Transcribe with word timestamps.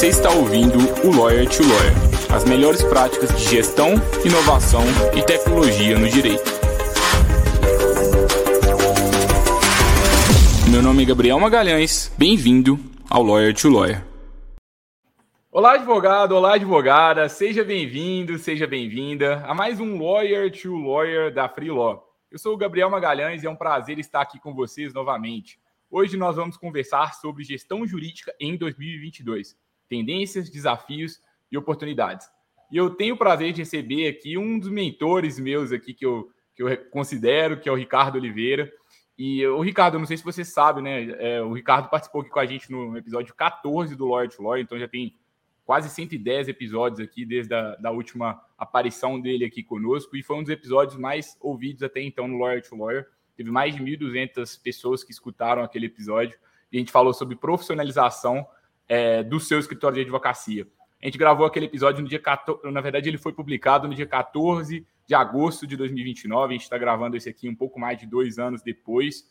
Você 0.00 0.08
está 0.08 0.30
ouvindo 0.30 0.78
o 1.06 1.14
Lawyer 1.14 1.46
to 1.46 1.62
Lawyer, 1.62 2.34
as 2.34 2.42
melhores 2.46 2.82
práticas 2.82 3.36
de 3.36 3.44
gestão, 3.44 3.96
inovação 4.24 4.80
e 5.14 5.22
tecnologia 5.22 5.98
no 5.98 6.08
direito. 6.08 6.50
Meu 10.70 10.80
nome 10.80 11.02
é 11.02 11.04
Gabriel 11.04 11.38
Magalhães, 11.38 12.10
bem-vindo 12.16 12.80
ao 13.10 13.22
Lawyer 13.22 13.54
to 13.54 13.68
Lawyer. 13.68 14.02
Olá, 15.52 15.74
advogado, 15.74 16.32
olá, 16.32 16.54
advogada, 16.54 17.28
seja 17.28 17.62
bem-vindo, 17.62 18.38
seja 18.38 18.66
bem-vinda 18.66 19.44
a 19.44 19.54
mais 19.54 19.80
um 19.80 20.02
Lawyer 20.02 20.50
to 20.50 20.76
Lawyer 20.76 21.30
da 21.30 21.46
Free 21.46 21.70
Law. 21.70 22.02
Eu 22.30 22.38
sou 22.38 22.54
o 22.54 22.56
Gabriel 22.56 22.88
Magalhães 22.88 23.42
e 23.42 23.46
é 23.46 23.50
um 23.50 23.54
prazer 23.54 23.98
estar 23.98 24.22
aqui 24.22 24.40
com 24.40 24.54
vocês 24.54 24.94
novamente. 24.94 25.60
Hoje 25.90 26.16
nós 26.16 26.36
vamos 26.36 26.56
conversar 26.56 27.12
sobre 27.12 27.44
gestão 27.44 27.86
jurídica 27.86 28.34
em 28.40 28.56
2022, 28.56 29.54
tendências, 29.90 30.48
desafios 30.48 31.20
e 31.52 31.58
oportunidades. 31.58 32.26
E 32.70 32.76
eu 32.76 32.90
tenho 32.90 33.16
o 33.16 33.18
prazer 33.18 33.52
de 33.52 33.62
receber 33.62 34.08
aqui 34.08 34.38
um 34.38 34.58
dos 34.58 34.70
mentores 34.70 35.38
meus 35.38 35.72
aqui 35.72 35.92
que 35.92 36.06
eu, 36.06 36.30
que 36.54 36.62
eu 36.62 36.76
considero, 36.86 37.58
que 37.58 37.68
é 37.68 37.72
o 37.72 37.74
Ricardo 37.74 38.14
Oliveira. 38.16 38.72
E 39.18 39.44
o 39.46 39.60
Ricardo, 39.60 39.98
não 39.98 40.06
sei 40.06 40.16
se 40.16 40.24
você 40.24 40.44
sabe, 40.44 40.80
né? 40.80 41.10
É, 41.18 41.42
o 41.42 41.52
Ricardo 41.52 41.90
participou 41.90 42.22
aqui 42.22 42.30
com 42.30 42.38
a 42.38 42.46
gente 42.46 42.70
no 42.70 42.96
episódio 42.96 43.34
14 43.34 43.94
do 43.96 44.06
Lawyer 44.06 44.30
to 44.30 44.42
Lawyer, 44.42 44.62
então 44.62 44.78
já 44.78 44.88
tem 44.88 45.14
quase 45.66 45.90
110 45.90 46.48
episódios 46.48 47.00
aqui 47.00 47.24
desde 47.24 47.52
a 47.54 47.76
da 47.76 47.90
última 47.90 48.40
aparição 48.56 49.20
dele 49.20 49.44
aqui 49.44 49.62
conosco 49.62 50.16
e 50.16 50.22
foi 50.22 50.36
um 50.36 50.42
dos 50.42 50.50
episódios 50.50 50.96
mais 50.96 51.36
ouvidos 51.40 51.82
até 51.82 52.00
então 52.00 52.26
no 52.26 52.38
Lawyer 52.38 52.62
to 52.62 52.76
Lawyer. 52.76 53.06
Teve 53.36 53.50
mais 53.50 53.74
de 53.74 53.82
1.200 53.82 54.60
pessoas 54.62 55.04
que 55.04 55.12
escutaram 55.12 55.62
aquele 55.62 55.86
episódio 55.86 56.38
e 56.72 56.76
a 56.76 56.80
gente 56.80 56.92
falou 56.92 57.12
sobre 57.12 57.36
profissionalização 57.36 58.46
é, 58.90 59.22
do 59.22 59.38
seu 59.38 59.60
escritório 59.60 59.94
de 59.94 60.00
advocacia. 60.00 60.66
A 61.00 61.06
gente 61.06 61.16
gravou 61.16 61.46
aquele 61.46 61.66
episódio 61.66 62.02
no 62.02 62.08
dia 62.08 62.18
14, 62.18 62.68
na 62.72 62.80
verdade 62.80 63.08
ele 63.08 63.16
foi 63.16 63.32
publicado 63.32 63.86
no 63.86 63.94
dia 63.94 64.04
14 64.04 64.84
de 65.06 65.14
agosto 65.14 65.64
de 65.64 65.76
2029, 65.76 66.48
a 66.48 66.52
gente 66.52 66.64
está 66.64 66.76
gravando 66.76 67.16
esse 67.16 67.28
aqui 67.28 67.48
um 67.48 67.54
pouco 67.54 67.78
mais 67.78 67.96
de 67.98 68.04
dois 68.04 68.36
anos 68.36 68.62
depois, 68.62 69.30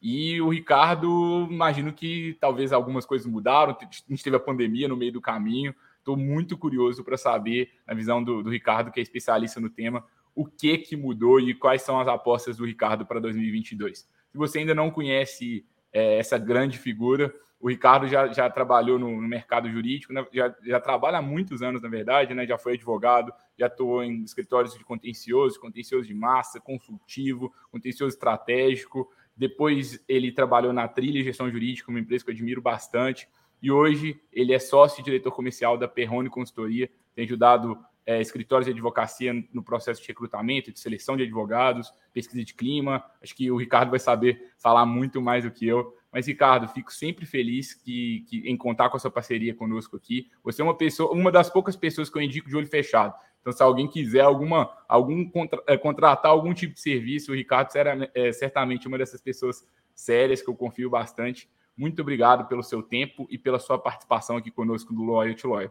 e 0.00 0.40
o 0.40 0.48
Ricardo, 0.48 1.48
imagino 1.50 1.92
que 1.92 2.38
talvez 2.40 2.72
algumas 2.72 3.04
coisas 3.04 3.26
mudaram, 3.26 3.76
a 3.78 3.84
gente 4.08 4.22
teve 4.22 4.36
a 4.36 4.40
pandemia 4.40 4.86
no 4.86 4.96
meio 4.96 5.12
do 5.12 5.20
caminho, 5.20 5.74
estou 5.98 6.16
muito 6.16 6.56
curioso 6.56 7.02
para 7.02 7.16
saber, 7.16 7.68
na 7.86 7.94
visão 7.94 8.22
do, 8.22 8.44
do 8.44 8.48
Ricardo, 8.48 8.92
que 8.92 9.00
é 9.00 9.02
especialista 9.02 9.60
no 9.60 9.68
tema, 9.68 10.04
o 10.36 10.46
que 10.46 10.78
que 10.78 10.96
mudou 10.96 11.40
e 11.40 11.52
quais 11.52 11.82
são 11.82 11.98
as 11.98 12.06
apostas 12.06 12.56
do 12.56 12.64
Ricardo 12.64 13.04
para 13.04 13.20
2022. 13.20 13.98
Se 13.98 14.38
você 14.38 14.60
ainda 14.60 14.74
não 14.74 14.90
conhece 14.90 15.66
é, 15.92 16.18
essa 16.18 16.38
grande 16.38 16.78
figura, 16.78 17.34
o 17.60 17.68
Ricardo 17.68 18.08
já, 18.08 18.32
já 18.32 18.48
trabalhou 18.48 18.98
no, 18.98 19.20
no 19.20 19.28
mercado 19.28 19.70
jurídico, 19.70 20.14
né? 20.14 20.26
já, 20.32 20.54
já 20.62 20.80
trabalha 20.80 21.18
há 21.18 21.22
muitos 21.22 21.62
anos, 21.62 21.82
na 21.82 21.90
verdade, 21.90 22.32
né? 22.32 22.46
já 22.46 22.56
foi 22.56 22.72
advogado, 22.72 23.32
já 23.58 23.66
atuou 23.66 24.02
em 24.02 24.22
escritórios 24.22 24.72
de 24.72 24.82
contencioso, 24.82 25.60
contencioso 25.60 26.08
de 26.08 26.14
massa, 26.14 26.58
consultivo, 26.58 27.52
contencioso 27.70 28.14
estratégico. 28.14 29.12
Depois 29.36 30.02
ele 30.08 30.32
trabalhou 30.32 30.72
na 30.72 30.88
Trilha 30.88 31.22
Gestão 31.22 31.50
Jurídica, 31.50 31.90
uma 31.90 32.00
empresa 32.00 32.24
que 32.24 32.30
eu 32.30 32.34
admiro 32.34 32.62
bastante. 32.62 33.28
E 33.62 33.70
hoje 33.70 34.18
ele 34.32 34.54
é 34.54 34.58
sócio 34.58 35.02
e 35.02 35.04
diretor 35.04 35.32
comercial 35.32 35.76
da 35.76 35.86
Perrone 35.86 36.30
Consultoria, 36.30 36.90
tem 37.14 37.26
ajudado 37.26 37.78
é, 38.06 38.20
escritórios 38.20 38.66
de 38.66 38.72
advocacia 38.72 39.32
no 39.52 39.62
processo 39.62 40.00
de 40.00 40.08
recrutamento, 40.08 40.72
de 40.72 40.80
seleção 40.80 41.16
de 41.16 41.22
advogados, 41.22 41.92
pesquisa 42.12 42.44
de 42.44 42.54
clima. 42.54 43.04
Acho 43.22 43.34
que 43.34 43.50
o 43.50 43.56
Ricardo 43.56 43.90
vai 43.90 43.98
saber 43.98 44.52
falar 44.58 44.86
muito 44.86 45.20
mais 45.20 45.44
do 45.44 45.50
que 45.50 45.66
eu. 45.66 45.96
Mas, 46.12 46.26
Ricardo, 46.26 46.66
fico 46.68 46.92
sempre 46.92 47.24
feliz 47.24 47.72
que, 47.72 48.24
que, 48.28 48.38
em 48.48 48.56
contar 48.56 48.90
com 48.90 48.96
a 48.96 49.00
sua 49.00 49.10
parceria 49.10 49.54
conosco 49.54 49.96
aqui. 49.96 50.28
Você 50.42 50.60
é 50.60 50.64
uma 50.64 50.76
pessoa, 50.76 51.12
uma 51.12 51.30
das 51.30 51.48
poucas 51.48 51.76
pessoas 51.76 52.10
que 52.10 52.18
eu 52.18 52.22
indico 52.22 52.48
de 52.48 52.56
olho 52.56 52.66
fechado. 52.66 53.14
Então, 53.40 53.52
se 53.52 53.62
alguém 53.62 53.86
quiser 53.86 54.20
alguma, 54.20 54.70
algum 54.88 55.28
contra, 55.28 55.62
é, 55.66 55.76
contratar 55.76 56.30
algum 56.30 56.52
tipo 56.52 56.74
de 56.74 56.80
serviço, 56.80 57.32
o 57.32 57.34
Ricardo 57.34 57.70
será 57.70 57.96
é, 58.14 58.32
certamente 58.32 58.86
uma 58.88 58.98
dessas 58.98 59.20
pessoas 59.20 59.66
sérias 59.94 60.42
que 60.42 60.48
eu 60.48 60.54
confio 60.54 60.90
bastante. 60.90 61.48
Muito 61.76 62.02
obrigado 62.02 62.46
pelo 62.48 62.62
seu 62.62 62.82
tempo 62.82 63.26
e 63.30 63.38
pela 63.38 63.58
sua 63.58 63.78
participação 63.78 64.36
aqui 64.36 64.50
conosco 64.50 64.92
do 64.92 65.04
Lawyer 65.04 65.34
to 65.36 65.48
Lawyer. 65.48 65.70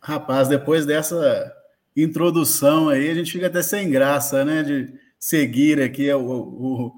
Rapaz, 0.00 0.48
depois 0.48 0.86
dessa 0.86 1.54
introdução 1.94 2.88
aí, 2.88 3.10
a 3.10 3.14
gente 3.14 3.32
fica 3.32 3.48
até 3.48 3.62
sem 3.62 3.90
graça, 3.90 4.44
né? 4.44 4.62
De 4.62 4.92
seguir 5.18 5.80
aqui 5.80 6.10
o, 6.12 6.20
o, 6.20 6.92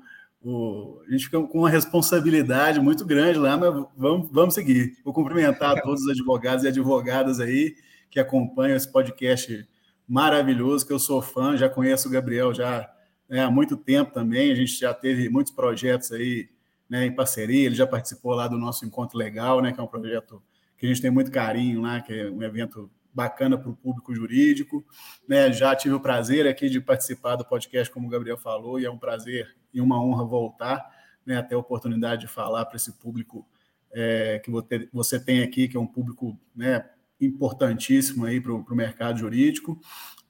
o, 0.45 1.03
a 1.07 1.11
gente 1.11 1.25
fica 1.25 1.43
com 1.43 1.59
uma 1.59 1.71
responsabilidade 1.71 2.81
muito 2.81 3.05
grande 3.05 3.39
lá, 3.39 3.57
mas 3.57 3.85
vamos, 3.97 4.29
vamos 4.31 4.55
seguir. 4.55 4.97
Vou 5.05 5.13
cumprimentar 5.13 5.81
todos 5.83 6.03
os 6.03 6.09
advogados 6.09 6.65
e 6.65 6.69
advogadas 6.69 7.41
aí 7.41 7.75
que 8.11 8.21
acompanham 8.21 8.77
esse 8.77 8.91
podcast 8.91 9.69
maravilhoso, 10.07 10.87
que 10.87 10.93
eu 10.93 10.99
sou 10.99 11.23
fã, 11.23 11.57
já 11.57 11.69
conheço 11.69 12.09
o 12.09 12.11
Gabriel 12.11 12.53
já 12.53 12.89
né, 13.29 13.43
há 13.43 13.51
muito 13.51 13.77
tempo 13.77 14.13
também, 14.13 14.53
a 14.53 14.55
gente 14.55 14.79
já 14.79 14.93
teve 14.93 15.29
muitos 15.31 15.53
projetos 15.53 16.13
aí 16.13 16.51
né, 16.89 17.07
em 17.07 17.15
parceria, 17.15 17.65
ele 17.65 17.75
já 17.75 17.87
participou 17.87 18.35
lá 18.35 18.47
do 18.47 18.59
nosso 18.59 18.85
Encontro 18.85 19.17
Legal, 19.17 19.63
né, 19.63 19.73
que 19.73 19.81
é 19.81 19.83
um 19.83 19.87
projeto 19.87 20.43
que 20.83 20.87
a 20.87 20.89
gente 20.89 21.01
tem 21.01 21.13
muito 21.13 21.31
carinho 21.31 21.81
lá, 21.81 22.01
que 22.01 22.13
é 22.13 22.29
um 22.29 22.43
evento 22.43 22.91
bacana 23.15 23.57
para 23.57 23.71
o 23.71 23.77
público 23.77 24.13
jurídico. 24.13 24.85
Né? 25.29 25.53
Já 25.53 25.77
tive 25.77 25.95
o 25.95 26.01
prazer 26.01 26.45
aqui 26.45 26.69
de 26.69 26.81
participar 26.81 27.37
do 27.37 27.45
podcast, 27.45 27.93
como 27.93 28.09
o 28.09 28.11
Gabriel 28.11 28.37
falou, 28.37 28.81
e 28.81 28.85
é 28.85 28.91
um 28.91 28.99
prazer 28.99 29.55
e 29.73 29.81
uma 29.81 30.03
honra 30.03 30.25
voltar, 30.25 30.85
né? 31.25 31.41
ter 31.41 31.55
a 31.55 31.59
oportunidade 31.59 32.23
de 32.23 32.27
falar 32.27 32.65
para 32.65 32.75
esse 32.75 32.99
público 32.99 33.47
é, 33.93 34.43
que 34.45 34.51
você 34.93 35.21
tem 35.21 35.45
aqui, 35.45 35.69
que 35.69 35.77
é 35.77 35.81
um 35.81 35.87
público 35.87 36.37
né, 36.53 36.85
importantíssimo 37.21 38.25
aí 38.25 38.41
para 38.41 38.53
o 38.53 38.75
mercado 38.75 39.21
jurídico. 39.21 39.81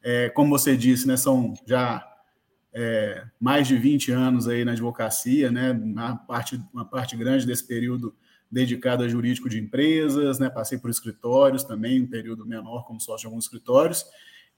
É, 0.03 0.29
como 0.29 0.51
você 0.51 0.77
disse, 0.77 1.09
né, 1.09 1.17
são 1.17 1.55
já 1.67 2.07
é, 2.75 3.25
mais 3.41 3.67
de 3.67 3.79
20 3.79 4.13
anos 4.13 4.49
aí 4.49 4.67
na 4.67 4.73
advocacia, 4.73 5.51
né, 5.51 5.73
uma 5.73 6.15
parte, 6.15 6.63
uma 6.75 6.85
parte 6.85 7.17
grande 7.17 7.47
desse 7.47 7.67
período 7.67 8.15
dedicado 8.53 9.03
a 9.03 9.09
jurídico 9.09 9.49
de 9.49 9.59
empresas, 9.59 10.39
né? 10.39 10.51
Passei 10.51 10.77
por 10.77 10.91
escritórios 10.91 11.65
também, 11.65 12.03
um 12.03 12.07
período 12.07 12.45
menor 12.45 12.85
como 12.85 13.01
sócio 13.01 13.21
de 13.23 13.27
alguns 13.27 13.45
escritórios, 13.45 14.05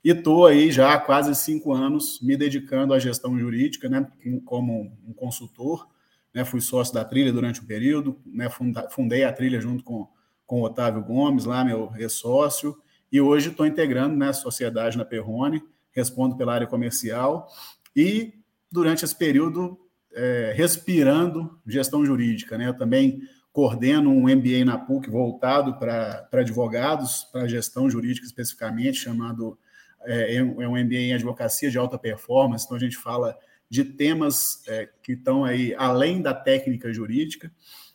e 0.03 0.11
estou 0.11 0.47
aí 0.47 0.73
já 0.73 0.93
há 0.93 0.99
quase 0.99 1.33
cinco 1.37 1.73
anos 1.73 2.21
me 2.21 2.37
dedicando 2.37 2.93
à 2.93 2.99
gestão 2.99 3.39
jurídica, 3.39 3.89
né? 3.89 4.07
Como 4.45 4.93
um 5.07 5.13
consultor, 5.13 5.89
né? 6.35 6.45
Fui 6.45 6.61
sócio 6.61 6.93
da 6.93 7.05
Trilha 7.05 7.33
durante 7.33 7.61
um 7.61 7.67
período, 7.67 8.19
né? 8.27 8.49
Fundei 8.91 9.23
a 9.23 9.33
Trilha 9.33 9.61
junto 9.61 9.85
com, 9.85 10.09
com 10.45 10.61
o 10.61 10.65
Otávio 10.65 11.01
Gomes, 11.01 11.45
lá 11.45 11.65
meu 11.65 11.93
ex-sócio, 11.97 12.77
e 13.13 13.21
hoje 13.21 13.51
estou 13.51 13.65
integrando 13.65 14.17
né, 14.17 14.31
a 14.31 14.33
sociedade 14.33 14.99
na 14.99 15.05
Perrone, 15.05 15.63
respondo 15.93 16.37
pela 16.37 16.53
área 16.53 16.67
comercial 16.67 17.47
e 17.95 18.35
durante 18.73 19.05
esse 19.05 19.15
período 19.15 19.79
é, 20.13 20.53
respirando 20.57 21.61
gestão 21.65 22.05
jurídica, 22.05 22.59
né? 22.59 22.73
Também 22.73 23.23
coordeno 23.55 24.11
um 24.11 24.23
MBA 24.23 24.65
na 24.65 24.77
PUC 24.77 25.09
voltado 25.09 25.79
para 25.79 26.29
advogados, 26.33 27.23
para 27.31 27.47
gestão 27.47 27.89
jurídica 27.89 28.27
especificamente, 28.27 28.99
chamado 28.99 29.57
é, 30.03 30.35
é, 30.35 30.43
um 30.43 30.77
MBA 30.77 30.97
em 30.97 31.15
advocacia 31.15 31.71
de 31.71 31.79
alta 31.79 31.97
performance, 31.97 32.65
então 32.65 32.77
a 32.77 32.81
gente 32.81 32.97
fala 32.97 33.39
de 33.71 33.85
temas 33.85 34.61
é, 34.67 34.89
que 35.01 35.13
estão 35.13 35.45
aí 35.45 35.73
além 35.79 36.21
da 36.21 36.35
técnica 36.35 36.93
jurídica. 36.93 37.49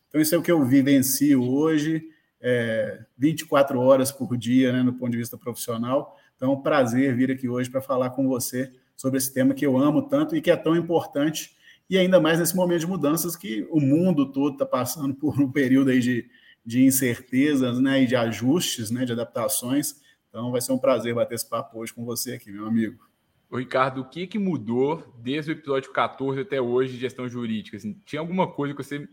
Então, 0.08 0.22
isso 0.22 0.34
é 0.34 0.38
o 0.38 0.42
que 0.42 0.50
eu 0.50 0.66
vivencio 0.66 1.44
hoje, 1.44 2.04
é, 2.40 3.04
24 3.18 3.82
horas 3.82 4.14
por 4.14 4.38
dia, 4.38 4.72
né, 4.72 4.82
no 4.82 4.94
ponto 4.94 5.12
de 5.12 5.18
vista 5.18 5.38
profissional. 5.38 6.18
Então, 6.38 6.54
é 6.54 6.56
um 6.56 6.62
prazer 6.62 7.14
vir 7.14 7.32
aqui 7.32 7.50
hoje 7.50 7.70
para 7.70 7.82
falar 7.82 8.12
com 8.12 8.26
você 8.30 8.72
sobre 8.96 9.18
esse 9.18 9.34
tema 9.34 9.54
que 9.54 9.66
eu 9.66 9.78
amo 9.78 10.04
tanto 10.04 10.38
e 10.38 10.42
que 10.42 10.50
é 10.50 10.56
tão 10.56 10.74
importante 10.74 11.54
e 11.90 11.98
ainda 11.98 12.20
mais 12.20 12.40
nesse 12.40 12.56
momento 12.56 12.82
de 12.82 12.88
mudanças 12.88 13.36
que 13.36 13.68
o 13.72 13.80
mundo 13.80 14.32
todo 14.32 14.54
está 14.54 14.66
passando 14.66 15.16
por 15.16 15.40
um 15.42 15.52
período 15.52 15.90
aí 15.90 16.00
de, 16.00 16.30
de 16.64 16.84
incertezas 16.84 17.80
né, 17.80 18.04
e 18.04 18.08
de 18.08 18.16
ajustes, 18.16 18.92
né, 18.92 19.06
de 19.06 19.14
adaptações. 19.14 19.96
Então 20.30 20.52
vai 20.52 20.62
ser 20.62 20.72
um 20.72 20.78
prazer 20.78 21.16
bater 21.16 21.36
esse 21.36 21.50
papo 21.50 21.80
hoje 21.80 21.94
com 21.94 22.06
você 22.06 22.34
aqui, 22.34 22.52
meu 22.52 22.68
amigo. 22.68 23.04
Ô, 23.50 23.58
Ricardo, 23.58 24.02
o 24.02 24.06
que, 24.06 24.28
que 24.28 24.38
mudou 24.38 25.04
desde 25.18 25.52
o 25.52 25.54
episódio 25.54 25.92
14 25.92 26.42
até 26.42 26.62
hoje 26.62 26.94
de 26.94 27.00
gestão 27.00 27.28
jurídica? 27.28 27.78
Assim, 27.78 28.00
tinha 28.06 28.20
alguma 28.20 28.48
coisa 28.48 28.76
que 28.76 28.84
você 28.84 29.10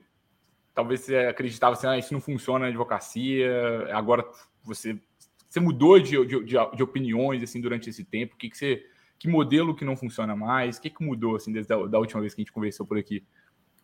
talvez 0.75 1.00
você 1.00 1.17
acreditava 1.17 1.72
assim, 1.72 1.87
ah, 1.87 1.96
isso 1.96 2.12
não 2.12 2.20
funciona 2.20 2.58
na 2.58 2.67
advocacia, 2.67 3.50
agora 3.93 4.22
você, 4.62 5.00
você 5.49 5.58
mudou 5.58 5.99
de, 5.99 6.22
de, 6.26 6.44
de, 6.44 6.82
opiniões 6.82 7.43
assim 7.43 7.62
durante 7.62 7.88
esse 7.88 8.05
tempo? 8.05 8.34
O 8.34 8.37
que, 8.37 8.50
que 8.50 8.58
você 8.58 8.84
que 9.18 9.28
modelo 9.28 9.74
que 9.74 9.84
não 9.84 9.96
funciona 9.96 10.36
mais? 10.36 10.76
O 10.76 10.80
que, 10.80 10.90
que 10.90 11.04
mudou 11.04 11.36
assim 11.36 11.52
desde 11.52 11.72
a 11.72 11.86
da 11.86 11.98
última 11.98 12.20
vez 12.20 12.34
que 12.34 12.40
a 12.40 12.44
gente 12.44 12.52
conversou 12.52 12.86
por 12.86 12.98
aqui? 12.98 13.24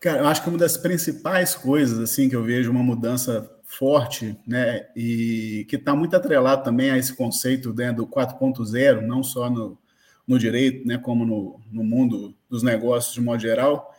Cara, 0.00 0.20
eu 0.20 0.26
acho 0.26 0.42
que 0.42 0.48
uma 0.48 0.58
das 0.58 0.76
principais 0.76 1.54
coisas 1.54 1.98
assim 1.98 2.28
que 2.28 2.34
eu 2.34 2.42
vejo 2.42 2.70
uma 2.70 2.82
mudança 2.82 3.48
forte, 3.64 4.36
né, 4.46 4.86
e 4.94 5.64
que 5.68 5.76
está 5.76 5.94
muito 5.94 6.14
atrelado 6.14 6.62
também 6.62 6.90
a 6.90 6.98
esse 6.98 7.14
conceito 7.14 7.72
né, 7.72 7.90
do 7.90 8.06
4.0, 8.06 9.00
não 9.00 9.22
só 9.22 9.48
no, 9.48 9.78
no 10.26 10.38
direito, 10.38 10.86
né, 10.86 10.98
como 10.98 11.24
no, 11.24 11.60
no 11.70 11.82
mundo 11.82 12.34
dos 12.50 12.62
negócios 12.62 13.14
de 13.14 13.20
modo 13.20 13.40
geral, 13.40 13.94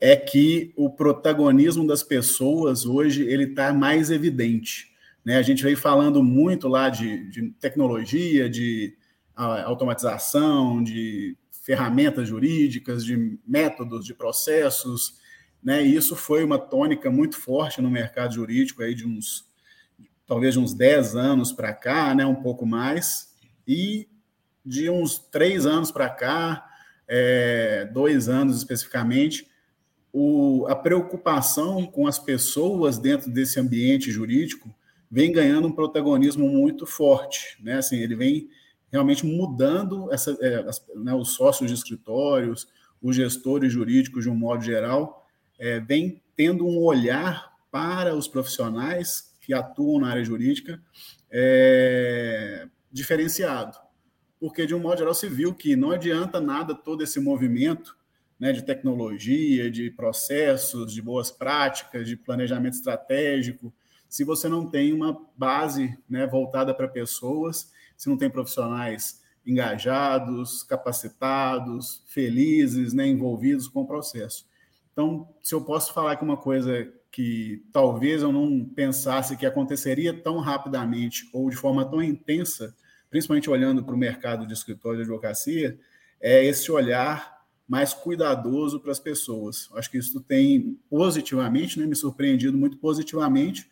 é 0.00 0.14
que 0.14 0.72
o 0.76 0.88
protagonismo 0.88 1.86
das 1.86 2.02
pessoas 2.02 2.86
hoje 2.86 3.24
ele 3.24 3.44
está 3.44 3.72
mais 3.72 4.10
evidente. 4.10 4.92
Né? 5.24 5.36
A 5.36 5.42
gente 5.42 5.62
veio 5.62 5.76
falando 5.76 6.22
muito 6.22 6.68
lá 6.68 6.88
de, 6.88 7.28
de 7.30 7.50
tecnologia, 7.60 8.48
de 8.48 8.96
automatização, 9.44 10.82
de 10.82 11.36
ferramentas 11.62 12.28
jurídicas, 12.28 13.04
de 13.04 13.38
métodos, 13.46 14.04
de 14.04 14.14
processos, 14.14 15.18
né? 15.62 15.84
E 15.84 15.94
isso 15.94 16.16
foi 16.16 16.42
uma 16.42 16.58
tônica 16.58 17.10
muito 17.10 17.36
forte 17.36 17.80
no 17.80 17.90
mercado 17.90 18.34
jurídico 18.34 18.82
aí 18.82 18.94
de 18.94 19.06
uns 19.06 19.46
talvez 20.26 20.54
de 20.54 20.60
uns 20.60 20.74
10 20.74 21.16
anos 21.16 21.52
para 21.52 21.72
cá, 21.72 22.14
né? 22.14 22.24
Um 22.26 22.34
pouco 22.34 22.66
mais, 22.66 23.34
e 23.66 24.08
de 24.64 24.90
uns 24.90 25.18
três 25.18 25.64
anos 25.64 25.90
para 25.90 26.10
cá, 26.10 26.66
é, 27.06 27.88
dois 27.92 28.28
anos 28.28 28.58
especificamente, 28.58 29.48
o, 30.12 30.66
a 30.68 30.74
preocupação 30.74 31.86
com 31.86 32.06
as 32.06 32.18
pessoas 32.18 32.98
dentro 32.98 33.30
desse 33.30 33.58
ambiente 33.58 34.10
jurídico 34.10 34.74
vem 35.10 35.32
ganhando 35.32 35.68
um 35.68 35.72
protagonismo 35.72 36.46
muito 36.48 36.86
forte, 36.86 37.56
né? 37.62 37.78
Assim, 37.78 37.96
ele 37.96 38.14
vem 38.14 38.48
realmente 38.90 39.26
mudando 39.26 40.12
essa, 40.12 40.36
é, 40.40 40.68
as, 40.68 40.84
né, 40.94 41.14
os 41.14 41.34
sócios 41.34 41.70
de 41.70 41.76
escritórios, 41.76 42.68
os 43.02 43.14
gestores 43.14 43.72
jurídicos 43.72 44.24
de 44.24 44.30
um 44.30 44.34
modo 44.34 44.62
geral, 44.62 45.26
é, 45.58 45.80
vem 45.80 46.22
tendo 46.36 46.66
um 46.66 46.82
olhar 46.82 47.52
para 47.70 48.14
os 48.14 48.26
profissionais 48.26 49.36
que 49.40 49.52
atuam 49.52 50.00
na 50.00 50.10
área 50.10 50.24
jurídica 50.24 50.80
é, 51.30 52.66
diferenciado. 52.90 53.76
Porque, 54.40 54.66
de 54.66 54.74
um 54.74 54.80
modo 54.80 54.98
geral, 54.98 55.14
se 55.14 55.28
viu 55.28 55.52
que 55.54 55.74
não 55.74 55.90
adianta 55.90 56.40
nada 56.40 56.74
todo 56.74 57.02
esse 57.02 57.18
movimento 57.18 57.96
né, 58.38 58.52
de 58.52 58.62
tecnologia, 58.62 59.70
de 59.70 59.90
processos, 59.90 60.92
de 60.92 61.02
boas 61.02 61.30
práticas, 61.30 62.06
de 62.06 62.16
planejamento 62.16 62.74
estratégico, 62.74 63.72
se 64.08 64.24
você 64.24 64.48
não 64.48 64.66
tem 64.70 64.92
uma 64.92 65.20
base 65.36 65.98
né, 66.08 66.26
voltada 66.26 66.72
para 66.72 66.88
pessoas 66.88 67.72
se 67.98 68.08
não 68.08 68.16
tem 68.16 68.30
profissionais 68.30 69.20
engajados, 69.44 70.62
capacitados, 70.62 72.02
felizes, 72.06 72.92
né, 72.92 73.06
envolvidos 73.06 73.66
com 73.66 73.80
o 73.80 73.86
processo. 73.86 74.46
Então, 74.92 75.28
se 75.42 75.54
eu 75.54 75.60
posso 75.62 75.92
falar 75.92 76.16
que 76.16 76.24
uma 76.24 76.36
coisa 76.36 76.92
que 77.10 77.64
talvez 77.72 78.22
eu 78.22 78.30
não 78.30 78.64
pensasse 78.64 79.36
que 79.36 79.46
aconteceria 79.46 80.14
tão 80.14 80.38
rapidamente 80.38 81.28
ou 81.32 81.50
de 81.50 81.56
forma 81.56 81.84
tão 81.84 82.02
intensa, 82.02 82.74
principalmente 83.10 83.50
olhando 83.50 83.82
para 83.82 83.94
o 83.94 83.98
mercado 83.98 84.46
de 84.46 84.52
escritório 84.52 84.98
de 84.98 85.02
advocacia, 85.02 85.78
é 86.20 86.44
esse 86.44 86.70
olhar 86.70 87.38
mais 87.66 87.92
cuidadoso 87.92 88.80
para 88.80 88.92
as 88.92 89.00
pessoas. 89.00 89.68
Acho 89.74 89.90
que 89.90 89.98
isso 89.98 90.20
tem 90.20 90.78
positivamente, 90.88 91.78
né, 91.78 91.86
me 91.86 91.96
surpreendido 91.96 92.56
muito 92.56 92.76
positivamente. 92.76 93.68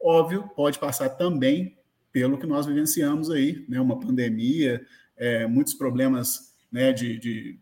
Óbvio, 0.00 0.50
pode 0.54 0.78
passar 0.78 1.08
também 1.10 1.78
pelo 2.12 2.38
que 2.38 2.46
nós 2.46 2.66
vivenciamos 2.66 3.30
aí, 3.30 3.64
né? 3.68 3.80
Uma 3.80 3.98
pandemia, 3.98 4.84
é, 5.16 5.46
muitos 5.46 5.74
problemas 5.74 6.54
né, 6.70 6.92
de, 6.92 7.18
de 7.18 7.58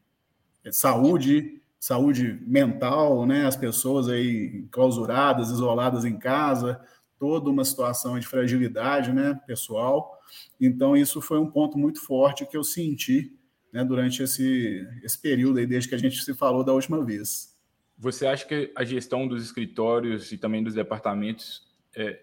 saúde, 0.70 1.62
saúde 1.78 2.38
mental, 2.46 3.24
né? 3.26 3.46
As 3.46 3.56
pessoas 3.56 4.08
aí 4.08 4.66
clausuradas, 4.70 5.50
isoladas 5.50 6.04
em 6.04 6.18
casa, 6.18 6.80
toda 7.20 7.50
uma 7.50 7.64
situação 7.64 8.18
de 8.18 8.26
fragilidade, 8.26 9.12
né, 9.12 9.38
pessoal. 9.46 10.18
Então 10.58 10.96
isso 10.96 11.20
foi 11.20 11.38
um 11.38 11.50
ponto 11.50 11.78
muito 11.78 12.00
forte 12.00 12.46
que 12.46 12.56
eu 12.56 12.64
senti, 12.64 13.36
né, 13.70 13.84
durante 13.84 14.22
esse 14.22 14.88
esse 15.02 15.18
período 15.18 15.58
aí 15.58 15.66
desde 15.66 15.88
que 15.88 15.94
a 15.94 15.98
gente 15.98 16.24
se 16.24 16.34
falou 16.34 16.64
da 16.64 16.72
última 16.72 17.04
vez. 17.04 17.54
Você 17.98 18.26
acha 18.26 18.46
que 18.46 18.72
a 18.74 18.82
gestão 18.82 19.28
dos 19.28 19.44
escritórios 19.44 20.32
e 20.32 20.38
também 20.38 20.64
dos 20.64 20.72
departamentos 20.72 21.68
é, 21.94 22.22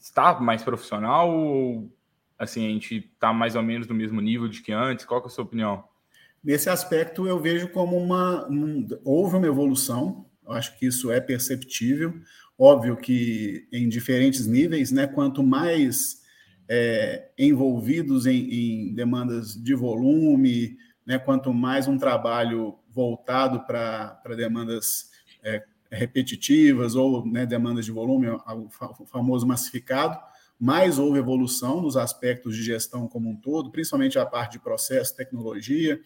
está 0.00 0.40
mais 0.40 0.62
profissional 0.62 1.30
ou 1.30 1.92
assim, 2.38 2.66
a 2.66 2.70
gente 2.70 3.10
está 3.12 3.32
mais 3.34 3.54
ou 3.54 3.62
menos 3.62 3.86
no 3.86 3.94
mesmo 3.94 4.20
nível 4.20 4.48
de 4.48 4.62
que 4.62 4.72
antes? 4.72 5.04
Qual 5.04 5.22
é 5.22 5.26
a 5.26 5.28
sua 5.28 5.44
opinião? 5.44 5.84
Nesse 6.42 6.70
aspecto, 6.70 7.26
eu 7.26 7.38
vejo 7.38 7.68
como 7.68 7.98
uma. 7.98 8.48
Um, 8.48 8.88
houve 9.04 9.36
uma 9.36 9.46
evolução, 9.46 10.26
eu 10.46 10.52
acho 10.52 10.76
que 10.78 10.86
isso 10.86 11.12
é 11.12 11.20
perceptível. 11.20 12.14
Óbvio 12.58 12.96
que 12.96 13.68
em 13.70 13.88
diferentes 13.88 14.46
níveis, 14.46 14.90
né? 14.90 15.06
Quanto 15.06 15.42
mais 15.42 16.22
é, 16.66 17.30
envolvidos 17.38 18.26
em, 18.26 18.88
em, 18.88 18.94
demandas 18.94 19.54
de 19.54 19.74
volume, 19.74 20.78
né? 21.04 21.18
Quanto 21.18 21.52
mais 21.52 21.86
um 21.86 21.98
trabalho 21.98 22.78
voltado 22.88 23.66
para 23.66 24.18
demandas 24.34 25.10
é, 25.42 25.62
repetitivas 25.90 26.94
ou 26.94 27.26
né, 27.26 27.44
demandas 27.44 27.84
de 27.84 27.90
volume, 27.90 28.28
o 28.28 29.06
famoso 29.06 29.46
massificado, 29.46 30.18
mais 30.58 30.98
houve 30.98 31.18
evolução 31.18 31.80
nos 31.80 31.96
aspectos 31.96 32.54
de 32.54 32.62
gestão 32.62 33.08
como 33.08 33.30
um 33.30 33.36
todo, 33.36 33.70
principalmente 33.70 34.18
a 34.18 34.26
parte 34.26 34.52
de 34.52 34.58
processo, 34.60 35.16
tecnologia, 35.16 36.00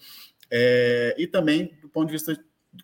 é, 0.50 1.14
e 1.18 1.26
também 1.26 1.76
do 1.82 1.88
ponto 1.88 2.06
de 2.06 2.12
vista 2.12 2.38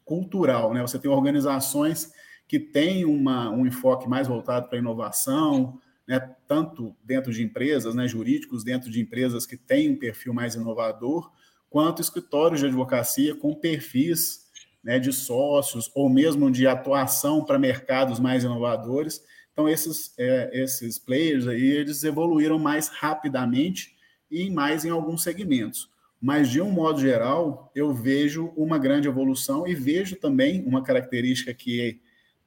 cultural. 0.05 0.75
Né? 0.75 0.83
Você 0.83 0.99
tem 0.99 1.11
organizações 1.11 2.13
que 2.49 2.59
têm 2.59 3.05
uma, 3.05 3.49
um 3.51 3.65
enfoque 3.65 4.09
mais 4.09 4.27
voltado 4.27 4.69
para 4.69 4.77
a 4.77 4.81
inovação, 4.81 5.79
né? 6.07 6.19
tanto 6.49 6.97
dentro 7.05 7.33
de 7.33 7.45
empresas, 7.45 7.95
né, 7.95 8.09
jurídicos, 8.09 8.65
dentro 8.65 8.91
de 8.91 9.01
empresas 9.01 9.47
que 9.47 9.57
têm 9.57 9.91
um 9.91 9.97
perfil 9.97 10.35
mais 10.35 10.57
inovador, 10.57 11.31
quanto 11.69 12.03
escritórios 12.03 12.59
de 12.59 12.67
advocacia 12.67 13.37
com 13.37 13.55
perfis 13.55 14.50
né, 14.83 14.99
de 14.99 15.13
sócios 15.13 15.91
ou 15.95 16.09
mesmo 16.09 16.51
de 16.51 16.67
atuação 16.67 17.45
para 17.45 17.59
mercados 17.59 18.19
mais 18.19 18.45
inovadores. 18.45 19.23
Então, 19.53 19.69
esses, 19.69 20.15
é, 20.19 20.51
esses 20.53 20.99
players 20.99 21.47
aí, 21.47 21.63
eles 21.63 22.03
evoluíram 22.03 22.59
mais 22.59 22.89
rapidamente 22.89 23.95
e 24.31 24.49
mais 24.51 24.85
em 24.85 24.91
alguns 24.91 25.23
segmentos. 25.23 25.91
Mas, 26.21 26.51
de 26.51 26.61
um 26.61 26.71
modo 26.71 27.01
geral, 27.01 27.71
eu 27.75 27.95
vejo 27.95 28.53
uma 28.57 28.79
grande 28.79 29.09
evolução 29.09 29.67
e 29.67 29.75
vejo 29.75 30.17
também 30.17 30.63
uma 30.67 30.83
característica 30.83 31.53
que 31.55 32.01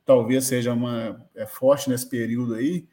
talvez 0.05 0.45
seja 0.45 0.73
uma, 0.73 1.25
é, 1.35 1.45
forte 1.45 1.89
nesse 1.89 2.07
período 2.07 2.55
aí, 2.55 2.87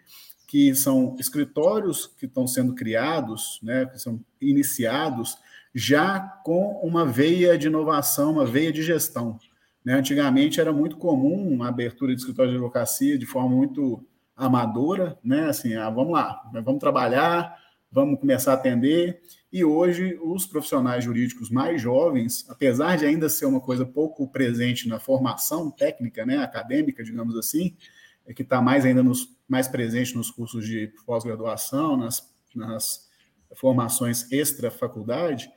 que 0.47 0.75
são 0.75 1.17
escritórios 1.19 2.07
que 2.07 2.27
estão 2.27 2.47
sendo 2.47 2.75
criados, 2.75 3.61
né, 3.63 3.87
que 3.87 3.99
são 3.99 4.21
iniciados 4.41 5.37
já 5.75 6.21
com 6.45 6.81
uma 6.83 7.05
veia 7.07 7.57
de 7.57 7.69
inovação, 7.69 8.33
uma 8.33 8.47
veia 8.47 8.73
de 8.73 8.83
gestão. 8.83 9.39
Né? 9.85 9.95
Antigamente 9.95 10.61
era 10.61 10.73
muito 10.73 10.97
comum 10.97 11.63
a 11.63 11.69
abertura 11.69 12.15
de 12.15 12.21
escritório 12.21 12.51
de 12.51 12.57
advocacia 12.57 13.19
de 13.19 13.27
forma 13.27 13.57
muito 13.57 14.05
amadora, 14.37 15.19
né? 15.23 15.49
Assim, 15.51 15.75
ah, 15.75 15.91
vamos 15.91 16.13
lá, 16.13 16.43
vamos 16.65 16.81
trabalhar, 16.81 17.57
vamos 17.93 18.19
começar 18.19 18.53
a 18.53 18.55
atender. 18.55 19.21
E 19.53 19.65
hoje 19.65 20.19
os 20.23 20.47
profissionais 20.47 21.05
jurídicos 21.05 21.51
mais 21.51 21.81
jovens, 21.81 22.47
apesar 22.49 22.97
de 22.97 23.05
ainda 23.05 23.29
ser 23.29 23.47
uma 23.47 23.61
coisa 23.61 23.85
pouco 23.85 24.27
presente 24.29 24.89
na 24.89 24.99
formação 24.99 25.71
técnica, 25.71 26.25
né, 26.25 26.39
acadêmica, 26.39 27.03
digamos 27.03 27.37
assim, 27.37 27.77
é 28.27 28.33
que 28.33 28.43
está 28.43 28.63
mais 28.63 28.85
ainda 28.85 29.03
nos, 29.03 29.37
mais 29.49 29.67
presente 29.67 30.17
nos 30.17 30.31
cursos 30.31 30.65
de 30.65 30.93
pós-graduação, 31.05 31.97
nas, 31.97 32.33
nas 32.55 33.11
formações 33.57 34.31
extra-faculdade, 34.31 35.51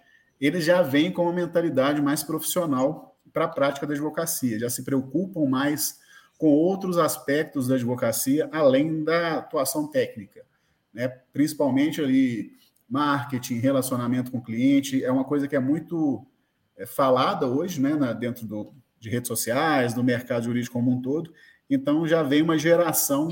eles 0.46 0.66
já 0.66 0.82
vêm 0.82 1.10
com 1.10 1.24
uma 1.24 1.32
mentalidade 1.32 2.02
mais 2.02 2.22
profissional 2.22 3.18
para 3.32 3.46
a 3.46 3.48
prática 3.48 3.88
da 3.88 3.94
advocacia, 3.94 4.60
já 4.60 4.70
se 4.70 4.84
preocupam 4.84 5.46
mais 5.46 6.00
com 6.38 6.48
outros 6.48 6.98
aspectos 6.98 7.70
da 7.70 7.76
advocacia 7.76 8.50
além 8.52 9.06
da 9.06 9.38
atuação 9.38 9.88
técnica, 9.88 10.46
né? 10.94 11.08
Principalmente 11.32 12.02
ali 12.02 12.52
marketing, 12.90 13.60
relacionamento 13.60 14.32
com 14.32 14.40
o 14.40 14.44
cliente, 14.44 15.02
é 15.02 15.10
uma 15.10 15.24
coisa 15.24 15.48
que 15.48 15.56
é 15.56 15.60
muito 15.60 16.28
é, 16.76 16.86
falada 16.86 17.48
hoje, 17.48 17.80
né, 17.80 17.96
na, 17.96 18.12
dentro 18.12 18.46
do, 18.46 18.74
de 19.00 19.10
redes 19.10 19.30
sociais, 19.30 19.94
do 19.94 20.04
mercado 20.04 20.44
jurídico 20.44 20.74
como 20.74 20.92
um 20.92 21.02
todo. 21.02 21.34
Então 21.70 22.06
já 22.06 22.22
vem 22.22 22.42
uma 22.42 22.58
geração 22.58 23.30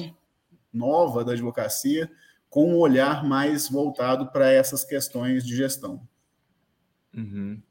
nova 0.72 1.26
da 1.26 1.34
advocacia 1.34 2.10
com 2.50 2.72
um 2.74 2.78
olhar 2.78 3.24
mais 3.24 3.68
voltado 3.68 4.32
para 4.32 4.50
essas 4.50 4.86
questões 4.86 5.46
de 5.46 5.56
gestão. 5.56 6.08
Uhum. 7.16 7.62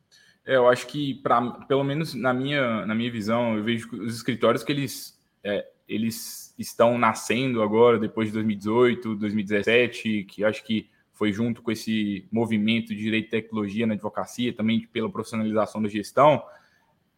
É, 0.44 0.56
eu 0.56 0.68
acho 0.68 0.86
que, 0.86 1.14
pra, 1.14 1.40
pelo 1.68 1.84
menos 1.84 2.14
na 2.14 2.32
minha, 2.32 2.86
na 2.86 2.94
minha 2.94 3.10
visão, 3.10 3.56
eu 3.56 3.64
vejo 3.64 3.88
os 4.02 4.16
escritórios 4.16 4.64
que 4.64 4.72
eles, 4.72 5.18
é, 5.44 5.66
eles 5.88 6.54
estão 6.58 6.98
nascendo 6.98 7.62
agora, 7.62 7.98
depois 7.98 8.28
de 8.28 8.34
2018, 8.34 9.16
2017, 9.16 10.24
que 10.24 10.44
acho 10.44 10.64
que 10.64 10.88
foi 11.12 11.32
junto 11.32 11.60
com 11.62 11.70
esse 11.70 12.26
movimento 12.32 12.88
de 12.88 12.96
direito 12.96 13.26
e 13.26 13.30
tecnologia 13.30 13.86
na 13.86 13.94
advocacia, 13.94 14.54
também 14.54 14.86
pela 14.86 15.10
profissionalização 15.10 15.82
da 15.82 15.88
gestão, 15.88 16.42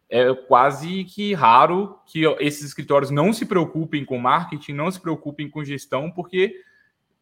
é 0.09 0.33
quase 0.33 1.05
que 1.05 1.33
raro 1.33 1.97
que 2.05 2.23
esses 2.39 2.63
escritórios 2.65 3.09
não 3.09 3.33
se 3.33 3.45
preocupem 3.45 4.03
com 4.05 4.19
marketing, 4.19 4.73
não 4.73 4.91
se 4.91 4.99
preocupem 4.99 5.49
com 5.49 5.63
gestão, 5.63 6.11
porque 6.11 6.61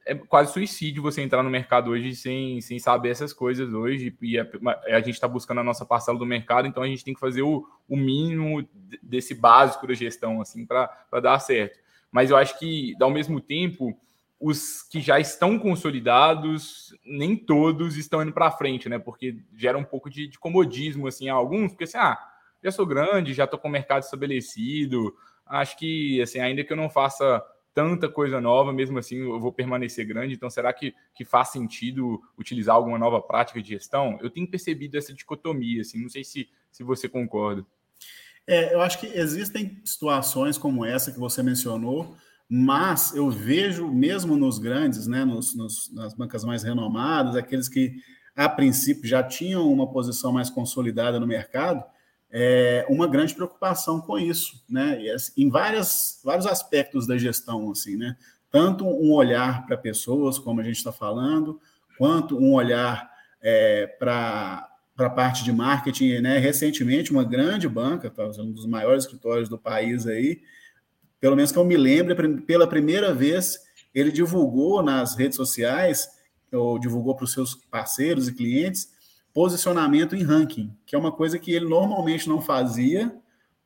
é 0.05 0.15
quase 0.15 0.51
suicídio 0.53 1.03
você 1.03 1.21
entrar 1.21 1.43
no 1.43 1.49
mercado 1.49 1.91
hoje 1.91 2.15
sem, 2.15 2.59
sem 2.61 2.79
saber 2.79 3.09
essas 3.09 3.33
coisas 3.33 3.73
hoje. 3.73 4.15
E 4.21 4.39
a, 4.39 4.47
a 4.87 4.99
gente 4.99 5.11
está 5.11 5.27
buscando 5.27 5.59
a 5.59 5.63
nossa 5.63 5.85
parcela 5.85 6.17
do 6.17 6.25
mercado, 6.25 6.67
então 6.67 6.83
a 6.83 6.87
gente 6.87 7.03
tem 7.03 7.13
que 7.13 7.19
fazer 7.19 7.41
o, 7.41 7.67
o 7.87 7.95
mínimo 7.95 8.67
desse 9.01 9.35
básico 9.35 9.87
da 9.87 9.93
gestão, 9.93 10.41
assim, 10.41 10.65
para 10.65 10.89
dar 11.21 11.39
certo. 11.39 11.79
Mas 12.11 12.29
eu 12.29 12.37
acho 12.37 12.57
que, 12.57 12.95
ao 12.99 13.09
mesmo 13.09 13.39
tempo, 13.39 13.97
os 14.39 14.81
que 14.81 14.99
já 14.99 15.19
estão 15.19 15.59
consolidados, 15.59 16.95
nem 17.05 17.35
todos 17.35 17.95
estão 17.95 18.23
indo 18.23 18.33
para 18.33 18.51
frente, 18.51 18.89
né? 18.89 18.97
Porque 18.97 19.37
gera 19.55 19.77
um 19.77 19.83
pouco 19.83 20.09
de, 20.09 20.27
de 20.27 20.39
comodismo, 20.39 21.07
assim, 21.07 21.29
a 21.29 21.33
alguns, 21.35 21.71
porque 21.71 21.83
assim, 21.83 21.97
ah, 21.97 22.17
já 22.63 22.71
sou 22.71 22.85
grande, 22.85 23.33
já 23.33 23.43
estou 23.43 23.59
com 23.59 23.67
o 23.67 23.71
mercado 23.71 24.01
estabelecido, 24.01 25.15
acho 25.45 25.77
que, 25.77 26.19
assim, 26.21 26.39
ainda 26.39 26.63
que 26.63 26.73
eu 26.73 26.77
não 26.77 26.89
faça 26.89 27.41
tanta 27.73 28.09
coisa 28.09 28.41
nova, 28.41 28.73
mesmo 28.73 28.99
assim 28.99 29.17
eu 29.17 29.39
vou 29.39 29.51
permanecer 29.51 30.05
grande, 30.05 30.33
então 30.33 30.49
será 30.49 30.73
que, 30.73 30.93
que 31.15 31.23
faz 31.23 31.49
sentido 31.49 32.21
utilizar 32.37 32.75
alguma 32.75 32.99
nova 32.99 33.21
prática 33.21 33.61
de 33.61 33.69
gestão? 33.69 34.17
Eu 34.21 34.29
tenho 34.29 34.49
percebido 34.49 34.97
essa 34.97 35.13
dicotomia, 35.13 35.81
assim, 35.81 36.01
não 36.01 36.09
sei 36.09 36.23
se, 36.23 36.49
se 36.71 36.83
você 36.83 37.07
concorda. 37.07 37.65
É, 38.47 38.73
eu 38.73 38.81
acho 38.81 38.99
que 38.99 39.07
existem 39.07 39.81
situações 39.85 40.57
como 40.57 40.83
essa 40.83 41.11
que 41.11 41.19
você 41.19 41.41
mencionou, 41.41 42.15
mas 42.49 43.15
eu 43.15 43.29
vejo 43.29 43.87
mesmo 43.87 44.35
nos 44.35 44.59
grandes, 44.59 45.07
né, 45.07 45.23
nos, 45.23 45.55
nos, 45.55 45.93
nas 45.93 46.13
bancas 46.13 46.43
mais 46.43 46.63
renomadas, 46.63 47.35
aqueles 47.35 47.69
que 47.69 47.95
a 48.35 48.49
princípio 48.49 49.07
já 49.07 49.23
tinham 49.23 49.71
uma 49.71 49.89
posição 49.91 50.31
mais 50.33 50.49
consolidada 50.49 51.19
no 51.19 51.27
mercado, 51.27 51.83
é, 52.31 52.85
uma 52.89 53.07
grande 53.07 53.35
preocupação 53.35 53.99
com 53.99 54.17
isso, 54.17 54.63
né? 54.69 54.97
Assim, 55.13 55.33
em 55.37 55.49
várias, 55.49 56.21
vários 56.23 56.45
aspectos 56.45 57.05
da 57.05 57.17
gestão, 57.17 57.69
assim, 57.71 57.97
né? 57.97 58.15
Tanto 58.49 58.85
um 58.85 59.11
olhar 59.11 59.65
para 59.65 59.77
pessoas, 59.77 60.39
como 60.39 60.61
a 60.61 60.63
gente 60.63 60.77
está 60.77 60.91
falando, 60.91 61.59
quanto 61.97 62.37
um 62.37 62.53
olhar 62.53 63.09
é, 63.41 63.87
para 63.99 64.69
a 64.97 65.09
parte 65.09 65.43
de 65.43 65.51
marketing, 65.51 66.19
né? 66.19 66.37
Recentemente, 66.37 67.11
uma 67.11 67.23
grande 67.23 67.67
banca, 67.67 68.09
tá, 68.09 68.25
um 68.39 68.51
dos 68.51 68.65
maiores 68.65 69.03
escritórios 69.03 69.49
do 69.49 69.57
país 69.57 70.07
aí, 70.07 70.41
pelo 71.19 71.35
menos 71.35 71.51
que 71.51 71.57
eu 71.57 71.65
me 71.65 71.77
lembre, 71.77 72.15
pela 72.41 72.67
primeira 72.67 73.13
vez 73.13 73.59
ele 73.93 74.11
divulgou 74.11 74.81
nas 74.81 75.15
redes 75.15 75.35
sociais, 75.35 76.09
ou 76.51 76.79
divulgou 76.79 77.15
para 77.15 77.25
os 77.25 77.33
seus 77.33 77.55
parceiros 77.55 78.27
e 78.27 78.33
clientes, 78.33 78.89
posicionamento 79.33 80.15
em 80.15 80.23
ranking, 80.23 80.75
que 80.85 80.95
é 80.95 80.99
uma 80.99 81.11
coisa 81.11 81.39
que 81.39 81.51
ele 81.51 81.67
normalmente 81.67 82.27
não 82.27 82.41
fazia, 82.41 83.15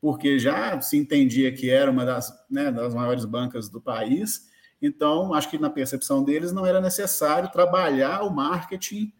porque 0.00 0.38
já 0.38 0.80
se 0.80 0.96
entendia 0.96 1.52
que 1.52 1.70
era 1.70 1.90
uma 1.90 2.04
das, 2.04 2.32
né, 2.50 2.70
das 2.70 2.94
maiores 2.94 3.24
bancas 3.24 3.68
do 3.68 3.80
país. 3.80 4.48
Então, 4.80 5.34
acho 5.34 5.50
que 5.50 5.58
na 5.58 5.70
percepção 5.70 6.22
deles 6.22 6.52
não 6.52 6.66
era 6.66 6.80
necessário 6.80 7.50
trabalhar 7.50 8.22
o 8.22 8.30
marketing 8.30 9.12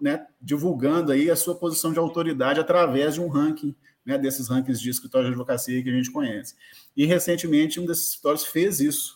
né, 0.00 0.24
divulgando 0.40 1.10
aí 1.10 1.28
a 1.28 1.34
sua 1.34 1.56
posição 1.56 1.92
de 1.92 1.98
autoridade 1.98 2.60
através 2.60 3.14
de 3.14 3.20
um 3.20 3.28
ranking 3.28 3.74
né, 4.04 4.16
desses 4.16 4.48
rankings 4.48 4.80
de 4.80 4.90
escritório 4.90 5.26
de 5.26 5.32
advocacia 5.32 5.82
que 5.82 5.90
a 5.90 5.92
gente 5.92 6.12
conhece. 6.12 6.54
E 6.96 7.04
recentemente 7.04 7.80
um 7.80 7.86
desses 7.86 8.10
escritórios 8.10 8.44
fez 8.44 8.78
isso 8.78 9.15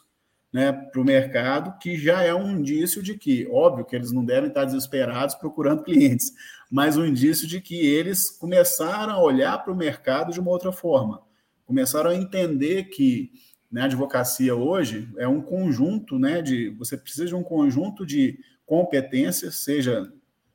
né, 0.52 0.72
para 0.72 1.00
o 1.00 1.04
mercado, 1.04 1.78
que 1.78 1.96
já 1.96 2.22
é 2.22 2.34
um 2.34 2.58
indício 2.58 3.02
de 3.02 3.16
que, 3.16 3.46
óbvio 3.50 3.84
que 3.84 3.94
eles 3.94 4.10
não 4.10 4.24
devem 4.24 4.48
estar 4.48 4.64
desesperados 4.64 5.34
procurando 5.34 5.84
clientes, 5.84 6.32
mas 6.70 6.96
um 6.96 7.06
indício 7.06 7.46
de 7.46 7.60
que 7.60 7.86
eles 7.86 8.30
começaram 8.30 9.12
a 9.12 9.22
olhar 9.22 9.62
para 9.62 9.72
o 9.72 9.76
mercado 9.76 10.32
de 10.32 10.40
uma 10.40 10.50
outra 10.50 10.72
forma, 10.72 11.22
começaram 11.64 12.10
a 12.10 12.14
entender 12.16 12.84
que 12.84 13.30
né, 13.70 13.82
a 13.82 13.84
advocacia 13.84 14.54
hoje 14.54 15.08
é 15.16 15.28
um 15.28 15.40
conjunto, 15.40 16.18
né, 16.18 16.42
de 16.42 16.70
você 16.70 16.96
precisa 16.96 17.26
de 17.26 17.34
um 17.34 17.42
conjunto 17.42 18.04
de 18.04 18.38
competências, 18.66 19.60
seja 19.60 20.12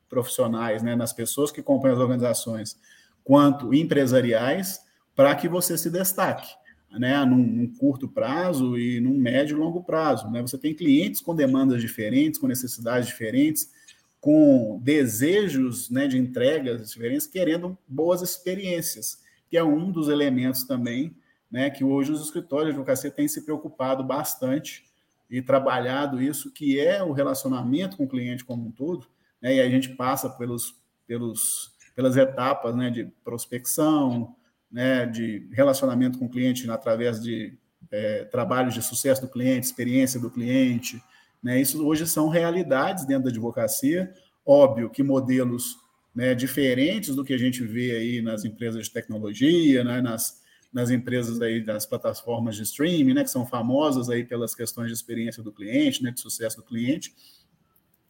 profissionais, 0.10 0.84
né, 0.84 0.96
nas 0.96 1.14
pessoas 1.14 1.52
que 1.52 1.64
compõem 1.64 1.94
as 1.94 2.00
organizações, 2.00 2.78
quanto 3.24 3.74
empresariais, 3.74 4.82
para 5.16 5.34
que 5.36 5.48
você 5.48 5.78
se 5.78 5.90
destaque, 5.90 6.54
né, 6.98 7.24
num, 7.26 7.38
num, 7.38 7.68
curto 7.68 8.08
prazo 8.08 8.78
e 8.78 9.00
num 9.00 9.18
médio 9.18 9.58
e 9.58 9.60
longo 9.60 9.84
prazo. 9.84 10.30
Né? 10.30 10.42
Você 10.42 10.58
tem 10.58 10.74
clientes 10.74 11.22
com 11.22 11.36
demandas 11.36 11.82
diferentes, 11.82 12.40
com 12.40 12.48
necessidades 12.48 13.08
diferentes, 13.08 13.72
com 14.20 14.80
desejos 14.84 15.90
né, 15.90 16.08
de 16.08 16.18
entregas 16.18 16.90
diferentes, 16.90 17.28
querendo 17.28 17.78
boas 17.88 18.22
experiências, 18.22 19.20
que 19.50 19.58
é 19.58 19.64
um 19.64 19.92
dos 19.92 20.10
elementos 20.10 20.64
também 20.64 21.16
né, 21.52 21.70
que 21.70 21.84
hoje 21.84 22.12
os 22.12 22.22
escritórios 22.22 22.74
de 22.74 22.80
advocacia 22.80 23.12
têm 23.12 23.28
se 23.28 23.42
preocupado 23.46 24.04
bastante 24.04 24.84
e 25.30 25.42
trabalhado 25.42 26.22
isso, 26.22 26.52
que 26.52 26.80
é 26.80 27.04
o 27.04 27.12
relacionamento 27.12 27.98
com 27.98 28.06
o 28.06 28.10
cliente 28.10 28.44
como 28.44 28.68
um 28.68 28.72
todo, 28.72 29.08
né, 29.42 29.56
e 29.56 29.62
a 29.62 29.70
gente 29.70 29.90
passa 29.90 30.30
pelos, 30.30 30.76
pelos 31.08 31.76
pelas 31.96 32.18
etapas 32.18 32.76
né, 32.76 32.90
de 32.90 33.06
prospecção, 33.24 34.36
né, 34.76 35.06
de 35.06 35.48
relacionamento 35.54 36.20
com 36.20 36.26
o 36.26 36.30
cliente 36.30 36.70
através 36.70 37.22
de 37.24 37.58
é, 37.90 38.26
trabalhos 38.26 38.74
de 38.74 38.82
sucesso 38.82 39.22
do 39.22 39.30
cliente, 39.30 39.66
experiência 39.66 40.20
do 40.20 40.30
cliente. 40.30 41.02
Né, 41.42 41.62
isso 41.62 41.88
hoje 41.88 42.06
são 42.06 42.28
realidades 42.28 43.06
dentro 43.06 43.24
da 43.24 43.30
advocacia. 43.30 44.14
Óbvio 44.46 44.90
que 44.90 45.02
modelos 45.02 45.78
né, 46.14 46.36
diferentes 46.36 47.16
do 47.16 47.24
que 47.24 47.34
a 47.34 47.38
gente 47.38 47.64
vê 47.64 47.92
aí 47.92 48.22
nas 48.22 48.44
empresas 48.44 48.84
de 48.84 48.92
tecnologia, 48.92 49.82
né, 49.82 50.02
nas, 50.02 50.42
nas 50.74 50.90
empresas 50.90 51.40
aí 51.42 51.64
das 51.64 51.86
plataformas 51.86 52.58
de 52.58 52.64
streaming, 52.64 53.14
né, 53.14 53.24
que 53.24 53.30
são 53.30 53.46
famosas 53.46 54.10
aí 54.10 54.26
pelas 54.26 54.54
questões 54.54 54.88
de 54.88 54.94
experiência 54.94 55.42
do 55.42 55.54
cliente, 55.54 56.04
né, 56.04 56.12
de 56.12 56.20
sucesso 56.20 56.58
do 56.58 56.64
cliente, 56.64 57.16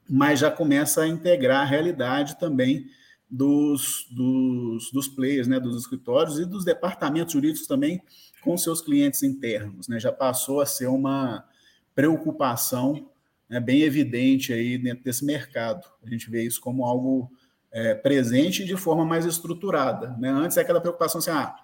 mas 0.09 0.39
já 0.39 0.49
começa 0.49 1.03
a 1.03 1.07
integrar 1.07 1.61
a 1.61 1.65
realidade 1.65 2.39
também 2.39 2.87
dos, 3.29 4.07
dos, 4.11 4.91
dos 4.91 5.07
players, 5.07 5.47
né, 5.47 5.59
dos 5.59 5.75
escritórios 5.77 6.39
e 6.39 6.45
dos 6.45 6.63
departamentos 6.63 7.33
jurídicos 7.33 7.67
também 7.67 8.01
com 8.41 8.57
seus 8.57 8.81
clientes 8.81 9.23
internos. 9.23 9.87
Né, 9.87 9.99
já 9.99 10.11
passou 10.11 10.61
a 10.61 10.65
ser 10.65 10.87
uma 10.87 11.43
preocupação 11.93 13.09
né, 13.49 13.59
bem 13.59 13.81
evidente 13.81 14.53
aí 14.53 14.77
dentro 14.77 15.03
desse 15.03 15.25
mercado. 15.25 15.87
A 16.05 16.09
gente 16.09 16.29
vê 16.29 16.43
isso 16.43 16.61
como 16.61 16.85
algo 16.85 17.31
é, 17.71 17.95
presente 17.95 18.63
de 18.63 18.77
forma 18.77 19.05
mais 19.05 19.25
estruturada. 19.25 20.15
Né? 20.17 20.29
Antes 20.29 20.57
é 20.57 20.61
aquela 20.61 20.81
preocupação 20.81 21.19
assim, 21.19 21.31
ah, 21.31 21.55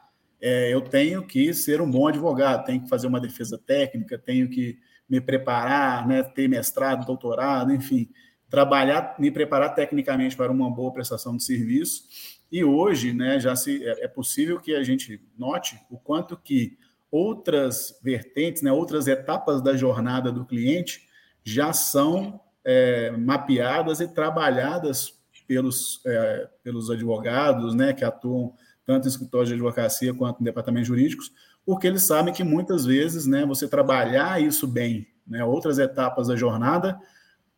é, 0.42 0.74
eu 0.74 0.82
tenho 0.82 1.26
que 1.26 1.54
ser 1.54 1.82
um 1.82 1.90
bom 1.90 2.08
advogado, 2.08 2.66
tenho 2.66 2.82
que 2.82 2.90
fazer 2.90 3.06
uma 3.06 3.22
defesa 3.22 3.58
técnica, 3.58 4.18
tenho 4.18 4.50
que 4.50 4.80
me 5.08 5.22
preparar, 5.22 6.08
né, 6.08 6.24
ter 6.24 6.48
mestrado, 6.48 7.06
doutorado, 7.06 7.72
enfim 7.74 8.10
trabalhar, 8.52 9.16
me 9.18 9.32
preparar 9.32 9.74
tecnicamente 9.74 10.36
para 10.36 10.52
uma 10.52 10.70
boa 10.70 10.92
prestação 10.92 11.38
de 11.38 11.44
serviço. 11.44 12.04
E 12.52 12.66
hoje, 12.66 13.14
né, 13.14 13.40
já 13.40 13.56
se 13.56 13.84
é, 13.84 14.04
é 14.04 14.08
possível 14.10 14.60
que 14.60 14.76
a 14.76 14.84
gente 14.84 15.26
note 15.38 15.80
o 15.90 15.98
quanto 15.98 16.36
que 16.36 16.78
outras 17.10 17.98
vertentes, 18.04 18.62
né, 18.62 18.72
outras 18.72 19.08
etapas 19.08 19.62
da 19.62 19.76
jornada 19.78 20.32
do 20.34 20.46
cliente 20.46 21.08
já 21.44 21.72
são 21.72 22.42
é, 22.64 23.12
mapeadas 23.12 24.02
e 24.02 24.08
trabalhadas 24.08 25.14
pelos, 25.48 26.02
é, 26.06 26.50
pelos 26.62 26.92
advogados, 26.92 27.74
né, 27.74 27.94
que 27.94 28.04
atuam 28.04 28.54
tanto 28.86 29.08
em 29.08 29.10
escritórios 29.10 29.48
de 29.48 29.56
advocacia 29.56 30.14
quanto 30.14 30.42
em 30.42 30.44
departamentos 30.44 30.88
jurídicos, 30.88 31.32
porque 31.66 31.88
eles 31.88 32.04
sabem 32.04 32.34
que 32.34 32.44
muitas 32.44 32.86
vezes, 32.86 33.26
né, 33.26 33.46
você 33.46 33.66
trabalhar 33.66 34.42
isso 34.42 34.68
bem, 34.68 35.08
né, 35.26 35.44
outras 35.44 35.80
etapas 35.80 36.28
da 36.28 36.36
jornada 36.36 37.00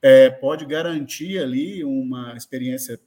é, 0.04 0.30
pode 0.30 0.66
garantir 0.66 1.40
ali 1.40 1.82
uma 1.86 2.36
experiência 2.36 3.00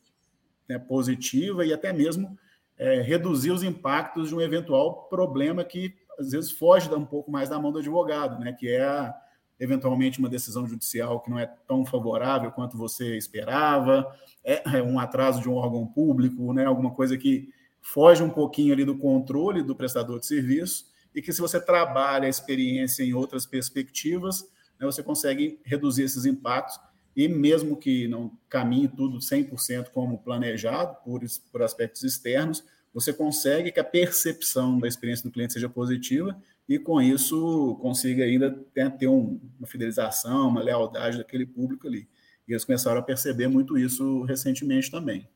né, 0.66 0.78
positiva 0.78 1.64
e 1.64 1.72
até 1.72 1.92
mesmo 1.92 2.36
é, 2.78 3.02
reduzir 3.02 3.50
os 3.50 3.62
impactos 3.62 4.30
de 4.30 4.34
um 4.34 4.40
eventual 4.40 5.04
problema 5.04 5.62
que 5.62 5.94
às 6.18 6.30
vezes 6.30 6.50
foge 6.50 6.92
um 6.92 7.04
pouco 7.04 7.30
mais 7.30 7.50
da 7.50 7.58
mão 7.58 7.70
do 7.70 7.80
advogado, 7.80 8.40
né, 8.40 8.54
que 8.54 8.70
é 8.70 9.12
eventualmente 9.60 10.18
uma 10.18 10.28
decisão 10.28 10.66
judicial 10.66 11.20
que 11.20 11.30
não 11.30 11.38
é 11.38 11.46
tão 11.68 11.84
favorável 11.84 12.50
quanto 12.50 12.78
você 12.78 13.16
esperava, 13.16 14.06
é, 14.42 14.78
é 14.78 14.82
um 14.82 14.98
atraso 14.98 15.42
de 15.42 15.50
um 15.50 15.54
órgão 15.54 15.86
público, 15.86 16.54
né, 16.54 16.64
alguma 16.64 16.90
coisa 16.90 17.18
que 17.18 17.50
foge 17.82 18.22
um 18.22 18.30
pouquinho 18.30 18.72
ali 18.72 18.86
do 18.86 18.96
controle 18.96 19.62
do 19.62 19.76
prestador 19.76 20.18
de 20.18 20.26
serviço 20.26 20.86
e 21.14 21.20
que 21.20 21.32
se 21.32 21.42
você 21.42 21.60
trabalha 21.60 22.26
a 22.26 22.30
experiência 22.30 23.02
em 23.02 23.12
outras 23.12 23.44
perspectivas, 23.44 24.46
né, 24.78 24.86
você 24.86 25.02
consegue 25.02 25.60
reduzir 25.64 26.02
esses 26.02 26.24
impactos 26.24 26.78
e 27.16 27.28
mesmo 27.28 27.76
que 27.76 28.06
não 28.06 28.36
caminhe 28.48 28.88
tudo 28.88 29.18
100% 29.18 29.88
como 29.88 30.18
planejado 30.18 30.96
por, 31.02 31.22
por 31.50 31.62
aspectos 31.62 32.02
externos, 32.02 32.62
você 32.92 33.12
consegue 33.12 33.72
que 33.72 33.80
a 33.80 33.84
percepção 33.84 34.78
da 34.78 34.88
experiência 34.88 35.22
do 35.22 35.32
cliente 35.32 35.54
seja 35.54 35.68
positiva 35.68 36.36
e 36.68 36.78
com 36.78 37.00
isso 37.00 37.78
consiga 37.80 38.24
ainda 38.24 38.50
ter 38.98 39.06
um, 39.08 39.40
uma 39.58 39.66
fidelização, 39.66 40.48
uma 40.48 40.62
lealdade 40.62 41.18
daquele 41.18 41.46
público 41.46 41.86
ali. 41.86 42.08
E 42.46 42.52
eles 42.52 42.64
começaram 42.64 42.98
a 42.98 43.02
perceber 43.02 43.48
muito 43.48 43.76
isso 43.78 44.22
recentemente 44.22 44.90
também. 44.90 45.28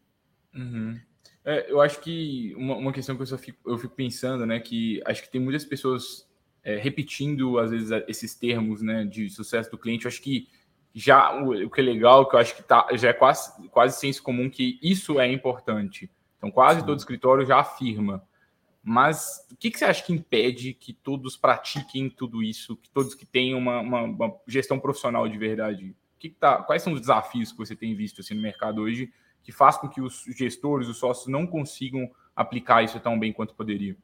Uhum. 0.54 0.99
É, 1.44 1.70
eu 1.70 1.80
acho 1.80 2.00
que 2.00 2.54
uma, 2.56 2.76
uma 2.76 2.92
questão 2.92 3.16
que 3.16 3.23
eu, 3.23 3.38
fico, 3.38 3.70
eu 3.70 3.78
fico 3.78 3.94
pensando, 3.94 4.44
né, 4.44 4.61
que 4.61 5.02
acho 5.06 5.23
que 5.23 5.30
tem 5.30 5.40
muitas 5.40 5.64
pessoas 5.64 6.26
é, 6.62 6.76
repetindo, 6.76 7.59
às 7.59 7.71
vezes, 7.71 7.90
esses 8.07 8.35
termos, 8.35 8.83
né, 8.83 9.05
de 9.05 9.31
sucesso 9.31 9.71
do 9.71 9.79
cliente. 9.79 10.05
Eu 10.05 10.09
acho 10.11 10.23
que 10.23 10.49
já 10.95 11.35
o, 11.43 11.67
o, 11.67 11.71
que 11.71 11.81
é 11.81 11.85
legal, 11.85 12.29
que 12.29 12.37
eu 12.37 12.40
acho 12.40 12.55
que 12.57 12.62
tá, 12.62 12.87
já 12.95 13.11
é 13.11 13.12
quase, 13.12 13.69
quase 13.69 13.99
senso 13.99 14.23
comum 14.23 14.50
que 14.50 14.79
isso 14.83 15.19
é 15.21 15.31
importante. 15.31 16.11
Então, 16.38 16.50
quase 16.50 16.81
Sim. 16.81 16.87
todo 16.87 16.99
escritório 16.99 17.47
já 17.47 17.61
afirma. 17.61 18.23
Mas 18.83 19.47
o 19.50 19.57
que, 19.57 19.71
que 19.71 19.79
você 19.79 19.85
acha 19.85 20.02
que 20.02 20.12
impede 20.12 20.73
que 20.73 20.93
todos 20.93 21.37
pratiquem 21.37 22.09
tudo 22.09 22.43
isso, 22.43 22.76
que 22.76 22.88
todos 22.90 23.14
que 23.14 23.26
tenham 23.26 23.59
uma, 23.59 23.81
uma, 23.81 24.02
uma 24.02 24.37
gestão 24.47 24.79
profissional 24.79 25.29
de 25.29 25.37
verdade? 25.37 25.95
Que 26.19 26.31
que 26.31 26.37
tá, 26.37 26.62
quais 26.62 26.83
são 26.83 26.93
os 26.93 27.00
desafios 27.00 27.52
que 27.52 27.59
você 27.59 27.76
tem 27.76 27.95
visto 27.95 28.21
assim, 28.21 28.35
no 28.35 28.43
mercado 28.43 28.83
hoje 28.83 29.12
que 29.43 29.52
faz 29.52 29.79
com 29.79 29.88
que 29.88 30.00
os 30.00 30.25
gestores, 30.37 30.87
os 30.87 30.99
sócios 30.99 31.26
não 31.29 31.47
consigam 31.47 32.11
aplicar 32.37 32.83
isso 32.83 33.00
tão 33.00 33.19
bem 33.19 33.33
quanto 33.33 33.55
poderiam? 33.55 33.97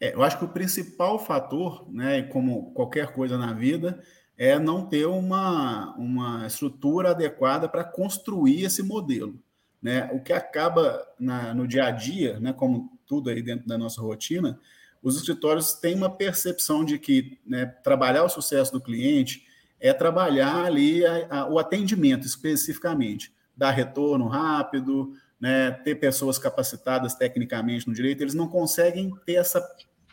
É, 0.00 0.14
eu 0.14 0.22
acho 0.22 0.38
que 0.38 0.44
o 0.44 0.48
principal 0.48 1.18
fator, 1.18 1.86
né, 1.90 2.22
como 2.22 2.72
qualquer 2.72 3.12
coisa 3.12 3.36
na 3.36 3.52
vida, 3.52 4.02
é 4.36 4.58
não 4.58 4.86
ter 4.86 5.06
uma, 5.06 5.94
uma 5.96 6.46
estrutura 6.46 7.10
adequada 7.10 7.68
para 7.68 7.82
construir 7.82 8.64
esse 8.64 8.82
modelo. 8.82 9.38
Né? 9.82 10.08
O 10.12 10.20
que 10.20 10.32
acaba 10.32 11.04
na, 11.18 11.52
no 11.52 11.66
dia 11.66 11.86
a 11.86 11.90
dia, 11.90 12.38
né, 12.38 12.52
como 12.52 12.96
tudo 13.06 13.30
aí 13.30 13.42
dentro 13.42 13.66
da 13.66 13.76
nossa 13.76 14.00
rotina, 14.00 14.58
os 15.02 15.16
escritórios 15.16 15.72
têm 15.74 15.94
uma 15.94 16.10
percepção 16.10 16.84
de 16.84 16.98
que 16.98 17.38
né, 17.46 17.66
trabalhar 17.66 18.24
o 18.24 18.28
sucesso 18.28 18.72
do 18.72 18.80
cliente 18.80 19.44
é 19.80 19.92
trabalhar 19.92 20.64
ali 20.64 21.04
a, 21.04 21.26
a, 21.30 21.48
o 21.48 21.58
atendimento 21.58 22.26
especificamente, 22.26 23.32
dar 23.56 23.70
retorno 23.70 24.28
rápido, 24.28 25.14
né, 25.40 25.70
ter 25.70 25.94
pessoas 25.96 26.38
capacitadas 26.38 27.14
tecnicamente 27.14 27.86
no 27.86 27.94
direito, 27.94 28.22
eles 28.22 28.34
não 28.34 28.48
conseguem 28.48 29.12
ter 29.24 29.34
essa, 29.34 29.60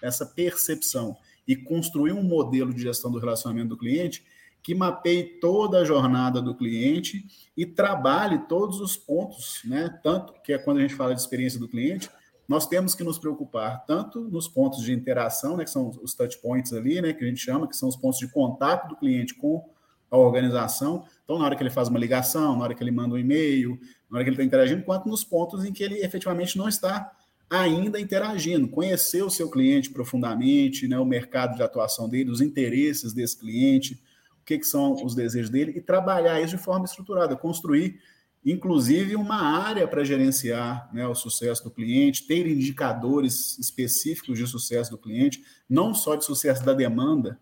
essa 0.05 0.25
percepção 0.25 1.17
e 1.47 1.55
construir 1.55 2.13
um 2.13 2.23
modelo 2.23 2.73
de 2.73 2.81
gestão 2.81 3.11
do 3.11 3.19
relacionamento 3.19 3.69
do 3.69 3.77
cliente 3.77 4.23
que 4.65 4.73
mapeie 4.73 5.23
toda 5.39 5.79
a 5.79 5.85
jornada 5.85 6.41
do 6.41 6.55
cliente 6.55 7.23
e 7.55 7.67
trabalhe 7.67 8.39
todos 8.47 8.79
os 8.79 8.97
pontos, 8.97 9.61
né? 9.63 9.99
Tanto 10.01 10.33
que 10.41 10.53
é 10.53 10.57
quando 10.57 10.79
a 10.79 10.81
gente 10.81 10.95
fala 10.95 11.13
de 11.13 11.21
experiência 11.21 11.59
do 11.59 11.67
cliente, 11.67 12.09
nós 12.47 12.67
temos 12.67 12.95
que 12.95 13.03
nos 13.03 13.19
preocupar 13.19 13.85
tanto 13.85 14.21
nos 14.21 14.47
pontos 14.47 14.81
de 14.83 14.91
interação, 14.91 15.57
né, 15.57 15.63
que 15.63 15.69
são 15.69 15.91
os 16.01 16.15
touch 16.15 16.39
points 16.39 16.73
ali, 16.73 16.99
né, 16.99 17.13
que 17.13 17.23
a 17.23 17.27
gente 17.27 17.39
chama, 17.39 17.67
que 17.67 17.75
são 17.75 17.89
os 17.89 17.95
pontos 17.95 18.19
de 18.19 18.27
contato 18.27 18.89
do 18.89 18.95
cliente 18.95 19.35
com 19.35 19.63
a 20.09 20.17
organização. 20.17 21.05
Então, 21.23 21.37
na 21.37 21.45
hora 21.45 21.55
que 21.55 21.61
ele 21.61 21.69
faz 21.69 21.87
uma 21.87 21.99
ligação, 21.99 22.55
na 22.55 22.63
hora 22.63 22.73
que 22.73 22.83
ele 22.83 22.91
manda 22.91 23.15
um 23.15 23.17
e-mail, 23.19 23.79
na 24.09 24.17
hora 24.17 24.23
que 24.23 24.29
ele 24.29 24.35
está 24.35 24.43
interagindo, 24.43 24.83
quanto 24.83 25.07
nos 25.07 25.23
pontos 25.23 25.63
em 25.65 25.71
que 25.71 25.83
ele 25.83 25.99
efetivamente 25.99 26.57
não 26.57 26.67
está 26.67 27.11
ainda 27.49 27.99
interagindo, 27.99 28.67
conhecer 28.67 29.23
o 29.23 29.29
seu 29.29 29.49
cliente 29.49 29.89
profundamente, 29.89 30.87
né, 30.87 30.97
o 30.97 31.05
mercado 31.05 31.55
de 31.55 31.63
atuação 31.63 32.09
dele, 32.09 32.31
os 32.31 32.41
interesses 32.41 33.13
desse 33.13 33.37
cliente, 33.37 34.01
o 34.41 34.45
que, 34.45 34.57
que 34.57 34.65
são 34.65 34.93
os 35.03 35.15
desejos 35.15 35.49
dele, 35.49 35.73
e 35.75 35.81
trabalhar 35.81 36.41
isso 36.41 36.57
de 36.57 36.61
forma 36.61 36.85
estruturada, 36.85 37.35
construir, 37.35 37.99
inclusive, 38.43 39.15
uma 39.15 39.41
área 39.41 39.87
para 39.87 40.03
gerenciar 40.03 40.89
né, 40.93 41.07
o 41.07 41.15
sucesso 41.15 41.63
do 41.63 41.71
cliente, 41.71 42.27
ter 42.27 42.47
indicadores 42.47 43.57
específicos 43.59 44.37
de 44.37 44.47
sucesso 44.47 44.91
do 44.91 44.97
cliente, 44.97 45.43
não 45.69 45.93
só 45.93 46.15
de 46.15 46.25
sucesso 46.25 46.65
da 46.65 46.73
demanda, 46.73 47.39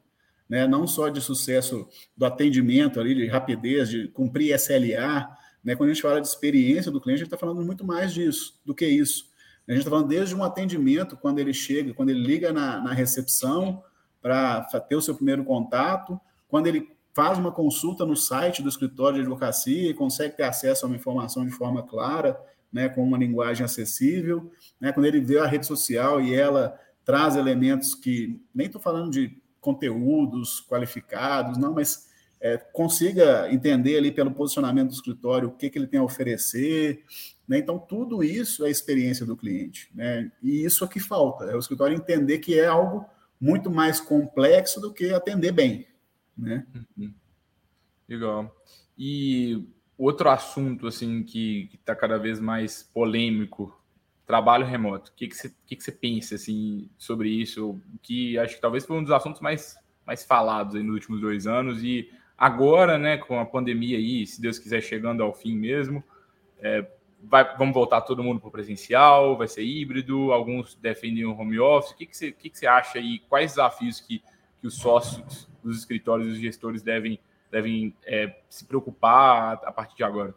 né, 0.47 0.67
não 0.67 0.85
só 0.85 1.09
de 1.09 1.21
sucesso 1.21 1.87
do 2.15 2.25
atendimento 2.25 2.99
ali, 2.99 3.15
de 3.15 3.25
rapidez, 3.27 3.89
de 3.89 4.07
cumprir 4.09 4.53
SLA. 4.53 5.29
Né, 5.63 5.75
quando 5.75 5.89
a 5.89 5.93
gente 5.93 6.01
fala 6.01 6.21
de 6.21 6.27
experiência 6.27 6.91
do 6.91 7.01
cliente, 7.01 7.21
a 7.21 7.23
gente 7.23 7.33
está 7.33 7.37
falando 7.37 7.65
muito 7.65 7.85
mais 7.85 8.13
disso 8.13 8.59
do 8.65 8.75
que 8.75 8.85
isso 8.85 9.32
a 9.67 9.71
gente 9.71 9.79
está 9.79 9.89
falando 9.89 10.07
desde 10.07 10.35
um 10.35 10.43
atendimento, 10.43 11.15
quando 11.15 11.39
ele 11.39 11.53
chega, 11.53 11.93
quando 11.93 12.09
ele 12.09 12.23
liga 12.23 12.51
na, 12.51 12.81
na 12.81 12.93
recepção 12.93 13.83
para 14.21 14.61
ter 14.87 14.95
o 14.95 15.01
seu 15.01 15.15
primeiro 15.15 15.43
contato, 15.43 16.19
quando 16.47 16.67
ele 16.67 16.93
faz 17.13 17.37
uma 17.37 17.51
consulta 17.51 18.05
no 18.05 18.15
site 18.15 18.61
do 18.61 18.69
escritório 18.69 19.15
de 19.15 19.21
advocacia 19.21 19.89
e 19.89 19.93
consegue 19.93 20.35
ter 20.35 20.43
acesso 20.43 20.85
a 20.85 20.87
uma 20.89 20.95
informação 20.95 21.45
de 21.45 21.51
forma 21.51 21.83
clara, 21.83 22.39
né, 22.71 22.89
com 22.89 23.03
uma 23.03 23.17
linguagem 23.17 23.63
acessível, 23.63 24.51
né, 24.81 24.91
quando 24.91 25.05
ele 25.05 25.21
vê 25.21 25.37
a 25.37 25.45
rede 25.45 25.65
social 25.65 26.19
e 26.19 26.33
ela 26.33 26.77
traz 27.05 27.35
elementos 27.35 27.93
que 27.93 28.41
nem 28.53 28.67
estou 28.67 28.81
falando 28.81 29.11
de 29.11 29.41
conteúdos 29.61 30.59
qualificados, 30.67 31.57
não, 31.57 31.73
mas 31.73 32.07
é, 32.43 32.57
consiga 32.57 33.49
entender 33.49 33.97
ali 33.97 34.11
pelo 34.11 34.29
posicionamento 34.29 34.89
do 34.89 34.93
escritório 34.93 35.47
o 35.47 35.53
que, 35.53 35.69
que 35.69 35.79
ele 35.79 35.87
tem 35.87 36.01
a 36.01 36.03
oferecer, 36.03 37.05
né? 37.47 37.57
Então, 37.57 37.79
tudo 37.79 38.21
isso 38.21 38.65
é 38.65 38.69
experiência 38.69 39.25
do 39.25 39.37
cliente. 39.37 39.89
Né? 39.95 40.29
E 40.41 40.65
isso 40.65 40.83
é 40.83 40.87
que 40.89 40.99
falta, 40.99 41.45
é 41.45 41.55
o 41.55 41.59
escritório 41.59 41.95
entender 41.95 42.39
que 42.39 42.59
é 42.59 42.65
algo 42.65 43.05
muito 43.39 43.71
mais 43.71 44.01
complexo 44.01 44.81
do 44.81 44.93
que 44.93 45.13
atender 45.13 45.53
bem. 45.53 45.87
Né? 46.37 46.67
Uhum. 46.97 47.13
Legal. 48.09 48.53
E 48.97 49.65
outro 49.97 50.29
assunto 50.29 50.85
assim 50.85 51.23
que 51.23 51.69
está 51.73 51.95
cada 51.95 52.17
vez 52.17 52.41
mais 52.41 52.83
polêmico, 52.93 53.73
trabalho 54.25 54.65
remoto. 54.65 55.11
O 55.11 55.13
que, 55.15 55.29
que, 55.29 55.35
você, 55.35 55.53
que, 55.65 55.77
que 55.77 55.83
você 55.83 55.93
pensa 55.93 56.35
assim, 56.35 56.89
sobre 56.97 57.29
isso? 57.29 57.79
Que 58.01 58.37
acho 58.37 58.55
que 58.55 58.61
talvez 58.61 58.85
foi 58.85 58.97
um 58.97 59.03
dos 59.03 59.13
assuntos 59.13 59.39
mais, 59.39 59.77
mais 60.05 60.25
falados 60.25 60.73
nos 60.83 60.93
últimos 60.93 61.21
dois 61.21 61.47
anos. 61.47 61.81
E 61.81 62.09
agora, 62.43 62.97
né, 62.97 63.15
com 63.15 63.39
a 63.39 63.45
pandemia 63.45 63.97
aí, 63.97 64.27
se 64.27 64.41
Deus 64.41 64.59
quiser 64.59 64.81
chegando 64.81 65.23
ao 65.23 65.33
fim 65.33 65.55
mesmo, 65.55 66.03
é, 66.59 66.85
vai, 67.23 67.55
vamos 67.57 67.73
voltar 67.73 68.01
todo 68.01 68.21
mundo 68.21 68.41
para 68.41 68.49
o 68.49 68.51
presencial, 68.51 69.37
vai 69.37 69.47
ser 69.47 69.63
híbrido, 69.63 70.33
alguns 70.33 70.75
defendem 70.75 71.23
o 71.23 71.31
home 71.31 71.57
office. 71.57 71.91
O 71.91 71.95
que, 71.95 72.05
que, 72.05 72.17
você, 72.17 72.33
que, 72.33 72.49
que 72.49 72.57
você 72.59 72.67
acha 72.67 72.99
aí? 72.99 73.19
Quais 73.29 73.51
desafios 73.51 74.01
que, 74.01 74.21
que 74.59 74.67
os 74.67 74.75
sócios 74.75 75.47
dos 75.63 75.77
escritórios 75.77 76.27
e 76.27 76.31
os 76.31 76.37
gestores 76.37 76.81
devem, 76.81 77.17
devem 77.49 77.95
é, 78.05 78.35
se 78.49 78.65
preocupar 78.65 79.61
a 79.63 79.71
partir 79.71 79.95
de 79.95 80.03
agora? 80.03 80.35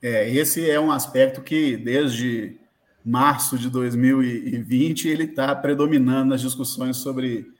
É, 0.00 0.30
esse 0.30 0.70
é 0.70 0.78
um 0.78 0.92
aspecto 0.92 1.42
que 1.42 1.76
desde 1.76 2.60
março 3.04 3.58
de 3.58 3.68
2020 3.68 5.08
ele 5.08 5.24
está 5.24 5.52
predominando 5.56 6.30
nas 6.30 6.40
discussões 6.40 6.98
sobre 6.98 7.57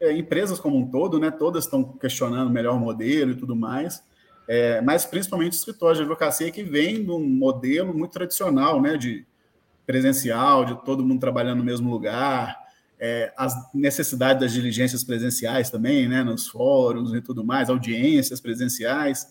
é, 0.00 0.12
empresas 0.12 0.58
como 0.60 0.76
um 0.76 0.90
todo, 0.90 1.18
né? 1.18 1.30
Todas 1.30 1.64
estão 1.64 1.84
questionando 1.84 2.48
o 2.48 2.52
melhor 2.52 2.78
modelo 2.78 3.32
e 3.32 3.36
tudo 3.36 3.56
mais 3.56 4.02
é, 4.48 4.80
mas 4.80 5.04
principalmente 5.04 5.52
escritórios 5.52 5.98
de 5.98 6.04
advocacia 6.04 6.50
que 6.50 6.62
vem 6.62 7.04
de 7.04 7.10
um 7.10 7.20
modelo 7.20 7.96
muito 7.96 8.12
tradicional, 8.12 8.80
né, 8.80 8.96
de 8.96 9.26
presencial, 9.86 10.64
de 10.64 10.82
todo 10.84 11.04
mundo 11.04 11.20
trabalhando 11.20 11.58
no 11.58 11.64
mesmo 11.64 11.90
lugar, 11.90 12.58
é, 12.98 13.32
as 13.36 13.54
necessidades 13.74 14.40
das 14.40 14.52
diligências 14.52 15.04
presenciais 15.04 15.68
também, 15.68 16.08
né, 16.08 16.24
nos 16.24 16.48
fóruns 16.48 17.12
e 17.12 17.20
tudo 17.20 17.44
mais, 17.44 17.68
audiências 17.68 18.40
presenciais. 18.40 19.28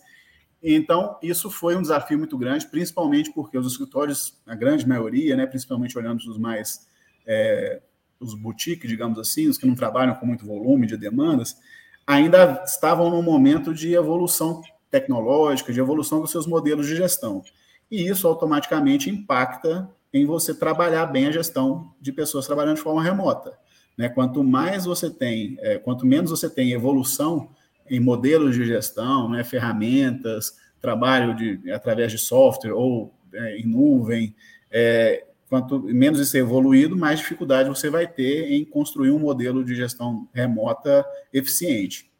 Então, 0.62 1.18
isso 1.20 1.50
foi 1.50 1.76
um 1.76 1.82
desafio 1.82 2.16
muito 2.16 2.38
grande, 2.38 2.66
principalmente 2.66 3.32
porque 3.32 3.58
os 3.58 3.66
escritórios, 3.66 4.40
a 4.46 4.54
grande 4.54 4.86
maioria, 4.86 5.36
né, 5.36 5.46
principalmente 5.46 5.98
olhando 5.98 6.18
os 6.18 6.38
mais, 6.38 6.86
é, 7.26 7.82
os 8.20 8.34
boutiques, 8.34 8.88
digamos 8.88 9.18
assim, 9.18 9.48
os 9.48 9.58
que 9.58 9.66
não 9.66 9.74
trabalham 9.74 10.14
com 10.14 10.26
muito 10.26 10.46
volume 10.46 10.86
de 10.86 10.96
demandas, 10.96 11.56
ainda 12.06 12.62
estavam 12.64 13.10
num 13.10 13.22
momento 13.22 13.72
de 13.74 13.94
evolução 13.94 14.62
tecnológica, 14.90 15.72
de 15.72 15.80
evolução 15.80 16.20
dos 16.20 16.30
seus 16.30 16.46
modelos 16.46 16.86
de 16.86 16.96
gestão. 16.96 17.42
E 17.90 18.08
isso 18.08 18.26
automaticamente 18.26 19.10
impacta 19.10 19.88
em 20.12 20.24
você 20.24 20.54
trabalhar 20.54 21.06
bem 21.06 21.26
a 21.26 21.32
gestão 21.32 21.92
de 22.00 22.12
pessoas 22.12 22.46
trabalhando 22.46 22.76
de 22.76 22.82
forma 22.82 23.02
remota. 23.02 23.58
Né? 23.96 24.08
Quanto 24.08 24.42
mais 24.42 24.84
você 24.84 25.10
tem, 25.10 25.56
é, 25.60 25.78
quanto 25.78 26.06
menos 26.06 26.30
você 26.30 26.48
tem 26.48 26.72
evolução 26.72 27.50
em 27.90 28.00
modelos 28.00 28.54
de 28.54 28.64
gestão, 28.64 29.28
né, 29.30 29.42
ferramentas, 29.42 30.56
trabalho 30.80 31.34
de, 31.34 31.70
através 31.72 32.12
de 32.12 32.18
software 32.18 32.72
ou 32.72 33.14
é, 33.32 33.58
em 33.58 33.66
nuvem, 33.66 34.34
é, 34.70 35.26
quanto 35.48 35.80
menos 35.80 36.20
isso 36.20 36.36
é 36.36 36.40
evoluído, 36.40 36.96
mais 36.96 37.20
dificuldade 37.20 37.68
você 37.68 37.88
vai 37.88 38.06
ter 38.06 38.52
em 38.52 38.64
construir 38.64 39.10
um 39.10 39.18
modelo 39.18 39.64
de 39.64 39.74
gestão 39.74 40.28
remota 40.32 41.04
eficiente. 41.32 42.10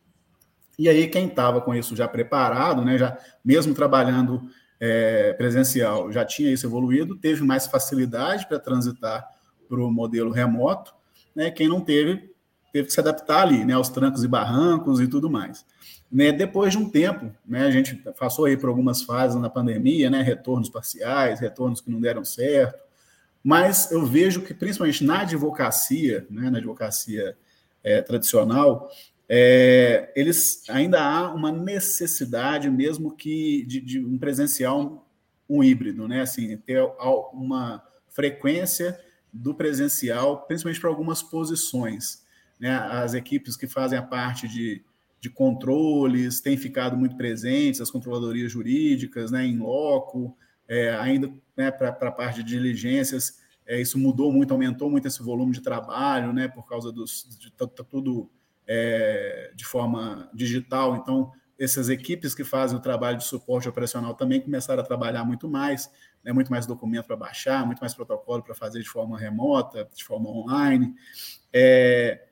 E 0.78 0.88
aí, 0.88 1.08
quem 1.08 1.26
estava 1.26 1.60
com 1.60 1.74
isso 1.74 1.96
já 1.96 2.06
preparado, 2.06 2.84
né, 2.84 2.96
já 2.96 3.18
mesmo 3.44 3.74
trabalhando 3.74 4.48
é, 4.80 5.32
presencial, 5.32 6.12
já 6.12 6.24
tinha 6.24 6.52
isso 6.52 6.66
evoluído, 6.66 7.16
teve 7.16 7.42
mais 7.42 7.66
facilidade 7.66 8.46
para 8.46 8.60
transitar 8.60 9.28
para 9.68 9.80
o 9.80 9.90
modelo 9.90 10.30
remoto. 10.30 10.94
Né, 11.34 11.50
quem 11.50 11.68
não 11.68 11.80
teve, 11.80 12.30
teve 12.72 12.86
que 12.86 12.92
se 12.92 13.00
adaptar 13.00 13.42
ali, 13.42 13.64
né, 13.64 13.74
aos 13.74 13.88
trancos 13.88 14.22
e 14.22 14.28
barrancos 14.28 15.00
e 15.00 15.08
tudo 15.08 15.28
mais. 15.28 15.66
Né, 16.10 16.32
depois 16.32 16.72
de 16.72 16.78
um 16.78 16.88
tempo, 16.88 17.30
né, 17.44 17.66
a 17.66 17.70
gente 17.70 17.96
passou 18.18 18.46
aí 18.46 18.56
por 18.56 18.68
algumas 18.68 19.02
fases 19.02 19.38
na 19.40 19.50
pandemia, 19.50 20.08
né, 20.08 20.22
retornos 20.22 20.70
parciais, 20.70 21.40
retornos 21.40 21.80
que 21.80 21.90
não 21.90 22.00
deram 22.00 22.24
certo, 22.24 22.87
mas 23.42 23.90
eu 23.90 24.04
vejo 24.04 24.42
que, 24.42 24.52
principalmente 24.52 25.04
na 25.04 25.20
advocacia, 25.20 26.26
né, 26.30 26.50
na 26.50 26.58
advocacia 26.58 27.36
é, 27.82 28.02
tradicional, 28.02 28.90
é, 29.28 30.12
eles 30.16 30.62
ainda 30.68 31.02
há 31.02 31.32
uma 31.32 31.52
necessidade 31.52 32.70
mesmo 32.70 33.14
que 33.14 33.64
de, 33.66 33.80
de, 33.80 34.04
um 34.04 34.18
presencial 34.18 35.06
um 35.48 35.62
híbrido, 35.62 36.06
né? 36.06 36.20
Assim, 36.20 36.56
ter 36.58 36.82
uma 37.32 37.82
frequência 38.10 38.98
do 39.32 39.54
presencial, 39.54 40.42
principalmente 40.46 40.80
para 40.80 40.90
algumas 40.90 41.22
posições. 41.22 42.22
Né? 42.60 42.74
As 42.74 43.14
equipes 43.14 43.56
que 43.56 43.66
fazem 43.66 43.98
a 43.98 44.02
parte 44.02 44.48
de, 44.48 44.82
de 45.20 45.30
controles 45.30 46.40
têm 46.40 46.56
ficado 46.56 46.96
muito 46.96 47.16
presentes, 47.16 47.80
as 47.80 47.90
controladorias 47.90 48.52
jurídicas, 48.52 49.30
né, 49.30 49.46
em 49.46 49.58
loco, 49.58 50.36
é, 50.68 50.90
ainda 50.96 51.32
né, 51.56 51.70
para 51.70 51.88
a 51.88 52.12
parte 52.12 52.42
de 52.42 52.50
diligências, 52.50 53.40
é, 53.66 53.80
isso 53.80 53.98
mudou 53.98 54.32
muito, 54.32 54.52
aumentou 54.52 54.90
muito 54.90 55.08
esse 55.08 55.22
volume 55.22 55.52
de 55.52 55.60
trabalho, 55.60 56.32
né, 56.32 56.46
por 56.48 56.66
causa 56.66 56.92
dos, 56.92 57.26
de, 57.38 57.50
tá, 57.52 57.66
tá 57.66 57.82
tudo 57.82 58.30
é, 58.66 59.52
de 59.54 59.64
forma 59.64 60.30
digital. 60.32 60.96
Então, 60.96 61.32
essas 61.58 61.88
equipes 61.88 62.34
que 62.34 62.44
fazem 62.44 62.78
o 62.78 62.80
trabalho 62.80 63.18
de 63.18 63.24
suporte 63.24 63.68
operacional 63.68 64.14
também 64.14 64.40
começaram 64.40 64.80
a 64.82 64.86
trabalhar 64.86 65.24
muito 65.24 65.48
mais, 65.48 65.90
né, 66.22 66.32
muito 66.32 66.50
mais 66.50 66.66
documento 66.66 67.06
para 67.06 67.16
baixar, 67.16 67.66
muito 67.66 67.80
mais 67.80 67.94
protocolo 67.94 68.42
para 68.42 68.54
fazer 68.54 68.80
de 68.80 68.88
forma 68.88 69.18
remota, 69.18 69.88
de 69.94 70.04
forma 70.04 70.28
online. 70.30 70.94
É, 71.52 72.26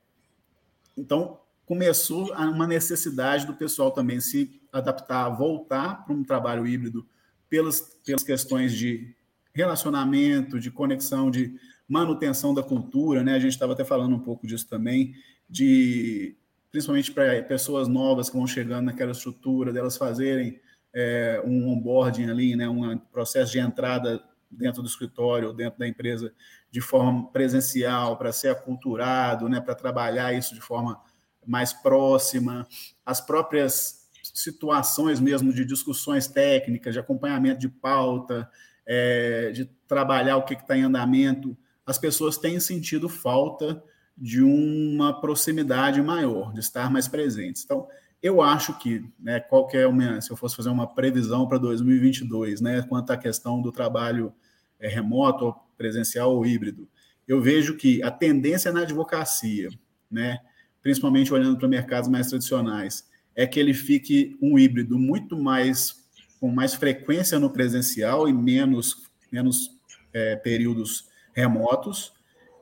então, 0.96 1.40
começou 1.66 2.32
uma 2.32 2.66
necessidade 2.66 3.44
do 3.44 3.54
pessoal 3.54 3.90
também 3.90 4.20
se 4.20 4.62
adaptar, 4.72 5.28
voltar 5.30 6.04
para 6.04 6.14
um 6.14 6.22
trabalho 6.22 6.66
híbrido 6.66 7.06
pelas, 7.48 7.80
pelas 8.04 8.22
questões 8.22 8.72
de 8.74 9.14
relacionamento, 9.54 10.60
de 10.60 10.70
conexão, 10.70 11.30
de 11.30 11.54
manutenção 11.88 12.52
da 12.52 12.62
cultura, 12.62 13.22
né? 13.22 13.34
A 13.34 13.38
gente 13.38 13.52
estava 13.52 13.72
até 13.72 13.84
falando 13.84 14.14
um 14.14 14.20
pouco 14.20 14.46
disso 14.46 14.68
também, 14.68 15.14
de 15.48 16.36
principalmente 16.70 17.12
para 17.12 17.42
pessoas 17.42 17.88
novas 17.88 18.28
que 18.28 18.36
vão 18.36 18.46
chegando 18.46 18.86
naquela 18.86 19.12
estrutura, 19.12 19.72
delas 19.72 19.96
fazerem 19.96 20.60
é, 20.92 21.42
um 21.44 21.68
onboarding 21.68 22.28
ali, 22.28 22.56
né? 22.56 22.68
Um 22.68 22.98
processo 22.98 23.52
de 23.52 23.58
entrada 23.58 24.22
dentro 24.50 24.82
do 24.82 24.88
escritório, 24.88 25.52
dentro 25.52 25.78
da 25.78 25.88
empresa, 25.88 26.32
de 26.70 26.80
forma 26.80 27.30
presencial, 27.30 28.16
para 28.16 28.32
ser 28.32 28.48
aculturado, 28.48 29.48
né? 29.48 29.60
Para 29.60 29.74
trabalhar 29.74 30.34
isso 30.34 30.54
de 30.54 30.60
forma 30.60 31.00
mais 31.46 31.72
próxima, 31.72 32.66
as 33.04 33.20
próprias 33.20 34.05
situações 34.36 35.18
mesmo 35.18 35.52
de 35.52 35.64
discussões 35.64 36.28
técnicas, 36.28 36.92
de 36.92 37.00
acompanhamento 37.00 37.58
de 37.58 37.68
pauta, 37.68 38.48
é, 38.86 39.50
de 39.50 39.64
trabalhar 39.88 40.36
o 40.36 40.44
que 40.44 40.54
está 40.54 40.76
em 40.76 40.82
andamento, 40.82 41.56
as 41.86 41.98
pessoas 41.98 42.36
têm 42.36 42.60
sentido 42.60 43.08
falta 43.08 43.82
de 44.16 44.42
uma 44.42 45.20
proximidade 45.20 46.02
maior, 46.02 46.52
de 46.52 46.60
estar 46.60 46.90
mais 46.90 47.08
presentes. 47.08 47.64
Então, 47.64 47.88
eu 48.22 48.42
acho 48.42 48.78
que, 48.78 49.04
né, 49.18 49.40
qual 49.40 49.66
que 49.66 49.76
é 49.76 50.20
se 50.20 50.30
eu 50.30 50.36
fosse 50.36 50.56
fazer 50.56 50.68
uma 50.68 50.86
previsão 50.86 51.46
para 51.46 51.58
2022, 51.58 52.60
né, 52.60 52.82
quanto 52.82 53.12
à 53.12 53.16
questão 53.16 53.60
do 53.62 53.72
trabalho 53.72 54.32
é, 54.78 54.88
remoto, 54.88 55.54
presencial 55.76 56.34
ou 56.34 56.44
híbrido, 56.44 56.88
eu 57.26 57.40
vejo 57.40 57.76
que 57.76 58.02
a 58.02 58.10
tendência 58.10 58.72
na 58.72 58.82
advocacia, 58.82 59.68
né, 60.10 60.40
principalmente 60.82 61.32
olhando 61.32 61.58
para 61.58 61.68
mercados 61.68 62.08
mais 62.08 62.28
tradicionais, 62.28 63.06
é 63.36 63.46
que 63.46 63.60
ele 63.60 63.74
fique 63.74 64.36
um 64.40 64.58
híbrido 64.58 64.98
muito 64.98 65.38
mais 65.38 66.06
com 66.40 66.50
mais 66.50 66.74
frequência 66.74 67.38
no 67.38 67.50
presencial 67.50 68.28
e 68.28 68.32
menos, 68.32 69.04
menos 69.30 69.70
é, 70.12 70.36
períodos 70.36 71.08
remotos. 71.34 72.14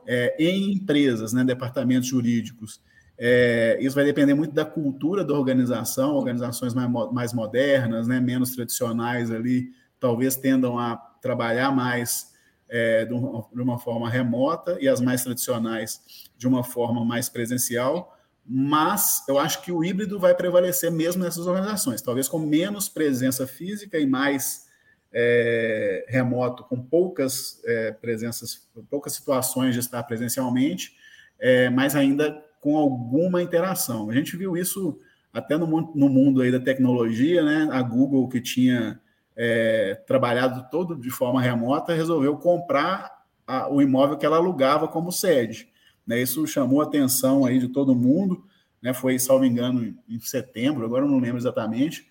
É, 0.06 0.34
em 0.38 0.72
empresas, 0.72 1.32
né, 1.32 1.42
departamentos 1.44 2.08
jurídicos, 2.08 2.80
é, 3.16 3.78
isso 3.80 3.94
vai 3.94 4.04
depender 4.04 4.34
muito 4.34 4.52
da 4.52 4.64
cultura 4.64 5.24
da 5.24 5.32
organização, 5.32 6.14
organizações 6.14 6.74
mais, 6.74 6.90
mais 7.12 7.32
modernas, 7.32 8.06
né, 8.06 8.20
menos 8.20 8.50
tradicionais 8.50 9.30
ali, 9.30 9.70
talvez 9.98 10.36
tendam 10.36 10.78
a 10.78 10.96
trabalhar 11.22 11.70
mais 11.70 12.34
é, 12.68 13.04
de, 13.06 13.14
uma, 13.14 13.46
de 13.50 13.62
uma 13.62 13.78
forma 13.78 14.10
remota 14.10 14.76
e 14.80 14.88
as 14.88 15.00
mais 15.00 15.22
tradicionais 15.22 16.02
de 16.36 16.46
uma 16.46 16.62
forma 16.62 17.04
mais 17.04 17.28
presencial 17.28 18.13
mas 18.46 19.24
eu 19.28 19.38
acho 19.38 19.62
que 19.62 19.72
o 19.72 19.82
híbrido 19.82 20.18
vai 20.18 20.34
prevalecer 20.34 20.90
mesmo 20.90 21.22
nessas 21.22 21.46
organizações, 21.46 22.02
talvez 22.02 22.28
com 22.28 22.38
menos 22.38 22.88
presença 22.88 23.46
física 23.46 23.98
e 23.98 24.06
mais 24.06 24.66
é, 25.12 26.04
remoto, 26.08 26.64
com 26.64 26.82
poucas 26.82 27.60
é, 27.64 27.92
presenças, 27.92 28.68
poucas 28.90 29.14
situações 29.14 29.74
de 29.74 29.80
estar 29.80 30.02
presencialmente, 30.02 30.92
é, 31.38 31.70
mas 31.70 31.94
ainda 31.94 32.44
com 32.60 32.76
alguma 32.76 33.42
interação. 33.42 34.10
A 34.10 34.14
gente 34.14 34.36
viu 34.36 34.56
isso 34.56 34.98
até 35.32 35.56
no, 35.56 35.66
no 35.94 36.08
mundo 36.08 36.42
aí 36.42 36.50
da 36.50 36.60
tecnologia, 36.60 37.42
né? 37.42 37.68
A 37.70 37.82
Google 37.82 38.28
que 38.28 38.40
tinha 38.40 39.00
é, 39.36 40.00
trabalhado 40.06 40.68
todo 40.70 40.96
de 40.96 41.10
forma 41.10 41.40
remota 41.40 41.92
resolveu 41.92 42.36
comprar 42.36 43.24
a, 43.46 43.68
o 43.68 43.82
imóvel 43.82 44.16
que 44.16 44.24
ela 44.24 44.36
alugava 44.36 44.88
como 44.88 45.12
sede. 45.12 45.68
Né? 46.06 46.20
Isso 46.20 46.46
chamou 46.46 46.80
a 46.80 46.84
atenção 46.84 47.44
aí 47.44 47.58
de 47.58 47.68
todo 47.68 47.94
mundo, 47.94 48.44
né? 48.82 48.92
foi, 48.92 49.18
salvo 49.18 49.44
engano, 49.44 49.96
em 50.08 50.20
setembro, 50.20 50.84
agora 50.84 51.04
eu 51.04 51.10
não 51.10 51.18
lembro 51.18 51.38
exatamente, 51.38 52.06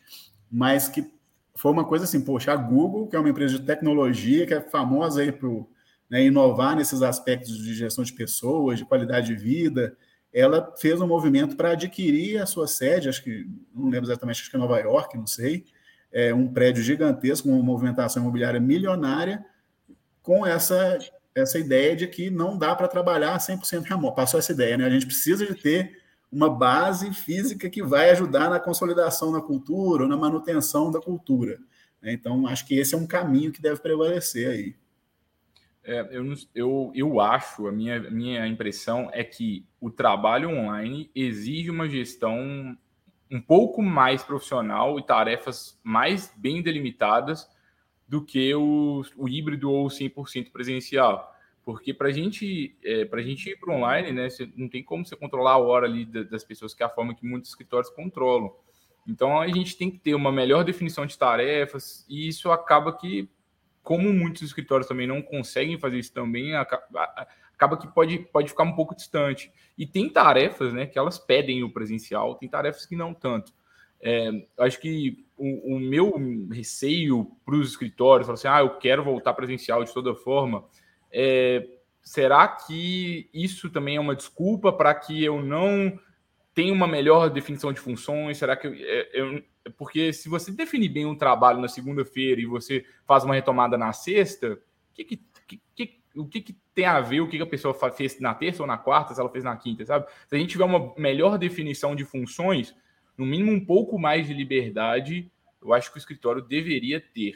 mas 0.51 0.87
que 0.87 1.11
foi 1.55 1.71
uma 1.71 1.85
coisa 1.85 2.05
assim, 2.05 2.21
poxa, 2.21 2.51
a 2.51 2.55
Google, 2.55 3.07
que 3.07 3.15
é 3.15 3.19
uma 3.19 3.29
empresa 3.29 3.59
de 3.59 3.65
tecnologia, 3.65 4.45
que 4.47 4.53
é 4.53 4.61
famosa 4.61 5.21
aí 5.21 5.31
por 5.31 5.67
né, 6.09 6.23
inovar 6.25 6.75
nesses 6.75 7.01
aspectos 7.01 7.57
de 7.57 7.73
gestão 7.75 8.03
de 8.03 8.13
pessoas, 8.13 8.79
de 8.79 8.85
qualidade 8.85 9.27
de 9.27 9.35
vida, 9.35 9.95
ela 10.33 10.73
fez 10.77 10.99
um 10.99 11.07
movimento 11.07 11.55
para 11.55 11.71
adquirir 11.71 12.41
a 12.41 12.45
sua 12.47 12.67
sede, 12.67 13.07
acho 13.07 13.23
que, 13.23 13.47
não 13.73 13.89
lembro 13.89 14.09
exatamente, 14.09 14.41
acho 14.41 14.49
que 14.49 14.55
é 14.55 14.59
Nova 14.59 14.79
York, 14.79 15.15
não 15.15 15.27
sei, 15.27 15.65
é 16.11 16.33
um 16.33 16.47
prédio 16.47 16.83
gigantesco, 16.83 17.49
uma 17.49 17.61
movimentação 17.61 18.23
imobiliária 18.23 18.59
milionária, 18.59 19.45
com 20.23 20.45
essa 20.45 20.97
essa 21.35 21.57
ideia 21.57 21.95
de 21.95 22.07
que 22.07 22.29
não 22.29 22.57
dá 22.57 22.75
para 22.75 22.87
trabalhar 22.87 23.37
100% 23.37 23.83
remoto. 23.83 24.15
Passou 24.15 24.39
essa 24.39 24.51
ideia, 24.51 24.77
né? 24.77 24.85
A 24.85 24.89
gente 24.89 25.05
precisa 25.05 25.45
de 25.45 25.55
ter 25.55 26.03
uma 26.31 26.49
base 26.49 27.13
física 27.13 27.69
que 27.69 27.83
vai 27.83 28.09
ajudar 28.09 28.49
na 28.49 28.59
consolidação 28.59 29.31
da 29.31 29.41
cultura 29.41 30.07
na 30.07 30.17
manutenção 30.17 30.91
da 30.91 30.99
cultura. 30.99 31.59
Né? 32.01 32.13
Então, 32.13 32.47
acho 32.47 32.65
que 32.65 32.75
esse 32.75 32.95
é 32.95 32.97
um 32.97 33.05
caminho 33.05 33.51
que 33.51 33.61
deve 33.61 33.79
prevalecer 33.79 34.49
aí. 34.49 34.75
É, 35.83 36.07
eu, 36.11 36.33
eu, 36.55 36.91
eu 36.95 37.19
acho, 37.19 37.67
a 37.67 37.71
minha, 37.71 37.99
minha 38.09 38.47
impressão 38.47 39.09
é 39.11 39.23
que 39.23 39.65
o 39.81 39.91
trabalho 39.91 40.49
online 40.49 41.11
exige 41.13 41.69
uma 41.69 41.89
gestão 41.89 42.77
um 43.29 43.41
pouco 43.41 43.81
mais 43.81 44.23
profissional 44.23 44.97
e 44.97 45.05
tarefas 45.05 45.77
mais 45.83 46.33
bem 46.37 46.61
delimitadas 46.61 47.49
do 48.13 48.23
que 48.23 48.53
o, 48.53 49.01
o 49.17 49.27
híbrido 49.27 49.71
ou 49.71 49.87
100% 49.87 50.51
presencial. 50.51 51.35
Porque 51.65 51.91
para 51.91 52.11
gente, 52.11 52.77
é, 52.83 53.09
a 53.11 53.21
gente 53.21 53.49
ir 53.49 53.59
para 53.59 53.73
online, 53.73 54.11
né, 54.11 54.29
você, 54.29 54.47
não 54.55 54.69
tem 54.69 54.83
como 54.83 55.03
você 55.03 55.15
controlar 55.15 55.53
a 55.53 55.57
hora 55.57 55.87
ali 55.87 56.05
das 56.05 56.43
pessoas, 56.43 56.75
que 56.75 56.83
é 56.83 56.85
a 56.85 56.89
forma 56.89 57.15
que 57.15 57.25
muitos 57.25 57.49
escritórios 57.49 57.89
controlam. 57.89 58.53
Então 59.07 59.41
a 59.41 59.47
gente 59.47 59.75
tem 59.75 59.89
que 59.89 59.97
ter 59.97 60.13
uma 60.13 60.31
melhor 60.31 60.63
definição 60.63 61.07
de 61.07 61.17
tarefas, 61.17 62.05
e 62.07 62.27
isso 62.27 62.51
acaba 62.51 62.95
que, 62.95 63.27
como 63.81 64.13
muitos 64.13 64.43
escritórios 64.43 64.87
também 64.87 65.07
não 65.07 65.19
conseguem 65.19 65.79
fazer 65.79 65.97
isso 65.97 66.13
também, 66.13 66.53
acaba, 66.53 66.85
acaba 67.55 67.77
que 67.77 67.87
pode, 67.87 68.19
pode 68.31 68.49
ficar 68.49 68.63
um 68.63 68.75
pouco 68.75 68.95
distante. 68.95 69.51
E 69.75 69.87
tem 69.87 70.07
tarefas 70.07 70.71
né, 70.71 70.85
que 70.85 70.99
elas 70.99 71.17
pedem 71.17 71.63
o 71.63 71.71
presencial, 71.71 72.35
tem 72.35 72.47
tarefas 72.47 72.85
que 72.85 72.95
não 72.95 73.11
tanto. 73.11 73.51
É, 74.05 74.29
acho 74.59 74.81
que 74.81 75.25
o, 75.37 75.75
o 75.75 75.79
meu 75.79 76.13
receio 76.51 77.31
para 77.45 77.55
os 77.55 77.69
escritórios, 77.69 78.29
assim, 78.29 78.49
ah, 78.49 78.59
eu 78.59 78.77
quero 78.77 79.03
voltar 79.03 79.33
presencial 79.33 79.81
de 79.83 79.93
toda 79.93 80.13
forma, 80.13 80.65
é, 81.09 81.65
será 82.01 82.47
que 82.49 83.29
isso 83.33 83.69
também 83.69 83.95
é 83.95 83.99
uma 83.99 84.15
desculpa 84.15 84.73
para 84.73 84.93
que 84.93 85.23
eu 85.23 85.41
não 85.41 85.97
tenha 86.53 86.73
uma 86.73 86.87
melhor 86.87 87.29
definição 87.29 87.71
de 87.71 87.79
funções? 87.79 88.37
Será 88.37 88.57
que 88.57 88.67
eu, 88.67 88.73
é, 88.73 89.09
eu 89.13 89.43
porque 89.77 90.11
se 90.11 90.27
você 90.27 90.51
definir 90.51 90.89
bem 90.89 91.05
um 91.05 91.15
trabalho 91.15 91.61
na 91.61 91.69
segunda-feira 91.69 92.41
e 92.41 92.45
você 92.45 92.85
faz 93.05 93.23
uma 93.23 93.33
retomada 93.33 93.77
na 93.77 93.93
sexta, 93.93 94.59
que, 94.93 95.05
que, 95.05 95.21
que, 95.47 96.01
o 96.15 96.27
que, 96.27 96.41
que, 96.41 96.57
tem 96.75 96.85
a 96.85 96.99
ver 96.99 97.21
o 97.21 97.27
que, 97.27 97.37
que 97.37 97.43
a 97.43 97.47
pessoa 97.47 97.73
fez 97.91 98.19
na 98.19 98.33
terça 98.33 98.61
ou 98.61 98.67
na 98.67 98.77
quarta, 98.77 99.13
se 99.13 99.21
ela 99.21 99.29
fez 99.29 99.43
na 99.43 99.55
quinta, 99.55 99.85
sabe? 99.85 100.07
Se 100.27 100.35
a 100.35 100.37
gente 100.37 100.49
tiver 100.49 100.65
uma 100.65 100.93
melhor 100.97 101.37
definição 101.37 101.95
de 101.95 102.03
funções, 102.03 102.75
no 103.17 103.25
mínimo 103.25 103.51
um 103.51 103.63
pouco 103.63 103.99
mais 103.99 104.27
de 104.27 104.33
liberdade, 104.33 105.31
eu 105.61 105.73
acho 105.73 105.91
que 105.91 105.97
o 105.97 105.99
escritório 105.99 106.41
deveria 106.41 106.99
ter. 106.99 107.35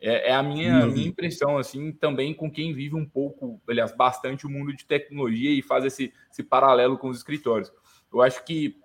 É, 0.00 0.30
é 0.30 0.34
a 0.34 0.42
minha, 0.42 0.84
uhum. 0.84 0.92
minha 0.92 1.08
impressão, 1.08 1.58
assim, 1.58 1.92
também 1.92 2.34
com 2.34 2.50
quem 2.50 2.72
vive 2.72 2.94
um 2.94 3.06
pouco, 3.06 3.60
aliás, 3.68 3.94
bastante 3.96 4.46
o 4.46 4.50
mundo 4.50 4.74
de 4.74 4.84
tecnologia 4.84 5.50
e 5.50 5.62
faz 5.62 5.84
esse, 5.84 6.12
esse 6.30 6.42
paralelo 6.42 6.98
com 6.98 7.08
os 7.08 7.16
escritórios. 7.16 7.72
Eu 8.12 8.22
acho 8.22 8.44
que, 8.44 8.76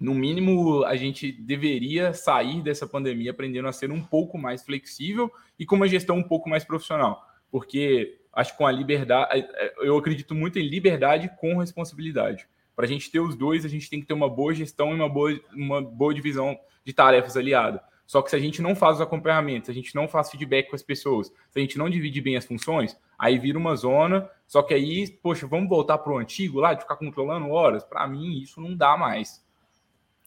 no 0.00 0.14
mínimo, 0.14 0.84
a 0.84 0.96
gente 0.96 1.30
deveria 1.30 2.12
sair 2.12 2.62
dessa 2.62 2.86
pandemia 2.86 3.30
aprendendo 3.30 3.68
a 3.68 3.72
ser 3.72 3.90
um 3.90 4.02
pouco 4.02 4.38
mais 4.38 4.62
flexível 4.62 5.30
e 5.58 5.64
com 5.64 5.76
uma 5.76 5.88
gestão 5.88 6.16
um 6.16 6.22
pouco 6.22 6.48
mais 6.48 6.64
profissional, 6.64 7.22
porque 7.50 8.18
acho 8.32 8.52
que 8.52 8.58
com 8.58 8.66
a 8.66 8.72
liberdade, 8.72 9.46
eu 9.78 9.96
acredito 9.96 10.34
muito 10.34 10.58
em 10.58 10.68
liberdade 10.68 11.30
com 11.38 11.58
responsabilidade. 11.58 12.46
Para 12.76 12.84
a 12.84 12.88
gente 12.88 13.10
ter 13.10 13.20
os 13.20 13.34
dois, 13.34 13.64
a 13.64 13.68
gente 13.68 13.88
tem 13.88 14.00
que 14.00 14.06
ter 14.06 14.12
uma 14.12 14.28
boa 14.28 14.54
gestão 14.54 14.92
e 14.92 14.94
uma 14.94 15.08
boa, 15.08 15.40
uma 15.54 15.80
boa 15.80 16.12
divisão 16.12 16.58
de 16.84 16.92
tarefas 16.92 17.34
aliada. 17.34 17.82
Só 18.06 18.22
que 18.22 18.30
se 18.30 18.36
a 18.36 18.38
gente 18.38 18.60
não 18.60 18.76
faz 18.76 18.96
os 18.96 19.00
acompanhamentos, 19.00 19.66
se 19.66 19.72
a 19.72 19.74
gente 19.74 19.94
não 19.94 20.06
faz 20.06 20.30
feedback 20.30 20.68
com 20.68 20.76
as 20.76 20.82
pessoas, 20.82 21.28
se 21.28 21.58
a 21.58 21.60
gente 21.60 21.78
não 21.78 21.90
divide 21.90 22.20
bem 22.20 22.36
as 22.36 22.44
funções, 22.44 22.96
aí 23.18 23.38
vira 23.38 23.58
uma 23.58 23.74
zona. 23.74 24.28
Só 24.46 24.62
que 24.62 24.74
aí, 24.74 25.08
poxa, 25.22 25.46
vamos 25.46 25.68
voltar 25.68 25.98
para 25.98 26.12
o 26.12 26.18
antigo 26.18 26.60
lá, 26.60 26.74
de 26.74 26.82
ficar 26.82 26.96
controlando 26.96 27.48
horas? 27.48 27.82
Para 27.82 28.06
mim, 28.06 28.40
isso 28.40 28.60
não 28.60 28.76
dá 28.76 28.96
mais. 28.96 29.44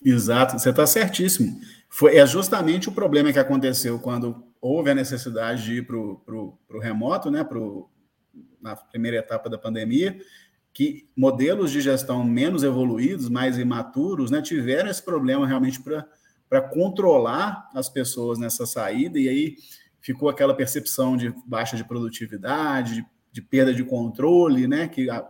Exato, 0.04 0.58
você 0.58 0.72
está 0.72 0.88
certíssimo. 0.88 1.60
Foi, 1.88 2.18
é 2.18 2.26
justamente 2.26 2.90
o 2.90 2.92
problema 2.92 3.32
que 3.32 3.40
aconteceu 3.40 4.00
quando 4.00 4.44
houve 4.60 4.92
a 4.92 4.96
necessidade 4.96 5.64
de 5.64 5.76
ir 5.76 5.86
para 5.86 5.98
o 5.98 6.80
remoto, 6.82 7.30
né, 7.30 7.44
para 7.44 7.60
na 8.62 8.76
primeira 8.76 9.18
etapa 9.18 9.50
da 9.50 9.58
pandemia, 9.58 10.20
que 10.74 11.08
modelos 11.16 11.72
de 11.72 11.82
gestão 11.82 12.24
menos 12.24 12.64
evoluídos, 12.64 13.30
mais 13.30 13.58
imaturos, 13.58 14.32
né, 14.32 14.42
tiveram 14.42 14.90
esse 14.90 15.04
problema 15.04 15.46
realmente 15.46 15.82
para 15.82 16.62
controlar 16.62 17.70
as 17.74 17.90
pessoas 17.90 18.40
nessa 18.40 18.66
saída, 18.66 19.20
e 19.20 19.28
aí 19.28 19.56
ficou 20.00 20.30
aquela 20.30 20.54
percepção 20.54 21.18
de 21.18 21.34
baixa 21.46 21.76
de 21.76 21.84
produtividade, 21.84 22.96
de, 22.96 23.06
de 23.32 23.42
perda 23.42 23.74
de 23.74 23.84
controle, 23.84 24.68
né, 24.68 24.88
que 24.88 25.10
a 25.10 25.28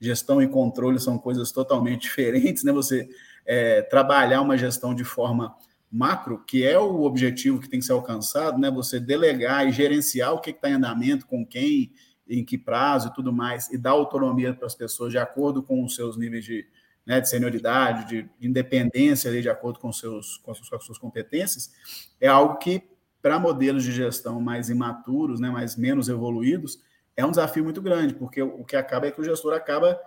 gestão 0.00 0.42
e 0.42 0.48
controle 0.48 0.98
são 0.98 1.18
coisas 1.18 1.52
totalmente 1.52 2.02
diferentes, 2.08 2.64
né, 2.64 2.72
você 2.72 3.08
é, 3.46 3.82
trabalhar 3.82 4.40
uma 4.40 4.58
gestão 4.58 4.94
de 4.94 5.04
forma 5.04 5.54
macro, 5.90 6.44
que 6.44 6.64
é 6.64 6.78
o 6.78 7.02
objetivo 7.02 7.60
que 7.60 7.68
tem 7.68 7.80
que 7.80 7.86
ser 7.86 7.92
alcançado, 7.92 8.58
né? 8.58 8.70
Você 8.70 9.00
delegar 9.00 9.66
e 9.66 9.72
gerenciar 9.72 10.34
o 10.34 10.40
que 10.40 10.50
está 10.50 10.68
em 10.68 10.74
andamento, 10.74 11.26
com 11.26 11.44
quem, 11.46 11.92
em 12.28 12.44
que 12.44 12.58
prazo 12.58 13.08
e 13.08 13.14
tudo 13.14 13.32
mais, 13.32 13.70
e 13.70 13.78
dar 13.78 13.90
autonomia 13.90 14.52
para 14.52 14.66
as 14.66 14.74
pessoas 14.74 15.12
de 15.12 15.18
acordo 15.18 15.62
com 15.62 15.84
os 15.84 15.94
seus 15.94 16.16
níveis 16.16 16.44
de, 16.44 16.66
né, 17.06 17.20
de 17.20 17.28
senioridade, 17.28 18.08
de, 18.08 18.30
de 18.38 18.48
independência, 18.48 19.30
ali, 19.30 19.40
de 19.40 19.48
acordo 19.48 19.78
com, 19.78 19.92
seus, 19.92 20.36
com, 20.38 20.50
as 20.50 20.58
suas, 20.58 20.68
com 20.68 20.76
as 20.76 20.84
suas 20.84 20.98
competências, 20.98 21.72
é 22.20 22.28
algo 22.28 22.56
que, 22.56 22.82
para 23.22 23.38
modelos 23.38 23.82
de 23.82 23.92
gestão 23.92 24.40
mais 24.40 24.68
imaturos, 24.68 25.40
né, 25.40 25.50
mais 25.50 25.76
menos 25.76 26.08
evoluídos, 26.08 26.78
é 27.16 27.24
um 27.24 27.30
desafio 27.30 27.64
muito 27.64 27.82
grande, 27.82 28.14
porque 28.14 28.42
o, 28.42 28.60
o 28.60 28.64
que 28.64 28.76
acaba 28.76 29.06
é 29.06 29.10
que 29.10 29.20
o 29.20 29.24
gestor 29.24 29.52
acaba 29.52 29.98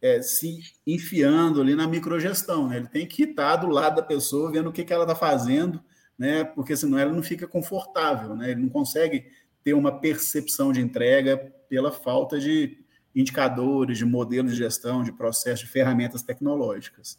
é, 0.00 0.22
se 0.22 0.60
enfiando 0.86 1.60
ali 1.60 1.74
na 1.74 1.86
microgestão. 1.86 2.68
Né? 2.68 2.76
Ele 2.76 2.88
tem 2.88 3.06
que 3.06 3.24
estar 3.24 3.56
do 3.56 3.68
lado 3.68 3.96
da 3.96 4.02
pessoa, 4.02 4.50
vendo 4.50 4.68
o 4.68 4.72
que, 4.72 4.84
que 4.84 4.92
ela 4.92 5.04
está 5.04 5.14
fazendo, 5.14 5.80
né? 6.18 6.44
porque 6.44 6.76
senão 6.76 6.98
ela 6.98 7.12
não 7.12 7.22
fica 7.22 7.46
confortável, 7.46 8.34
né? 8.34 8.50
ele 8.50 8.62
não 8.62 8.68
consegue 8.68 9.26
ter 9.62 9.74
uma 9.74 10.00
percepção 10.00 10.72
de 10.72 10.80
entrega 10.80 11.36
pela 11.68 11.92
falta 11.92 12.38
de 12.38 12.78
indicadores, 13.14 13.98
de 13.98 14.04
modelos 14.04 14.52
de 14.52 14.58
gestão, 14.58 15.02
de 15.02 15.12
processo, 15.12 15.64
de 15.64 15.70
ferramentas 15.70 16.22
tecnológicas. 16.22 17.18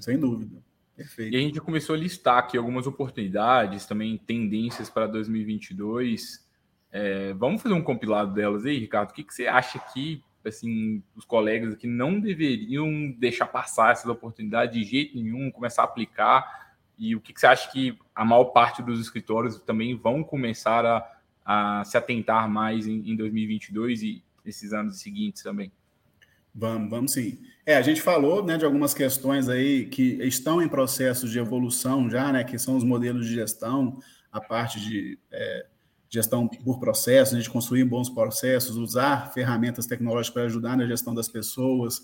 Sem 0.00 0.18
dúvida. 0.18 0.62
Perfeito. 0.96 1.34
E 1.34 1.36
a 1.36 1.40
gente 1.40 1.60
começou 1.60 1.94
a 1.94 1.98
listar 1.98 2.38
aqui 2.38 2.56
algumas 2.56 2.86
oportunidades, 2.86 3.86
também 3.86 4.18
tendências 4.18 4.90
para 4.90 5.06
2022. 5.06 6.46
É, 6.92 7.32
vamos 7.34 7.62
fazer 7.62 7.74
um 7.74 7.82
compilado 7.82 8.34
delas 8.34 8.66
aí, 8.66 8.78
Ricardo? 8.78 9.10
O 9.10 9.14
que, 9.14 9.24
que 9.24 9.34
você 9.34 9.46
acha 9.46 9.78
que 9.92 10.22
assim, 10.44 11.02
os 11.14 11.24
colegas 11.24 11.74
aqui 11.74 11.86
não 11.86 12.18
deveriam 12.18 13.10
deixar 13.18 13.46
passar 13.46 13.92
essas 13.92 14.10
oportunidades 14.10 14.74
de 14.74 14.84
jeito 14.84 15.16
nenhum, 15.16 15.50
começar 15.50 15.82
a 15.82 15.86
aplicar? 15.86 16.74
E 16.98 17.16
o 17.16 17.20
que, 17.20 17.32
que 17.32 17.40
você 17.40 17.46
acha 17.46 17.70
que 17.72 17.98
a 18.14 18.24
maior 18.24 18.44
parte 18.44 18.82
dos 18.82 19.00
escritórios 19.00 19.58
também 19.60 19.96
vão 19.96 20.22
começar 20.22 20.84
a, 20.84 20.98
a 21.52 21.82
se 21.84 21.96
atentar 21.96 22.48
mais 22.48 22.86
em, 22.86 23.10
em 23.10 23.16
2022 23.16 24.04
e 24.04 24.22
nesses 24.44 24.72
anos 24.72 25.00
seguintes 25.00 25.42
também? 25.42 25.72
Vamos, 26.54 26.88
vamos 26.88 27.12
sim. 27.12 27.40
É, 27.66 27.74
a 27.74 27.82
gente 27.82 28.00
falou 28.00 28.44
né, 28.44 28.56
de 28.56 28.64
algumas 28.64 28.94
questões 28.94 29.48
aí 29.48 29.86
que 29.86 30.12
estão 30.22 30.62
em 30.62 30.68
processos 30.68 31.28
de 31.28 31.40
evolução 31.40 32.08
já, 32.08 32.30
né, 32.30 32.44
que 32.44 32.56
são 32.56 32.76
os 32.76 32.84
modelos 32.84 33.26
de 33.26 33.34
gestão, 33.34 33.98
a 34.30 34.40
parte 34.40 34.78
de 34.78 35.18
é, 35.32 35.66
gestão 36.08 36.46
por 36.46 36.78
processo, 36.78 37.34
né, 37.34 37.40
de 37.40 37.50
construir 37.50 37.82
bons 37.82 38.08
processos, 38.08 38.76
usar 38.76 39.32
ferramentas 39.32 39.86
tecnológicas 39.86 40.32
para 40.32 40.44
ajudar 40.44 40.76
na 40.76 40.86
gestão 40.86 41.12
das 41.12 41.28
pessoas, 41.28 42.00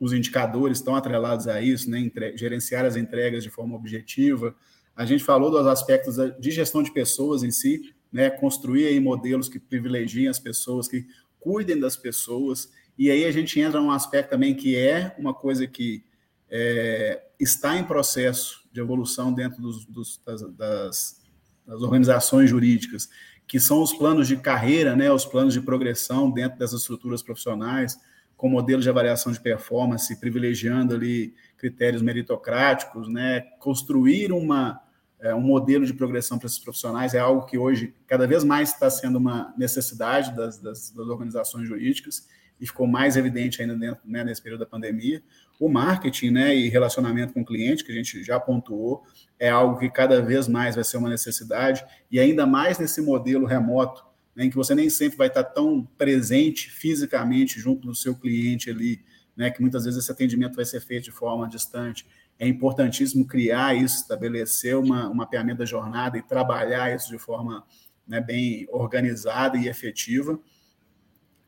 os 0.00 0.14
indicadores 0.14 0.78
estão 0.78 0.96
atrelados 0.96 1.46
a 1.48 1.60
isso, 1.60 1.90
né, 1.90 2.00
entre, 2.00 2.34
gerenciar 2.34 2.86
as 2.86 2.96
entregas 2.96 3.44
de 3.44 3.50
forma 3.50 3.76
objetiva. 3.76 4.54
A 4.94 5.04
gente 5.04 5.22
falou 5.22 5.50
dos 5.50 5.66
aspectos 5.66 6.16
de 6.40 6.50
gestão 6.50 6.82
de 6.82 6.90
pessoas 6.90 7.42
em 7.42 7.50
si, 7.50 7.94
né, 8.16 8.30
construir 8.30 8.86
aí 8.86 8.98
modelos 8.98 9.46
que 9.46 9.60
privilegiem 9.60 10.26
as 10.26 10.38
pessoas, 10.38 10.88
que 10.88 11.06
cuidem 11.38 11.78
das 11.78 11.98
pessoas, 11.98 12.72
e 12.96 13.10
aí 13.10 13.26
a 13.26 13.30
gente 13.30 13.60
entra 13.60 13.78
num 13.78 13.90
aspecto 13.90 14.30
também 14.30 14.54
que 14.54 14.74
é 14.74 15.14
uma 15.18 15.34
coisa 15.34 15.66
que 15.66 16.02
é, 16.48 17.22
está 17.38 17.76
em 17.76 17.84
processo 17.84 18.66
de 18.72 18.80
evolução 18.80 19.34
dentro 19.34 19.60
dos, 19.60 19.84
dos, 19.84 20.18
das, 20.24 20.40
das, 20.54 21.22
das 21.66 21.82
organizações 21.82 22.48
jurídicas, 22.48 23.10
que 23.46 23.60
são 23.60 23.82
os 23.82 23.92
planos 23.92 24.26
de 24.26 24.38
carreira, 24.38 24.96
né, 24.96 25.12
os 25.12 25.26
planos 25.26 25.52
de 25.52 25.60
progressão 25.60 26.30
dentro 26.30 26.58
dessas 26.58 26.80
estruturas 26.80 27.22
profissionais, 27.22 28.00
com 28.34 28.48
modelos 28.48 28.82
de 28.82 28.88
avaliação 28.88 29.30
de 29.30 29.40
performance, 29.40 30.18
privilegiando 30.18 30.94
ali 30.94 31.34
critérios 31.58 32.00
meritocráticos, 32.00 33.08
né, 33.08 33.42
construir 33.60 34.32
uma, 34.32 34.80
é, 35.20 35.34
um 35.34 35.40
modelo 35.40 35.86
de 35.86 35.94
progressão 35.94 36.38
para 36.38 36.46
esses 36.46 36.58
profissionais 36.58 37.14
é 37.14 37.18
algo 37.18 37.46
que 37.46 37.56
hoje 37.56 37.94
cada 38.06 38.26
vez 38.26 38.44
mais 38.44 38.72
está 38.72 38.90
sendo 38.90 39.16
uma 39.16 39.54
necessidade 39.56 40.34
das, 40.36 40.58
das, 40.58 40.90
das 40.90 41.06
organizações 41.08 41.66
jurídicas 41.66 42.28
e 42.60 42.66
ficou 42.66 42.86
mais 42.86 43.16
evidente 43.16 43.60
ainda 43.60 43.74
dentro, 43.74 44.00
né, 44.04 44.24
nesse 44.24 44.42
período 44.42 44.60
da 44.60 44.66
pandemia. 44.66 45.22
O 45.58 45.68
marketing 45.68 46.30
né, 46.30 46.54
e 46.54 46.68
relacionamento 46.68 47.32
com 47.32 47.40
o 47.40 47.44
cliente, 47.44 47.84
que 47.84 47.92
a 47.92 47.94
gente 47.94 48.22
já 48.22 48.38
pontuou, 48.40 49.04
é 49.38 49.48
algo 49.48 49.78
que 49.78 49.90
cada 49.90 50.20
vez 50.20 50.48
mais 50.48 50.74
vai 50.74 50.84
ser 50.84 50.96
uma 50.96 51.08
necessidade, 51.08 51.84
e 52.10 52.18
ainda 52.18 52.46
mais 52.46 52.78
nesse 52.78 53.00
modelo 53.00 53.46
remoto, 53.46 54.04
né, 54.34 54.44
em 54.44 54.50
que 54.50 54.56
você 54.56 54.74
nem 54.74 54.88
sempre 54.88 55.16
vai 55.16 55.28
estar 55.28 55.44
tão 55.44 55.86
presente 55.98 56.70
fisicamente 56.70 57.58
junto 57.60 57.86
do 57.86 57.94
seu 57.94 58.14
cliente 58.14 58.70
ali, 58.70 59.00
né, 59.36 59.50
que 59.50 59.60
muitas 59.60 59.84
vezes 59.84 60.02
esse 60.02 60.10
atendimento 60.10 60.56
vai 60.56 60.64
ser 60.64 60.80
feito 60.80 61.04
de 61.04 61.10
forma 61.10 61.48
distante. 61.48 62.06
É 62.38 62.46
importantíssimo 62.46 63.26
criar 63.26 63.74
isso, 63.74 64.02
estabelecer 64.02 64.76
uma, 64.76 65.08
um 65.08 65.14
mapeamento 65.14 65.58
da 65.58 65.64
jornada 65.64 66.18
e 66.18 66.22
trabalhar 66.22 66.94
isso 66.94 67.10
de 67.10 67.18
forma 67.18 67.64
né, 68.06 68.20
bem 68.20 68.66
organizada 68.70 69.56
e 69.56 69.68
efetiva. 69.68 70.38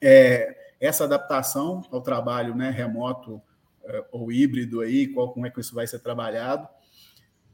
É, 0.00 0.56
essa 0.80 1.04
adaptação 1.04 1.82
ao 1.90 2.00
trabalho 2.00 2.54
né, 2.54 2.70
remoto 2.70 3.40
é, 3.84 4.04
ou 4.12 4.32
híbrido 4.32 4.80
aí, 4.80 5.08
qual, 5.08 5.32
como 5.32 5.46
é 5.46 5.50
que 5.50 5.60
isso 5.60 5.74
vai 5.74 5.86
ser 5.86 5.98
trabalhado. 5.98 6.68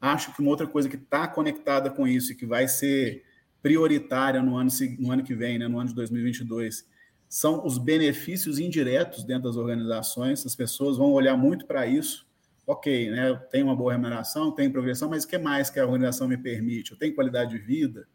Acho 0.01 0.35
que 0.35 0.43
uma 0.43 0.51
outra 0.51 0.67
coisa 0.67 0.89
que 0.89 0.97
está 0.97 1.27
conectada 1.27 1.91
com 1.91 2.07
isso 2.07 2.33
e 2.33 2.35
que 2.35 2.45
vai 2.45 2.69
ser 2.69 3.25
prioritária 3.63 4.43
no 4.43 4.57
ano, 4.57 4.71
no 4.99 5.11
ano 5.11 5.25
que 5.25 5.35
vem, 5.35 5.59
né, 5.59 5.67
no 5.67 5.79
ano 5.79 5.89
de 5.89 5.95
2022, 5.95 6.87
são 7.29 7.67
os 7.67 7.79
benefícios 7.79 8.59
indiretos 8.59 9.25
dentro 9.25 9.45
das 9.45 9.57
organizações. 9.57 10.45
As 10.45 10.55
pessoas 10.55 10.99
vão 10.99 11.11
olhar 11.13 11.37
muito 11.37 11.67
para 11.67 11.87
isso. 11.87 12.27
Ok, 12.67 13.11
né, 13.11 13.35
tenho 13.51 13.67
uma 13.67 13.77
boa 13.77 13.93
remuneração, 13.93 14.51
tenho 14.53 14.73
progressão, 14.73 15.09
mas 15.09 15.25
o 15.25 15.29
que 15.29 15.37
mais 15.37 15.69
que 15.69 15.79
a 15.79 15.85
organização 15.85 16.27
me 16.27 16.37
permite? 16.39 16.93
Eu 16.93 16.99
tenho 16.99 17.15
qualidade 17.15 17.51
de 17.51 17.59
vida? 17.59 18.07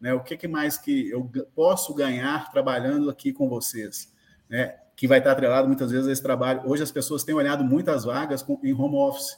Né, 0.00 0.14
o 0.14 0.22
que 0.22 0.48
mais 0.48 0.78
que 0.78 1.10
eu 1.10 1.28
posso 1.54 1.94
ganhar 1.94 2.50
trabalhando 2.50 3.10
aqui 3.10 3.32
com 3.32 3.48
vocês? 3.48 4.16
né, 4.48 4.76
que 4.96 5.06
vai 5.06 5.18
estar 5.18 5.32
atrelado 5.32 5.68
muitas 5.68 5.90
vezes 5.90 6.08
a 6.08 6.12
esse 6.12 6.22
trabalho. 6.22 6.62
Hoje 6.64 6.82
as 6.82 6.90
pessoas 6.90 7.22
têm 7.22 7.34
olhado 7.34 7.62
muitas 7.62 8.04
vagas 8.04 8.42
com, 8.42 8.58
em 8.64 8.72
home 8.72 8.96
office, 8.96 9.36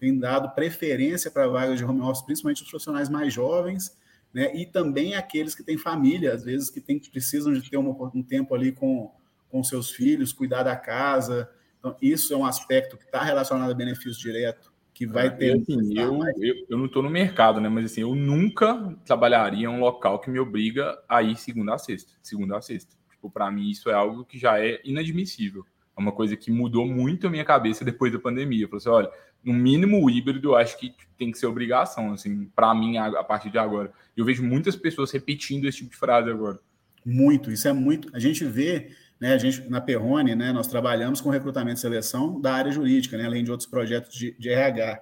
têm 0.00 0.18
dado 0.18 0.50
preferência 0.54 1.30
para 1.30 1.46
vagas 1.46 1.78
de 1.78 1.84
home 1.84 2.00
office, 2.00 2.22
principalmente 2.22 2.62
os 2.62 2.70
profissionais 2.70 3.08
mais 3.08 3.32
jovens, 3.32 3.96
né, 4.32 4.54
e 4.54 4.66
também 4.66 5.14
aqueles 5.14 5.54
que 5.54 5.62
têm 5.62 5.78
família, 5.78 6.34
às 6.34 6.42
vezes 6.42 6.70
que 6.70 6.80
tem, 6.80 6.98
precisam 6.98 7.52
de 7.52 7.68
ter 7.68 7.76
um, 7.76 8.10
um 8.14 8.22
tempo 8.22 8.54
ali 8.54 8.72
com, 8.72 9.10
com 9.50 9.62
seus 9.62 9.90
filhos, 9.90 10.32
cuidar 10.32 10.62
da 10.62 10.76
casa. 10.76 11.48
Então, 11.86 11.96
isso 12.02 12.34
é 12.34 12.36
um 12.36 12.44
aspecto 12.44 12.96
que 12.96 13.04
está 13.04 13.22
relacionado 13.22 13.70
a 13.70 13.74
benefício 13.74 14.20
direto, 14.20 14.72
que 14.92 15.06
vai 15.06 15.34
ter. 15.34 15.56
Assim, 15.56 15.96
eu, 15.96 16.18
eu, 16.38 16.54
eu, 16.68 16.78
não 16.78 16.86
estou 16.86 17.00
no 17.00 17.08
mercado, 17.08 17.60
né? 17.60 17.68
Mas 17.68 17.84
assim, 17.84 18.00
eu 18.00 18.14
nunca 18.14 18.96
trabalharia 19.04 19.66
em 19.66 19.68
um 19.68 19.78
local 19.78 20.18
que 20.18 20.28
me 20.28 20.40
obriga 20.40 20.98
a 21.08 21.22
ir 21.22 21.36
segunda 21.36 21.74
a 21.74 21.78
sexta. 21.78 22.12
Segunda 22.20 22.56
a 22.56 22.60
sexta. 22.60 22.96
Tipo, 23.10 23.30
para 23.30 23.50
mim, 23.52 23.70
isso 23.70 23.88
é 23.88 23.94
algo 23.94 24.24
que 24.24 24.36
já 24.36 24.58
é 24.58 24.80
inadmissível. 24.84 25.64
É 25.96 26.00
uma 26.00 26.12
coisa 26.12 26.36
que 26.36 26.50
mudou 26.50 26.86
muito 26.86 27.26
a 27.26 27.30
minha 27.30 27.44
cabeça 27.44 27.84
depois 27.84 28.12
da 28.12 28.18
pandemia. 28.18 28.64
Eu 28.64 28.68
falei 28.68 28.78
assim, 28.78 28.88
olha, 28.88 29.10
no 29.44 29.52
mínimo 29.52 30.04
o 30.04 30.10
híbrido 30.10 30.50
eu 30.50 30.56
acho 30.56 30.76
que 30.76 30.92
tem 31.16 31.30
que 31.30 31.38
ser 31.38 31.46
obrigação, 31.46 32.12
assim, 32.12 32.50
para 32.54 32.74
mim, 32.74 32.96
a, 32.96 33.06
a, 33.20 33.24
partir 33.24 33.48
de 33.48 33.58
agora. 33.58 33.92
Eu 34.16 34.24
vejo 34.24 34.42
muitas 34.42 34.74
pessoas 34.74 35.12
repetindo 35.12 35.66
esse 35.66 35.78
tipo 35.78 35.90
de 35.90 35.96
frase 35.96 36.28
agora. 36.28 36.58
Muito, 37.04 37.52
isso 37.52 37.68
é 37.68 37.72
muito. 37.72 38.10
A 38.12 38.18
gente 38.18 38.44
vê, 38.44 38.90
né, 39.20 39.32
a 39.32 39.38
gente 39.38 39.68
na 39.68 39.80
Perrone, 39.80 40.34
né, 40.34 40.52
nós 40.52 40.66
trabalhamos 40.66 41.20
com 41.20 41.30
recrutamento 41.30 41.78
e 41.78 41.80
seleção 41.80 42.40
da 42.40 42.52
área 42.52 42.70
jurídica, 42.70 43.16
né, 43.16 43.24
além 43.24 43.42
de 43.42 43.50
outros 43.50 43.68
projetos 43.68 44.14
de, 44.14 44.36
de 44.38 44.50
RH. 44.50 45.00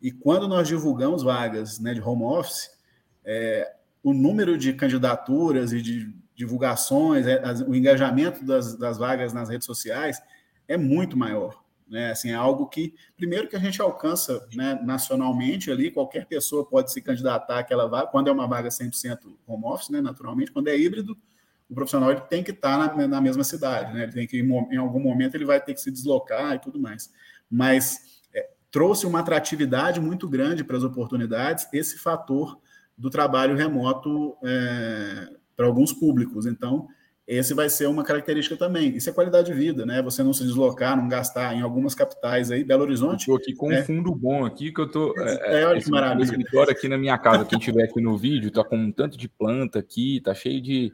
E 0.00 0.10
quando 0.10 0.48
nós 0.48 0.66
divulgamos 0.66 1.22
vagas 1.22 1.78
né, 1.78 1.92
de 1.92 2.00
home 2.00 2.22
office, 2.22 2.70
é, 3.24 3.70
o 4.02 4.14
número 4.14 4.56
de 4.56 4.72
candidaturas 4.72 5.72
e 5.72 5.82
de 5.82 6.12
divulgações, 6.34 7.26
é, 7.26 7.42
o 7.66 7.74
engajamento 7.74 8.44
das, 8.44 8.74
das 8.76 8.96
vagas 8.96 9.32
nas 9.34 9.50
redes 9.50 9.66
sociais 9.66 10.22
é 10.66 10.76
muito 10.76 11.16
maior. 11.18 11.62
Né? 11.86 12.12
Assim, 12.12 12.30
é 12.30 12.34
algo 12.34 12.66
que, 12.68 12.94
primeiro, 13.16 13.48
que 13.48 13.56
a 13.56 13.58
gente 13.58 13.82
alcança 13.82 14.48
né, 14.54 14.80
nacionalmente 14.82 15.70
ali, 15.70 15.90
qualquer 15.90 16.24
pessoa 16.24 16.64
pode 16.64 16.92
se 16.92 17.02
candidatar 17.02 17.58
àquela 17.58 17.86
vaga, 17.88 18.06
quando 18.06 18.28
é 18.28 18.32
uma 18.32 18.46
vaga 18.46 18.68
100% 18.68 19.18
home 19.46 19.64
office, 19.66 19.90
né, 19.90 20.00
naturalmente, 20.00 20.52
quando 20.52 20.68
é 20.68 20.78
híbrido, 20.78 21.18
o 21.70 21.74
profissional 21.74 22.10
ele 22.10 22.20
tem 22.22 22.42
que 22.42 22.50
estar 22.50 22.76
na, 22.76 23.06
na 23.06 23.20
mesma 23.20 23.44
cidade, 23.44 23.94
né? 23.94 24.02
ele 24.02 24.12
tem 24.12 24.26
que, 24.26 24.38
em 24.40 24.76
algum 24.76 25.00
momento, 25.00 25.36
ele 25.36 25.44
vai 25.44 25.60
ter 25.60 25.72
que 25.72 25.80
se 25.80 25.90
deslocar 25.90 26.54
e 26.54 26.58
tudo 26.58 26.80
mais. 26.80 27.12
Mas 27.48 28.20
é, 28.34 28.48
trouxe 28.70 29.06
uma 29.06 29.20
atratividade 29.20 30.00
muito 30.00 30.28
grande 30.28 30.64
para 30.64 30.76
as 30.76 30.82
oportunidades, 30.82 31.68
esse 31.72 31.98
fator 31.98 32.58
do 32.98 33.08
trabalho 33.08 33.56
remoto 33.56 34.36
é, 34.42 35.28
para 35.56 35.66
alguns 35.66 35.92
públicos. 35.92 36.44
Então, 36.44 36.88
esse 37.24 37.54
vai 37.54 37.70
ser 37.70 37.86
uma 37.86 38.02
característica 38.02 38.56
também. 38.56 38.96
Isso 38.96 39.08
é 39.08 39.12
qualidade 39.12 39.52
de 39.52 39.54
vida, 39.56 39.86
né? 39.86 40.02
Você 40.02 40.24
não 40.24 40.32
se 40.32 40.42
deslocar, 40.42 40.96
não 40.96 41.06
gastar 41.06 41.54
em 41.54 41.60
algumas 41.60 41.94
capitais 41.94 42.50
aí, 42.50 42.64
Belo 42.64 42.82
Horizonte. 42.82 43.20
Estou 43.20 43.36
aqui 43.36 43.54
com 43.54 43.68
um 43.68 43.70
né? 43.70 43.82
fundo 43.84 44.12
bom 44.12 44.44
aqui 44.44 44.72
que 44.72 44.80
eu 44.80 44.90
tô. 44.90 45.14
É, 45.16 45.60
é, 45.60 45.66
olha 45.66 45.80
que 45.80 45.88
maravilha. 45.88 46.24
escritório 46.24 46.72
aqui 46.72 46.88
na 46.88 46.98
minha 46.98 47.16
casa, 47.16 47.44
quem 47.44 47.60
estiver 47.60 47.84
aqui 47.84 48.00
no 48.00 48.18
vídeo, 48.18 48.50
tá 48.50 48.64
com 48.64 48.76
um 48.76 48.90
tanto 48.90 49.16
de 49.16 49.28
planta 49.28 49.78
aqui, 49.78 50.20
tá 50.20 50.34
cheio 50.34 50.60
de 50.60 50.92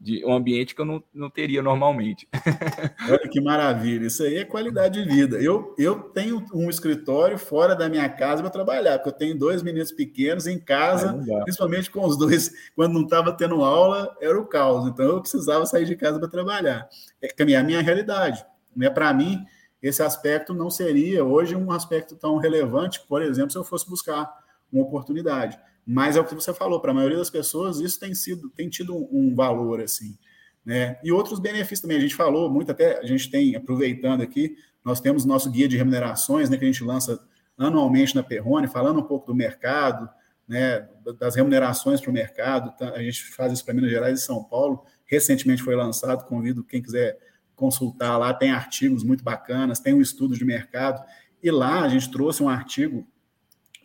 de 0.00 0.24
um 0.24 0.32
ambiente 0.32 0.74
que 0.74 0.80
eu 0.80 0.84
não, 0.84 1.02
não 1.12 1.28
teria 1.28 1.62
normalmente. 1.62 2.28
Olha 3.08 3.28
que 3.28 3.40
maravilha, 3.40 4.06
isso 4.06 4.22
aí 4.22 4.36
é 4.36 4.44
qualidade 4.44 5.02
de 5.02 5.08
vida. 5.08 5.36
Eu, 5.38 5.74
eu 5.76 6.00
tenho 6.00 6.44
um 6.54 6.70
escritório 6.70 7.36
fora 7.36 7.74
da 7.74 7.88
minha 7.88 8.08
casa 8.08 8.42
para 8.42 8.50
trabalhar, 8.50 8.98
porque 8.98 9.08
eu 9.08 9.12
tenho 9.12 9.38
dois 9.38 9.62
meninos 9.62 9.90
pequenos 9.90 10.46
em 10.46 10.58
casa, 10.58 11.18
principalmente 11.42 11.90
com 11.90 12.06
os 12.06 12.16
dois, 12.16 12.52
quando 12.76 12.94
não 12.94 13.02
estava 13.02 13.32
tendo 13.32 13.62
aula, 13.64 14.16
era 14.20 14.38
o 14.38 14.46
caos. 14.46 14.86
Então 14.86 15.04
eu 15.04 15.20
precisava 15.20 15.66
sair 15.66 15.84
de 15.84 15.96
casa 15.96 16.18
para 16.18 16.28
trabalhar. 16.28 16.88
É 17.20 17.56
a 17.56 17.62
minha 17.62 17.82
realidade. 17.82 18.44
Né? 18.76 18.88
Para 18.88 19.12
mim, 19.12 19.44
esse 19.82 20.02
aspecto 20.02 20.54
não 20.54 20.70
seria 20.70 21.24
hoje 21.24 21.56
um 21.56 21.72
aspecto 21.72 22.14
tão 22.14 22.36
relevante, 22.36 23.00
por 23.08 23.22
exemplo, 23.22 23.50
se 23.50 23.58
eu 23.58 23.64
fosse 23.64 23.88
buscar 23.88 24.32
uma 24.72 24.82
oportunidade. 24.82 25.58
Mas 25.90 26.16
é 26.16 26.20
o 26.20 26.24
que 26.24 26.34
você 26.34 26.52
falou, 26.52 26.80
para 26.80 26.90
a 26.90 26.94
maioria 26.94 27.16
das 27.16 27.30
pessoas 27.30 27.80
isso 27.80 27.98
tem 27.98 28.14
sido, 28.14 28.50
tem 28.50 28.68
tido 28.68 28.94
um, 28.94 29.34
valor 29.34 29.80
assim, 29.80 30.18
né? 30.62 30.98
E 31.02 31.10
outros 31.10 31.40
benefícios 31.40 31.80
também, 31.80 31.96
a 31.96 32.00
gente 32.00 32.14
falou 32.14 32.50
muito 32.50 32.70
até, 32.70 32.98
a 32.98 33.06
gente 33.06 33.30
tem 33.30 33.56
aproveitando 33.56 34.20
aqui, 34.20 34.54
nós 34.84 35.00
temos 35.00 35.24
nosso 35.24 35.50
guia 35.50 35.66
de 35.66 35.78
remunerações, 35.78 36.50
né, 36.50 36.58
que 36.58 36.64
a 36.64 36.66
gente 36.66 36.84
lança 36.84 37.18
anualmente 37.56 38.14
na 38.14 38.22
Perrone, 38.22 38.68
falando 38.68 39.00
um 39.00 39.02
pouco 39.02 39.28
do 39.28 39.34
mercado, 39.34 40.06
né, 40.46 40.86
das 41.18 41.34
remunerações 41.34 42.02
para 42.02 42.10
o 42.10 42.12
mercado. 42.12 42.76
Tá? 42.76 42.90
A 42.90 43.02
gente 43.02 43.24
faz 43.24 43.50
isso 43.50 43.64
para 43.64 43.72
Minas 43.72 43.90
Gerais 43.90 44.20
e 44.20 44.22
São 44.22 44.44
Paulo. 44.44 44.84
Recentemente 45.06 45.62
foi 45.62 45.74
lançado, 45.74 46.26
convido 46.26 46.62
quem 46.62 46.82
quiser 46.82 47.18
consultar 47.56 48.18
lá, 48.18 48.34
tem 48.34 48.50
artigos 48.50 49.02
muito 49.02 49.24
bacanas, 49.24 49.80
tem 49.80 49.94
um 49.94 50.02
estudo 50.02 50.36
de 50.36 50.44
mercado. 50.44 51.02
E 51.42 51.50
lá 51.50 51.80
a 51.80 51.88
gente 51.88 52.10
trouxe 52.10 52.42
um 52.42 52.48
artigo 52.48 53.06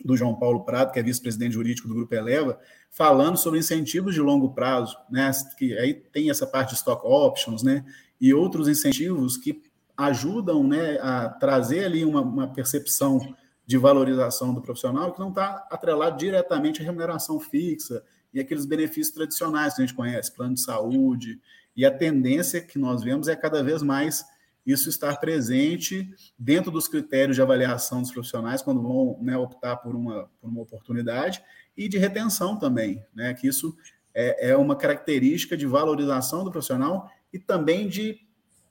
do 0.04 0.16
João 0.18 0.36
Paulo 0.36 0.64
Prado, 0.64 0.92
que 0.92 1.00
é 1.00 1.04
vice-presidente 1.04 1.54
jurídico 1.54 1.88
do 1.88 1.96
Grupo 1.96 2.14
Eleva, 2.14 2.60
falando 2.90 3.38
sobre 3.38 3.60
incentivos 3.60 4.14
de 4.14 4.22
longo 4.22 4.54
prazo, 4.54 4.98
né? 5.10 5.32
Que 5.58 5.78
aí 5.78 5.94
tem 5.94 6.30
essa 6.30 6.46
parte 6.46 6.70
de 6.70 6.76
stock 6.76 7.06
options, 7.06 7.64
né? 7.64 7.86
E 8.20 8.34
outros 8.34 8.68
incentivos 8.68 9.38
que 9.38 9.62
ajudam, 9.98 10.64
né, 10.68 10.98
a 11.02 11.30
trazer 11.30 11.86
ali 11.86 12.04
uma, 12.04 12.22
uma 12.22 12.48
percepção 12.48 13.20
de 13.66 13.78
valorização 13.78 14.54
do 14.54 14.62
profissional 14.62 15.14
que 15.14 15.20
não 15.20 15.30
está 15.30 15.68
atrelado 15.72 16.18
diretamente 16.18 16.82
à 16.82 16.86
remuneração 16.86 17.40
fixa 17.40 18.04
e 18.34 18.40
aqueles 18.40 18.66
benefícios 18.66 19.14
tradicionais 19.14 19.76
que 19.76 19.82
a 19.82 19.86
gente 19.86 19.96
conhece, 19.96 20.34
plano 20.34 20.56
de 20.56 20.62
saúde. 20.62 21.40
E 21.76 21.86
a 21.86 21.92
tendência 21.92 22.62
que 22.62 22.78
nós 22.78 23.04
vemos 23.04 23.28
é 23.28 23.36
cada 23.36 23.64
vez 23.64 23.82
mais 23.82 24.26
isso 24.66 24.90
estar 24.90 25.18
presente 25.20 26.10
dentro 26.38 26.72
dos 26.72 26.88
critérios 26.88 27.36
de 27.36 27.42
avaliação 27.42 28.02
dos 28.02 28.12
profissionais 28.12 28.62
quando 28.62 28.82
vão 28.82 29.20
né, 29.22 29.38
optar 29.38 29.78
por 29.78 29.96
uma, 29.96 30.30
por 30.40 30.50
uma 30.50 30.62
oportunidade 30.62 31.44
e 31.76 31.90
de 31.90 31.98
retenção 31.98 32.58
também, 32.58 33.04
né? 33.14 33.34
Que 33.34 33.48
isso 33.48 33.76
é, 34.14 34.52
é 34.52 34.58
uma 34.58 34.76
característica 34.76 35.58
de 35.58 35.66
valorização 35.66 36.44
do 36.44 36.52
profissional 36.52 37.10
e 37.32 37.40
também 37.40 37.88
de 37.88 38.20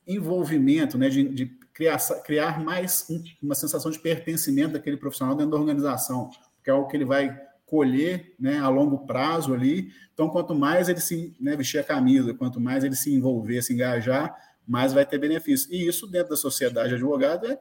envolvimento, 0.07 0.97
né? 0.97 1.09
De, 1.09 1.29
de 1.29 1.47
criar, 1.73 1.99
criar 2.25 2.63
mais 2.63 3.07
uma 3.43 3.55
sensação 3.55 3.91
de 3.91 3.99
pertencimento 3.99 4.75
daquele 4.75 4.97
profissional 4.97 5.35
dentro 5.35 5.53
da 5.53 5.59
organização, 5.59 6.31
que 6.63 6.71
é 6.71 6.73
algo 6.73 6.89
que 6.89 6.97
ele 6.97 7.05
vai 7.05 7.39
colher 7.67 8.35
né, 8.39 8.59
a 8.59 8.69
longo 8.69 9.07
prazo 9.07 9.55
ali. 9.55 9.91
Então, 10.13 10.29
quanto 10.29 10.55
mais 10.55 10.91
ele 10.91 11.01
se 11.01 11.35
né, 11.41 11.57
vestir 11.57 11.79
a 11.79 11.85
camisa, 11.85 12.35
quanto 12.35 12.61
mais 12.61 12.85
ele 12.85 12.95
se 12.95 13.13
envolver, 13.13 13.63
se 13.63 13.73
engajar, 13.73 14.37
mais 14.67 14.93
vai 14.93 15.05
ter 15.05 15.19
benefício. 15.19 15.73
E 15.73 15.87
isso 15.87 16.07
dentro 16.07 16.31
da 16.31 16.37
sociedade 16.37 16.95
advogada 16.95 17.53
é, 17.53 17.59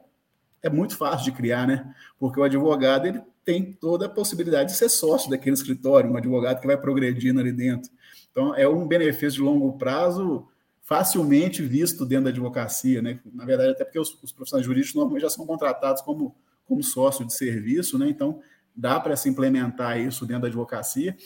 é 0.62 0.70
muito 0.70 0.96
fácil 0.96 1.24
de 1.24 1.32
criar, 1.32 1.66
né? 1.66 1.94
Porque 2.18 2.38
o 2.38 2.42
advogado 2.42 3.06
ele 3.06 3.20
tem 3.44 3.72
toda 3.72 4.06
a 4.06 4.08
possibilidade 4.08 4.70
de 4.70 4.76
ser 4.76 4.88
sócio 4.88 5.30
daquele 5.30 5.54
escritório, 5.54 6.10
um 6.10 6.16
advogado 6.16 6.60
que 6.60 6.66
vai 6.66 6.76
progredindo 6.76 7.40
ali 7.40 7.52
dentro. 7.52 7.90
Então, 8.30 8.54
é 8.54 8.66
um 8.68 8.86
benefício 8.86 9.32
de 9.32 9.40
longo 9.42 9.76
prazo 9.76 10.48
facilmente 10.80 11.62
visto 11.62 12.04
dentro 12.04 12.24
da 12.24 12.30
advocacia, 12.30 13.02
né? 13.02 13.20
Na 13.32 13.44
verdade, 13.44 13.72
até 13.72 13.84
porque 13.84 13.98
os, 13.98 14.16
os 14.22 14.32
profissionais 14.32 14.64
jurídicos 14.66 14.94
normalmente 14.94 15.22
já 15.22 15.30
são 15.30 15.46
contratados 15.46 16.02
como, 16.02 16.36
como 16.64 16.82
sócio 16.82 17.26
de 17.26 17.34
serviço, 17.34 17.98
né? 17.98 18.08
Então, 18.08 18.40
dá 18.74 18.98
para 18.98 19.16
se 19.16 19.28
implementar 19.28 20.00
isso 20.00 20.24
dentro 20.24 20.42
da 20.42 20.48
advocacia 20.48 21.16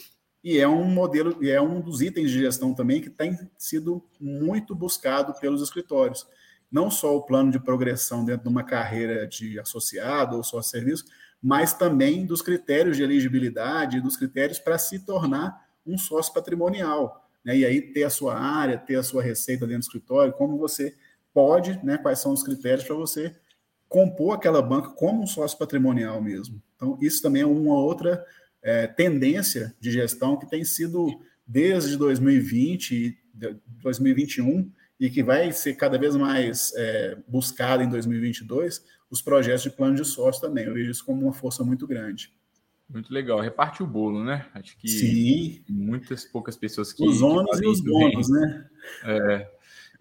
e 0.46 0.60
é 0.60 0.68
um 0.68 0.84
modelo, 0.84 1.42
e 1.42 1.50
é 1.50 1.60
um 1.60 1.80
dos 1.80 2.00
itens 2.00 2.30
de 2.30 2.38
gestão 2.38 2.72
também 2.72 3.00
que 3.00 3.10
tem 3.10 3.36
sido 3.58 4.00
muito 4.20 4.76
buscado 4.76 5.34
pelos 5.40 5.60
escritórios. 5.60 6.24
Não 6.70 6.88
só 6.88 7.16
o 7.16 7.22
plano 7.22 7.50
de 7.50 7.58
progressão 7.58 8.24
dentro 8.24 8.44
de 8.44 8.48
uma 8.48 8.62
carreira 8.62 9.26
de 9.26 9.58
associado 9.58 10.36
ou 10.36 10.44
sócio 10.44 10.70
serviço, 10.70 11.04
mas 11.42 11.72
também 11.72 12.24
dos 12.24 12.42
critérios 12.42 12.96
de 12.96 13.02
elegibilidade, 13.02 14.00
dos 14.00 14.16
critérios 14.16 14.60
para 14.60 14.78
se 14.78 15.04
tornar 15.04 15.66
um 15.84 15.98
sócio 15.98 16.32
patrimonial. 16.32 17.28
Né? 17.44 17.56
E 17.56 17.66
aí 17.66 17.82
ter 17.82 18.04
a 18.04 18.10
sua 18.10 18.38
área, 18.38 18.78
ter 18.78 18.94
a 18.94 19.02
sua 19.02 19.24
receita 19.24 19.66
dentro 19.66 19.80
do 19.80 19.86
escritório, 19.86 20.32
como 20.32 20.56
você 20.56 20.94
pode, 21.34 21.76
né? 21.84 21.98
quais 21.98 22.20
são 22.20 22.32
os 22.32 22.44
critérios 22.44 22.84
para 22.84 22.94
você 22.94 23.34
compor 23.88 24.36
aquela 24.36 24.62
banca 24.62 24.90
como 24.90 25.24
um 25.24 25.26
sócio 25.26 25.58
patrimonial 25.58 26.22
mesmo. 26.22 26.62
Então, 26.76 26.96
isso 27.00 27.20
também 27.20 27.42
é 27.42 27.46
uma 27.46 27.74
outra 27.74 28.24
é, 28.62 28.86
tendência 28.86 29.74
de 29.80 29.90
gestão 29.90 30.36
que 30.36 30.48
tem 30.48 30.64
sido 30.64 31.08
desde 31.46 31.96
2020 31.96 33.18
2021 33.82 34.70
e 34.98 35.10
que 35.10 35.22
vai 35.22 35.52
ser 35.52 35.74
cada 35.74 35.98
vez 35.98 36.16
mais 36.16 36.72
é, 36.74 37.18
buscada 37.28 37.84
em 37.84 37.88
2022 37.88 38.82
os 39.10 39.22
projetos 39.22 39.62
de 39.62 39.70
plano 39.70 39.94
de 39.94 40.04
sócio 40.04 40.40
também. 40.40 40.64
Eu 40.64 40.74
vejo 40.74 40.90
isso 40.90 41.04
como 41.04 41.22
uma 41.22 41.32
força 41.32 41.62
muito 41.62 41.86
grande. 41.86 42.32
Muito 42.88 43.12
legal. 43.12 43.40
Reparte 43.40 43.82
o 43.82 43.86
bolo, 43.86 44.24
né? 44.24 44.46
Acho 44.54 44.76
que 44.78 44.88
Sim. 44.88 45.64
muitas 45.68 46.24
poucas 46.24 46.56
pessoas 46.56 46.92
que. 46.92 47.06
Os 47.06 47.20
ônus 47.20 47.60
e 47.60 47.66
os 47.66 47.80
bônus, 47.80 48.28
né? 48.28 48.66
É, 49.04 49.50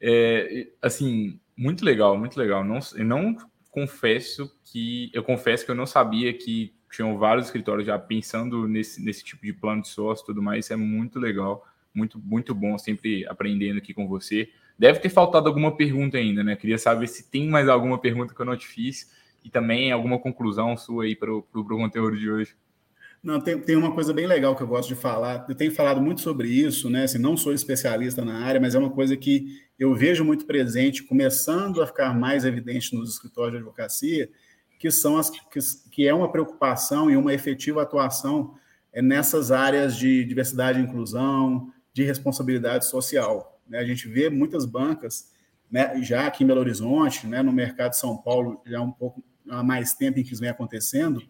é, 0.02 0.68
assim, 0.82 1.40
muito 1.58 1.84
legal, 1.84 2.18
muito 2.18 2.38
legal. 2.38 2.64
Não, 2.64 2.80
não 3.00 3.36
confesso 3.72 4.52
que. 4.64 5.10
Eu 5.14 5.24
confesso 5.24 5.66
que 5.66 5.72
eu 5.72 5.76
não 5.76 5.88
sabia 5.88 6.32
que 6.34 6.75
tinham 6.96 7.18
vários 7.18 7.48
escritórios 7.48 7.86
já 7.86 8.00
pensando 8.00 8.68
nesse, 8.68 9.04
nesse 9.04 9.24
tipo 9.24 9.46
de 9.46 9.54
plano 9.54 9.82
de 9.82 9.90
sócio 9.90 10.24
e 10.24 10.26
tudo 10.26 10.42
mais. 10.42 10.66
Isso 10.66 10.74
é 10.74 10.78
muito 10.78 11.20
legal, 11.20 11.66
muito, 11.94 12.20
muito 12.20 12.56
bom, 12.56 12.78
sempre 12.78 13.26
aprendendo 13.28 13.78
aqui 13.78 13.94
com 13.94 14.08
você. 14.08 14.50
Deve 14.78 15.00
ter 15.00 15.10
faltado 15.10 15.48
alguma 15.48 15.76
pergunta 15.76 16.18
ainda, 16.18 16.44
né? 16.44 16.56
Queria 16.56 16.78
saber 16.78 17.08
se 17.08 17.30
tem 17.30 17.48
mais 17.48 17.70
alguma 17.70 17.98
pergunta 17.98 18.34
que 18.34 18.42
eu 18.42 18.46
não 18.46 18.58
te 18.58 18.68
fiz 18.68 19.12
e 19.44 19.50
também 19.50 19.92
alguma 19.92 20.20
conclusão 20.20 20.76
sua 20.76 21.06
aí 21.06 21.16
para 21.16 21.34
o 21.34 21.44
conteúdo 21.44 22.18
de 22.18 22.30
hoje. 22.30 22.56
Não, 23.26 23.40
tem, 23.40 23.60
tem 23.60 23.76
uma 23.76 23.92
coisa 23.92 24.14
bem 24.14 24.28
legal 24.28 24.56
que 24.56 24.62
eu 24.62 24.68
gosto 24.68 24.90
de 24.90 24.96
falar. 24.96 25.46
Eu 25.50 25.56
tenho 25.56 25.72
falado 25.72 26.00
muito 26.00 26.22
sobre 26.22 26.48
isso, 26.48 26.90
né? 26.92 27.06
Assim, 27.06 27.18
não 27.18 27.36
sou 27.36 27.54
especialista 27.54 28.24
na 28.24 28.46
área, 28.46 28.62
mas 28.62 28.76
é 28.76 28.80
uma 28.80 28.92
coisa 28.92 29.18
que 29.18 29.64
eu 29.80 29.96
vejo 29.96 30.24
muito 30.24 30.46
presente, 30.46 31.04
começando 31.04 31.82
a 31.82 31.88
ficar 31.88 32.14
mais 32.14 32.46
evidente 32.46 32.96
nos 32.96 33.14
escritórios 33.14 33.54
de 33.54 33.58
advocacia, 33.58 34.30
que 34.80 34.92
são 34.92 35.18
as 35.18 35.30
que, 35.30 35.42
que 35.92 36.08
é 36.08 36.14
uma 36.14 36.32
preocupação 36.32 37.10
e 37.10 37.18
uma 37.18 37.34
efetiva 37.34 37.82
atuação 37.82 38.56
é, 38.94 39.02
nessas 39.02 39.52
áreas 39.52 39.96
de 39.96 40.24
diversidade 40.24 40.80
e 40.80 40.84
inclusão, 40.84 41.72
de 41.94 42.04
responsabilidade 42.04 42.86
social. 42.86 43.60
Né? 43.68 43.80
A 43.80 43.86
gente 43.86 44.08
vê 44.08 44.30
muitas 44.30 44.66
bancas, 44.66 45.32
né, 45.72 46.02
já 46.02 46.28
aqui 46.28 46.44
em 46.44 46.48
Belo 46.48 46.60
Horizonte, 46.60 47.28
né, 47.28 47.42
no 47.42 47.52
mercado 47.52 47.92
de 47.92 47.98
São 47.98 48.18
Paulo, 48.18 48.62
já 48.66 48.82
um 48.82 48.92
pouco 48.92 49.24
há 49.50 49.64
mais 49.64 49.94
tempo 49.94 50.20
em 50.20 50.24
que 50.24 50.34
isso 50.34 50.42
vem 50.42 50.50
acontecendo, 50.50 51.22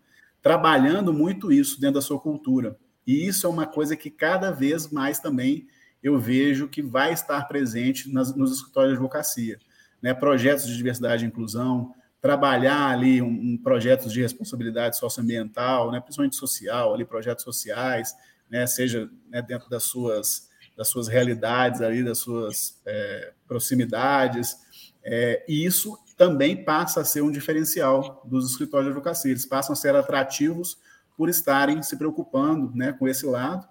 trabalhando 0.41 1.13
muito 1.13 1.51
isso 1.51 1.80
dentro 1.80 1.95
da 1.95 2.01
sua 2.01 2.19
cultura. 2.19 2.78
E 3.05 3.28
isso 3.28 3.45
é 3.45 3.49
uma 3.49 3.65
coisa 3.65 3.95
que 3.95 4.09
cada 4.09 4.51
vez 4.51 4.89
mais 4.91 5.19
também 5.19 5.67
eu 6.01 6.19
vejo 6.19 6.67
que 6.67 6.82
vai 6.82 7.13
estar 7.13 7.47
presente 7.47 8.11
nas, 8.11 8.36
nos 8.36 8.51
escritórios 8.57 8.91
de 8.91 8.97
advocacia. 8.97 9.59
Né? 10.01 10.13
Projetos 10.13 10.67
de 10.67 10.78
diversidade 10.78 11.26
e 11.26 11.28
inclusão, 11.28 11.93
trabalhar 12.26 12.88
ali 12.88 13.21
um, 13.21 13.28
um 13.28 13.55
projetos 13.55 14.11
de 14.11 14.19
responsabilidade 14.19 14.97
socioambiental, 14.97 15.91
né, 15.91 15.99
principalmente 15.99 16.36
social, 16.36 16.91
ali 16.91 17.05
projetos 17.05 17.43
sociais, 17.43 18.15
né, 18.49 18.65
seja 18.65 19.07
né, 19.30 19.43
dentro 19.43 19.69
das 19.69 19.84
suas 19.84 20.49
das 20.76 20.88
suas 20.88 21.07
realidades 21.07 21.82
ali, 21.82 22.03
das 22.03 22.17
suas 22.17 22.82
é, 22.84 23.32
proximidades, 23.47 24.57
é, 25.03 25.45
e 25.47 25.63
isso 25.63 25.95
também 26.17 26.65
passa 26.65 27.01
a 27.01 27.05
ser 27.05 27.21
um 27.21 27.32
diferencial 27.32 28.23
dos 28.26 28.49
escritórios 28.51 28.88
de 28.88 28.91
advocacia. 28.91 29.32
Eles 29.32 29.45
passam 29.45 29.73
a 29.73 29.76
ser 29.76 29.95
atrativos 29.95 30.80
por 31.15 31.30
estarem 31.30 31.82
se 31.84 31.95
preocupando 31.95 32.76
né, 32.76 32.91
com 32.91 33.07
esse 33.07 33.26
lado 33.26 33.65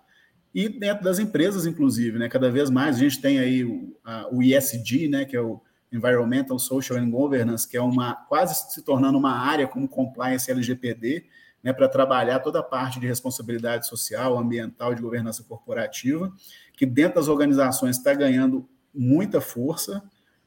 e 0.55 0.69
dentro 0.69 1.03
das 1.03 1.19
empresas, 1.19 1.67
inclusive, 1.67 2.21
né, 2.21 2.29
cada 2.29 2.51
vez 2.53 2.71
mais 2.71 2.97
a 2.97 3.01
gente 3.01 3.21
tem 3.21 3.41
aí 3.41 3.65
o, 3.65 3.99
a, 4.05 4.29
o 4.33 4.41
ISD, 4.41 5.09
né, 5.09 5.25
que 5.25 5.37
é 5.37 5.41
o 5.41 5.61
Environmental, 5.97 6.59
Social 6.59 6.99
and 6.99 7.11
Governance, 7.11 7.69
que 7.69 7.77
é 7.77 7.83
uma 7.83 8.15
quase 8.15 8.73
se 8.73 8.83
tornando 8.83 9.19
uma 9.19 9.33
área 9.33 9.67
como 9.67 9.89
compliance 9.89 10.51
LGPD, 10.51 11.25
né, 11.63 11.73
para 11.73 11.89
trabalhar 11.89 12.41
toda 12.41 12.59
a 12.59 12.63
parte 12.63 13.01
de 13.01 13.07
responsabilidade 13.07 13.87
social, 13.87 14.37
ambiental, 14.37 14.95
de 14.95 15.01
governança 15.01 15.43
corporativa, 15.43 16.31
que 16.77 16.85
dentro 16.85 17.15
das 17.17 17.29
organizações 17.29 17.97
está 17.97 18.13
ganhando 18.13 18.69
muita 18.95 19.41
força, 19.41 20.03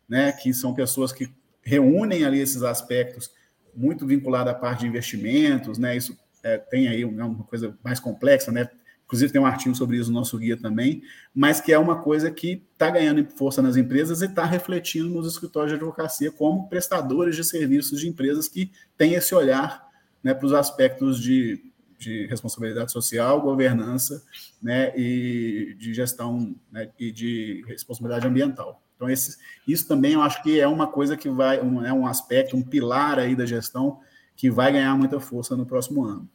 né, 0.07 0.31
que 0.31 0.53
são 0.53 0.73
pessoas 0.75 1.11
que 1.11 1.33
reúnem 1.61 2.23
ali 2.23 2.39
esses 2.39 2.61
aspectos 2.61 3.31
muito 3.75 4.05
vinculados 4.05 4.51
à 4.51 4.55
parte 4.55 4.81
de 4.81 4.87
investimentos, 4.87 5.77
né, 5.77 5.97
isso 5.97 6.15
é, 6.43 6.57
tem 6.57 6.87
aí 6.87 7.03
uma 7.03 7.43
coisa 7.43 7.75
mais 7.83 7.99
complexa, 7.99 8.51
né, 8.51 8.69
inclusive 9.07 9.31
tem 9.31 9.41
um 9.41 9.45
artigo 9.45 9.73
sobre 9.73 9.97
isso 9.97 10.11
no 10.11 10.19
nosso 10.19 10.37
guia 10.37 10.57
também, 10.57 11.01
mas 11.33 11.61
que 11.61 11.71
é 11.71 11.79
uma 11.79 12.01
coisa 12.01 12.29
que 12.29 12.61
está 12.73 12.89
ganhando 12.89 13.25
força 13.31 13.61
nas 13.61 13.77
empresas 13.77 14.21
e 14.21 14.25
está 14.25 14.43
refletindo 14.43 15.09
nos 15.09 15.25
escritórios 15.25 15.71
de 15.71 15.77
advocacia 15.77 16.29
como 16.29 16.67
prestadores 16.67 17.35
de 17.35 17.43
serviços 17.45 18.01
de 18.01 18.09
empresas 18.09 18.49
que 18.49 18.69
têm 18.97 19.13
esse 19.13 19.33
olhar 19.33 19.87
né, 20.21 20.33
para 20.33 20.45
os 20.45 20.51
aspectos 20.51 21.21
de, 21.21 21.71
de 21.97 22.27
responsabilidade 22.27 22.91
social, 22.91 23.41
governança 23.41 24.21
né, 24.61 24.91
e 24.97 25.73
de 25.79 25.93
gestão 25.93 26.53
né, 26.69 26.89
e 26.99 27.09
de 27.09 27.63
responsabilidade 27.65 28.27
ambiental. 28.27 28.83
Então, 28.97 29.09
esse, 29.09 29.37
isso 29.65 29.87
também 29.87 30.13
eu 30.13 30.21
acho 30.21 30.43
que 30.43 30.59
é 30.59 30.67
uma 30.67 30.87
coisa 30.87 31.15
que 31.15 31.29
vai, 31.29 31.61
um, 31.61 31.85
é 31.85 31.93
um 31.93 32.05
aspecto, 32.05 32.57
um 32.57 32.63
pilar 32.63 33.19
aí 33.19 33.37
da 33.37 33.45
gestão 33.45 34.01
que 34.35 34.51
vai 34.51 34.73
ganhar 34.73 34.97
muita 34.97 35.19
força 35.19 35.55
no 35.55 35.65
próximo 35.65 36.03
ano. 36.03 36.27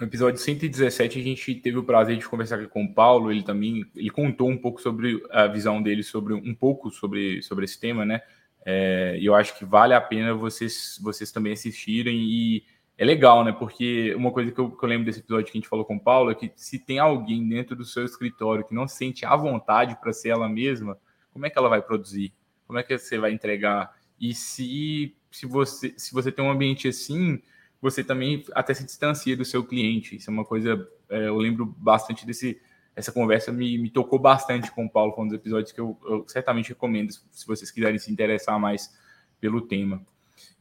No 0.00 0.06
episódio 0.06 0.38
117, 0.38 1.18
a 1.18 1.22
gente 1.22 1.54
teve 1.56 1.76
o 1.76 1.82
prazer 1.82 2.16
de 2.16 2.28
conversar 2.28 2.64
com 2.68 2.84
o 2.84 2.94
Paulo. 2.94 3.32
Ele 3.32 3.42
também 3.42 3.84
ele 3.96 4.10
contou 4.10 4.48
um 4.48 4.56
pouco 4.56 4.80
sobre 4.80 5.20
a 5.28 5.48
visão 5.48 5.82
dele 5.82 6.04
sobre 6.04 6.34
um 6.34 6.54
pouco 6.54 6.88
sobre, 6.88 7.42
sobre 7.42 7.64
esse 7.64 7.80
tema, 7.80 8.04
né? 8.04 8.20
É, 8.64 9.18
e 9.20 9.26
eu 9.26 9.34
acho 9.34 9.58
que 9.58 9.64
vale 9.64 9.94
a 9.94 10.00
pena 10.00 10.34
vocês, 10.34 11.00
vocês 11.02 11.32
também 11.32 11.52
assistirem. 11.52 12.16
E 12.16 12.64
é 12.96 13.04
legal, 13.04 13.44
né? 13.44 13.50
Porque 13.50 14.14
uma 14.14 14.30
coisa 14.30 14.52
que 14.52 14.60
eu, 14.60 14.70
que 14.70 14.84
eu 14.84 14.88
lembro 14.88 15.04
desse 15.04 15.18
episódio 15.18 15.46
que 15.46 15.58
a 15.58 15.60
gente 15.60 15.68
falou 15.68 15.84
com 15.84 15.96
o 15.96 16.00
Paulo 16.00 16.30
é 16.30 16.34
que 16.36 16.52
se 16.54 16.78
tem 16.78 17.00
alguém 17.00 17.48
dentro 17.48 17.74
do 17.74 17.84
seu 17.84 18.04
escritório 18.04 18.64
que 18.64 18.74
não 18.74 18.86
sente 18.86 19.26
a 19.26 19.34
vontade 19.34 19.98
para 20.00 20.12
ser 20.12 20.28
ela 20.28 20.48
mesma, 20.48 20.96
como 21.32 21.44
é 21.44 21.50
que 21.50 21.58
ela 21.58 21.68
vai 21.68 21.82
produzir? 21.82 22.32
Como 22.68 22.78
é 22.78 22.84
que 22.84 22.96
você 22.96 23.18
vai 23.18 23.32
entregar? 23.32 23.92
E 24.20 24.32
se, 24.32 25.16
se, 25.28 25.44
você, 25.44 25.92
se 25.96 26.12
você 26.12 26.30
tem 26.30 26.44
um 26.44 26.50
ambiente 26.52 26.86
assim 26.86 27.42
você 27.80 28.02
também 28.02 28.44
até 28.54 28.74
se 28.74 28.84
distancia 28.84 29.36
do 29.36 29.44
seu 29.44 29.64
cliente. 29.64 30.16
Isso 30.16 30.30
é 30.30 30.32
uma 30.32 30.44
coisa, 30.44 30.88
é, 31.08 31.28
eu 31.28 31.36
lembro 31.36 31.66
bastante 31.66 32.26
desse. 32.26 32.60
Essa 32.94 33.12
conversa 33.12 33.52
me, 33.52 33.78
me 33.78 33.90
tocou 33.90 34.18
bastante 34.18 34.72
com 34.72 34.86
o 34.86 34.90
Paulo, 34.90 35.12
foi 35.12 35.24
um 35.24 35.28
dos 35.28 35.36
episódios 35.36 35.70
que 35.70 35.80
eu, 35.80 35.96
eu 36.04 36.24
certamente 36.26 36.70
recomendo, 36.70 37.12
se 37.12 37.46
vocês 37.46 37.70
quiserem 37.70 37.96
se 37.96 38.10
interessar 38.10 38.58
mais 38.58 38.92
pelo 39.40 39.60
tema. 39.60 40.04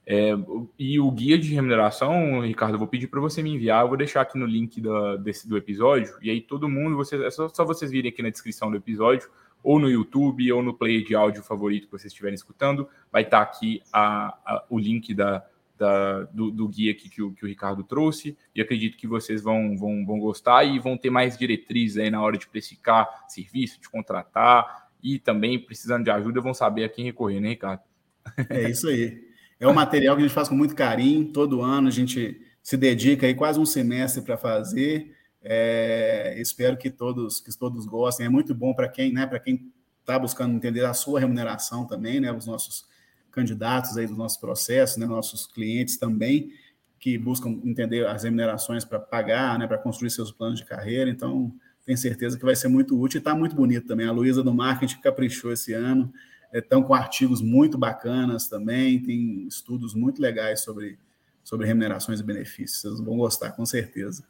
É, 0.06 0.30
e 0.80 1.00
o 1.00 1.12
guia 1.12 1.38
de 1.38 1.54
remuneração, 1.54 2.42
Ricardo, 2.42 2.76
eu 2.76 2.80
vou 2.80 2.88
pedir 2.88 3.08
para 3.08 3.20
você 3.20 3.42
me 3.42 3.50
enviar, 3.54 3.84
eu 3.84 3.88
vou 3.90 3.98
deixar 3.98 4.22
aqui 4.22 4.38
no 4.38 4.46
link 4.46 4.80
da, 4.80 5.18
desse, 5.18 5.50
do 5.50 5.58
episódio, 5.58 6.16
e 6.22 6.30
aí 6.30 6.40
todo 6.40 6.70
mundo, 6.70 6.96
vocês, 6.96 7.22
é 7.22 7.30
só, 7.32 7.50
só 7.50 7.66
vocês 7.66 7.92
virem 7.92 8.10
aqui 8.10 8.22
na 8.22 8.30
descrição 8.30 8.70
do 8.70 8.78
episódio, 8.78 9.30
ou 9.62 9.80
no 9.80 9.90
YouTube, 9.90 10.50
ou 10.52 10.62
no 10.62 10.74
player 10.74 11.04
de 11.04 11.14
áudio 11.14 11.44
favorito 11.44 11.88
que 11.88 11.92
vocês 11.92 12.14
estiverem 12.14 12.36
escutando, 12.36 12.88
vai 13.12 13.24
estar 13.24 13.42
aqui 13.42 13.82
a, 13.92 14.28
a, 14.46 14.64
o 14.70 14.80
link 14.80 15.14
da, 15.14 15.44
da, 15.78 16.24
do, 16.24 16.52
do, 16.52 16.68
guia 16.68 16.92
aqui 16.92 17.10
que 17.10 17.22
o, 17.22 17.32
que 17.32 17.46
o 17.46 17.48
Ricardo 17.48 17.84
trouxe, 17.84 18.38
e 18.56 18.62
acredito 18.62 18.98
que 18.98 19.08
vocês 19.08 19.42
vão, 19.42 19.78
vão, 19.78 20.06
vão 20.06 20.20
gostar 20.20 20.64
e 20.64 20.80
vão 20.80 20.98
ter 20.98 21.10
mais 21.10 21.38
diretrizes 21.38 21.98
aí 21.98 22.10
na 22.10 22.22
hora 22.22 22.38
de 22.38 22.48
precificar 22.48 23.26
serviço, 23.28 23.80
de 23.80 23.90
contratar, 23.90 24.90
e 25.02 25.20
também, 25.20 25.60
precisando 25.60 26.04
de 26.04 26.10
ajuda, 26.10 26.42
vão 26.42 26.54
saber 26.54 26.84
a 26.84 26.90
quem 26.90 27.06
recorrer, 27.06 27.40
né, 27.40 27.50
Ricardo? 27.50 27.82
É 28.50 28.70
isso 28.70 28.88
aí. 28.88 29.26
É 29.60 29.68
um 29.68 29.74
material 29.74 30.16
que 30.16 30.22
a 30.22 30.26
gente 30.26 30.34
faz 30.34 30.50
com 30.50 30.56
muito 30.56 30.76
carinho, 30.76 31.32
todo 31.32 31.62
ano 31.62 31.88
a 31.88 31.92
gente 31.92 32.42
se 32.62 32.78
dedica 32.78 33.26
aí 33.26 33.34
quase 33.34 33.60
um 33.60 33.66
semestre 33.66 34.22
para 34.22 34.38
fazer. 34.38 35.16
É, 35.42 36.36
espero 36.40 36.78
que 36.78 36.90
todos 36.90 37.40
que 37.40 37.58
todos 37.58 37.86
gostem. 37.86 38.26
É 38.26 38.30
muito 38.30 38.54
bom 38.54 38.74
para 38.74 38.90
quem, 38.90 39.14
né, 39.14 39.26
para 39.26 39.40
quem 39.40 39.72
está 40.02 40.20
buscando 40.20 40.56
entender 40.56 40.86
a 40.86 40.94
sua 40.94 41.20
remuneração 41.20 41.88
também, 41.88 42.20
né, 42.20 42.32
os 42.32 42.46
nossos 42.46 42.86
candidatos 43.38 43.96
aí 43.98 44.08
dos 44.08 44.18
nossos 44.18 44.40
processos, 44.40 44.98
né, 44.98 45.06
nossos 45.06 45.46
clientes 45.46 45.96
também, 45.98 46.52
que 47.00 47.16
buscam 47.20 47.62
entender 47.64 48.08
as 48.08 48.24
remunerações 48.24 48.84
para 48.84 49.00
pagar, 49.00 49.60
né, 49.60 49.68
para 49.68 49.78
construir 49.78 50.10
seus 50.10 50.32
planos 50.32 50.58
de 50.58 50.66
carreira. 50.66 51.08
Então, 51.08 51.54
tenho 51.86 51.98
certeza 51.98 52.36
que 52.36 52.44
vai 52.44 52.56
ser 52.56 52.68
muito 52.68 53.00
útil 53.00 53.20
e 53.20 53.22
está 53.22 53.36
muito 53.36 53.56
bonito 53.56 53.86
também. 53.86 54.08
A 54.08 54.12
Luísa 54.12 54.42
do 54.42 54.52
Marketing 54.52 55.00
caprichou 55.02 55.52
esse 55.54 55.72
ano, 55.72 56.12
estão 56.52 56.82
é, 56.82 56.84
com 56.84 56.96
artigos 56.96 57.42
muito 57.42 57.78
bacanas 57.78 58.48
também, 58.48 59.02
tem 59.04 59.48
estudos 59.48 59.94
muito 59.94 60.20
legais 60.20 60.62
sobre, 60.62 60.98
sobre 61.44 61.68
remunerações 61.68 62.20
e 62.20 62.24
benefícios. 62.24 62.82
Vocês 62.82 63.00
vão 63.00 63.18
gostar, 63.18 63.52
com 63.52 63.66
certeza. 63.68 64.26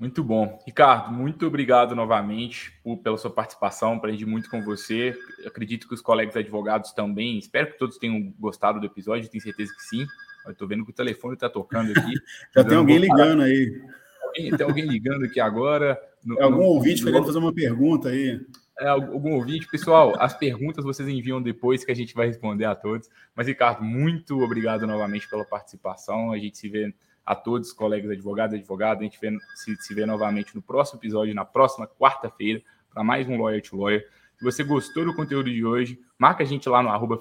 Muito 0.00 0.24
bom. 0.24 0.58
Ricardo, 0.66 1.12
muito 1.12 1.46
obrigado 1.46 1.94
novamente 1.94 2.72
por, 2.82 2.96
pela 2.96 3.18
sua 3.18 3.30
participação. 3.30 3.92
Aprendi 3.92 4.24
muito 4.24 4.48
com 4.48 4.62
você. 4.62 5.14
acredito 5.44 5.86
que 5.86 5.92
os 5.92 6.00
colegas 6.00 6.34
advogados 6.34 6.92
também. 6.92 7.38
Espero 7.38 7.72
que 7.72 7.78
todos 7.78 7.98
tenham 7.98 8.32
gostado 8.38 8.80
do 8.80 8.86
episódio. 8.86 9.28
Tenho 9.28 9.42
certeza 9.42 9.74
que 9.74 9.82
sim. 9.82 10.06
Estou 10.48 10.66
vendo 10.66 10.86
que 10.86 10.90
o 10.90 10.94
telefone 10.94 11.34
está 11.34 11.50
tocando 11.50 11.90
aqui. 11.90 12.14
Já 12.56 12.64
tem 12.64 12.78
alguém 12.78 12.96
ligando 12.96 13.42
aí. 13.42 13.78
Alguém, 14.24 14.56
tem 14.56 14.66
alguém 14.66 14.84
ligando 14.86 15.26
aqui 15.26 15.38
agora. 15.38 16.00
No, 16.24 16.40
é 16.40 16.44
algum 16.44 16.56
no, 16.56 16.64
ouvinte 16.64 17.04
querendo 17.04 17.26
fazer 17.26 17.38
uma 17.38 17.52
pergunta 17.52 18.08
aí. 18.08 18.40
É, 18.80 18.88
algum 18.88 19.34
ouvinte. 19.34 19.68
Pessoal, 19.68 20.14
as 20.18 20.32
perguntas 20.32 20.82
vocês 20.82 21.06
enviam 21.10 21.42
depois 21.42 21.84
que 21.84 21.92
a 21.92 21.94
gente 21.94 22.14
vai 22.14 22.26
responder 22.26 22.64
a 22.64 22.74
todos. 22.74 23.06
Mas, 23.36 23.48
Ricardo, 23.48 23.84
muito 23.84 24.40
obrigado 24.40 24.86
novamente 24.86 25.28
pela 25.28 25.44
participação. 25.44 26.32
A 26.32 26.38
gente 26.38 26.56
se 26.56 26.70
vê 26.70 26.94
a 27.30 27.34
todos, 27.36 27.72
colegas 27.72 28.10
advogados 28.10 28.58
advogadas. 28.58 29.02
A 29.02 29.04
gente 29.04 29.20
vê, 29.20 29.30
se, 29.54 29.76
se 29.76 29.94
vê 29.94 30.04
novamente 30.04 30.52
no 30.56 30.60
próximo 30.60 30.98
episódio, 30.98 31.32
na 31.32 31.44
próxima 31.44 31.86
quarta-feira, 31.86 32.60
para 32.92 33.04
mais 33.04 33.28
um 33.28 33.40
Lawyer 33.40 33.62
to 33.62 33.76
Lawyer. 33.76 34.04
Se 34.36 34.44
você 34.44 34.64
gostou 34.64 35.04
do 35.04 35.14
conteúdo 35.14 35.48
de 35.48 35.64
hoje, 35.64 36.00
marca 36.18 36.42
a 36.42 36.46
gente 36.46 36.68
lá 36.68 36.82
no 36.82 36.88
arroba 36.88 37.16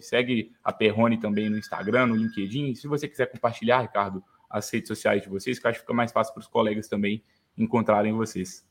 segue 0.00 0.52
a 0.62 0.70
Perrone 0.70 1.18
também 1.18 1.48
no 1.48 1.56
Instagram, 1.56 2.08
no 2.08 2.16
LinkedIn. 2.16 2.74
Se 2.74 2.86
você 2.86 3.08
quiser 3.08 3.24
compartilhar, 3.24 3.80
Ricardo, 3.80 4.22
as 4.50 4.68
redes 4.70 4.88
sociais 4.88 5.22
de 5.22 5.28
vocês, 5.30 5.58
que 5.58 5.66
acho 5.66 5.78
que 5.78 5.84
fica 5.84 5.94
mais 5.94 6.12
fácil 6.12 6.34
para 6.34 6.42
os 6.42 6.46
colegas 6.46 6.86
também 6.86 7.22
encontrarem 7.56 8.12
vocês. 8.12 8.62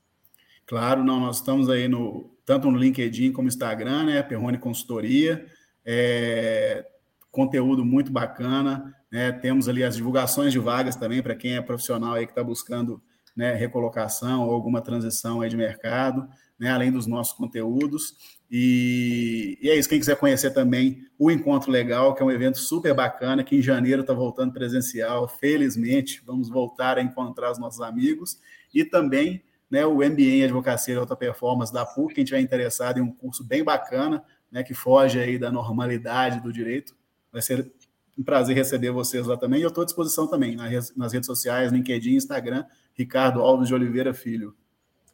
Claro, 0.67 1.03
não, 1.03 1.19
nós 1.19 1.37
estamos 1.37 1.67
aí 1.67 1.87
no 1.87 2.29
tanto 2.45 2.69
no 2.69 2.77
LinkedIn 2.77 3.31
como 3.31 3.47
Instagram, 3.47 4.03
né? 4.03 4.21
Perrone 4.21 4.59
Consultoria. 4.59 5.47
É, 5.83 6.85
conteúdo 7.33 7.83
muito 7.83 8.11
bacana. 8.11 8.95
Né? 9.11 9.31
Temos 9.31 9.67
ali 9.67 9.83
as 9.83 9.95
divulgações 9.95 10.53
de 10.53 10.59
vagas 10.59 10.95
também 10.95 11.21
para 11.21 11.35
quem 11.35 11.55
é 11.55 11.61
profissional 11.61 12.13
aí 12.13 12.25
que 12.25 12.31
está 12.31 12.43
buscando 12.43 13.01
né, 13.35 13.53
recolocação 13.55 14.47
ou 14.47 14.53
alguma 14.53 14.79
transição 14.79 15.41
aí 15.41 15.49
de 15.49 15.57
mercado, 15.57 16.29
né, 16.59 16.69
além 16.69 16.91
dos 16.91 17.07
nossos 17.07 17.33
conteúdos. 17.33 18.15
E, 18.49 19.57
e, 19.59 19.69
é 19.71 19.75
isso, 19.75 19.89
quem 19.89 19.99
quiser 19.99 20.15
conhecer 20.15 20.51
também 20.51 21.07
o 21.17 21.31
Encontro 21.31 21.71
Legal, 21.71 22.13
que 22.13 22.21
é 22.21 22.25
um 22.25 22.29
evento 22.29 22.59
super 22.59 22.93
bacana, 22.93 23.43
que 23.43 23.55
em 23.55 23.61
janeiro 23.61 24.01
está 24.01 24.13
voltando 24.13 24.53
presencial, 24.53 25.27
felizmente, 25.27 26.21
vamos 26.23 26.49
voltar 26.49 26.99
a 26.99 27.01
encontrar 27.01 27.51
os 27.51 27.57
nossos 27.57 27.81
amigos, 27.81 28.39
e 28.71 28.85
também 28.85 29.43
né, 29.71 29.83
o 29.87 29.95
MBA 29.95 30.21
em 30.21 30.43
Advocacia 30.43 30.93
e 30.93 30.97
Alta 30.97 31.15
Performance 31.15 31.73
da 31.73 31.83
PUC, 31.83 32.13
quem 32.13 32.23
estiver 32.23 32.41
interessado 32.41 32.99
em 32.99 33.01
um 33.01 33.11
curso 33.11 33.43
bem 33.43 33.63
bacana, 33.63 34.23
né, 34.51 34.61
que 34.61 34.75
foge 34.75 35.19
aí 35.19 35.39
da 35.39 35.51
normalidade 35.51 36.39
do 36.39 36.53
direito, 36.53 36.93
vai 37.33 37.41
ser 37.41 37.69
um 38.17 38.23
prazer 38.23 38.55
receber 38.55 38.91
vocês 38.91 39.25
lá 39.25 39.35
também. 39.35 39.59
E 39.59 39.63
eu 39.63 39.69
estou 39.69 39.81
à 39.81 39.85
disposição 39.85 40.27
também 40.27 40.55
nas 40.95 41.11
redes 41.11 41.25
sociais, 41.25 41.71
LinkedIn, 41.71 42.15
Instagram, 42.15 42.63
Ricardo 42.93 43.41
Alves 43.41 43.67
de 43.67 43.73
Oliveira 43.73 44.13
Filho. 44.13 44.55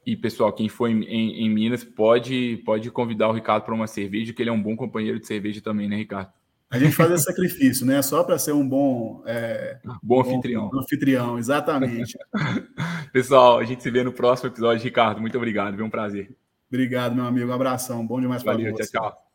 E 0.05 0.15
pessoal, 0.15 0.51
quem 0.51 0.67
for 0.70 0.89
em, 0.89 1.03
em, 1.03 1.45
em 1.45 1.49
Minas 1.49 1.84
pode 1.84 2.61
pode 2.65 2.89
convidar 2.91 3.30
o 3.30 3.34
Ricardo 3.34 3.63
para 3.63 3.74
uma 3.74 3.88
cerveja, 3.88 4.34
que 4.34 4.41
ele 4.41 4.49
é 4.49 4.53
um 4.53 4.61
bom 4.61 4.76
companheiro 4.76 5.20
de 5.20 5.26
cerveja 5.26 5.61
também, 5.61 5.88
né, 5.88 5.95
Ricardo? 5.95 6.32
A 6.72 6.78
gente 6.78 6.95
faz 6.95 7.11
esse 7.11 7.24
sacrifício, 7.24 7.84
né? 7.86 7.99
Só 8.01 8.24
para 8.24 8.38
ser 8.38 8.51
um 8.51 8.67
bom, 8.67 9.24
é, 9.26 9.80
bom 10.03 10.22
anfitrião. 10.22 10.70
Bom 10.70 10.80
anfitrião, 10.80 11.39
exatamente. 11.39 12.15
Pessoal, 13.11 13.57
a 13.57 13.63
gente 13.63 13.82
se 13.82 13.89
vê 13.89 14.03
no 14.03 14.13
próximo 14.13 14.49
episódio. 14.49 14.84
Ricardo, 14.84 15.20
muito 15.20 15.36
obrigado. 15.36 15.76
Foi 15.76 15.84
um 15.84 15.89
prazer. 15.89 16.36
Obrigado, 16.67 17.15
meu 17.15 17.26
amigo. 17.26 17.49
Um 17.49 17.53
abração. 17.53 18.05
Bom 18.05 18.22
demais 18.22 18.43
para 18.43 18.53
você. 18.53 18.63
Valeu, 18.63 18.78
tchau, 18.78 19.01
tchau. 19.01 19.28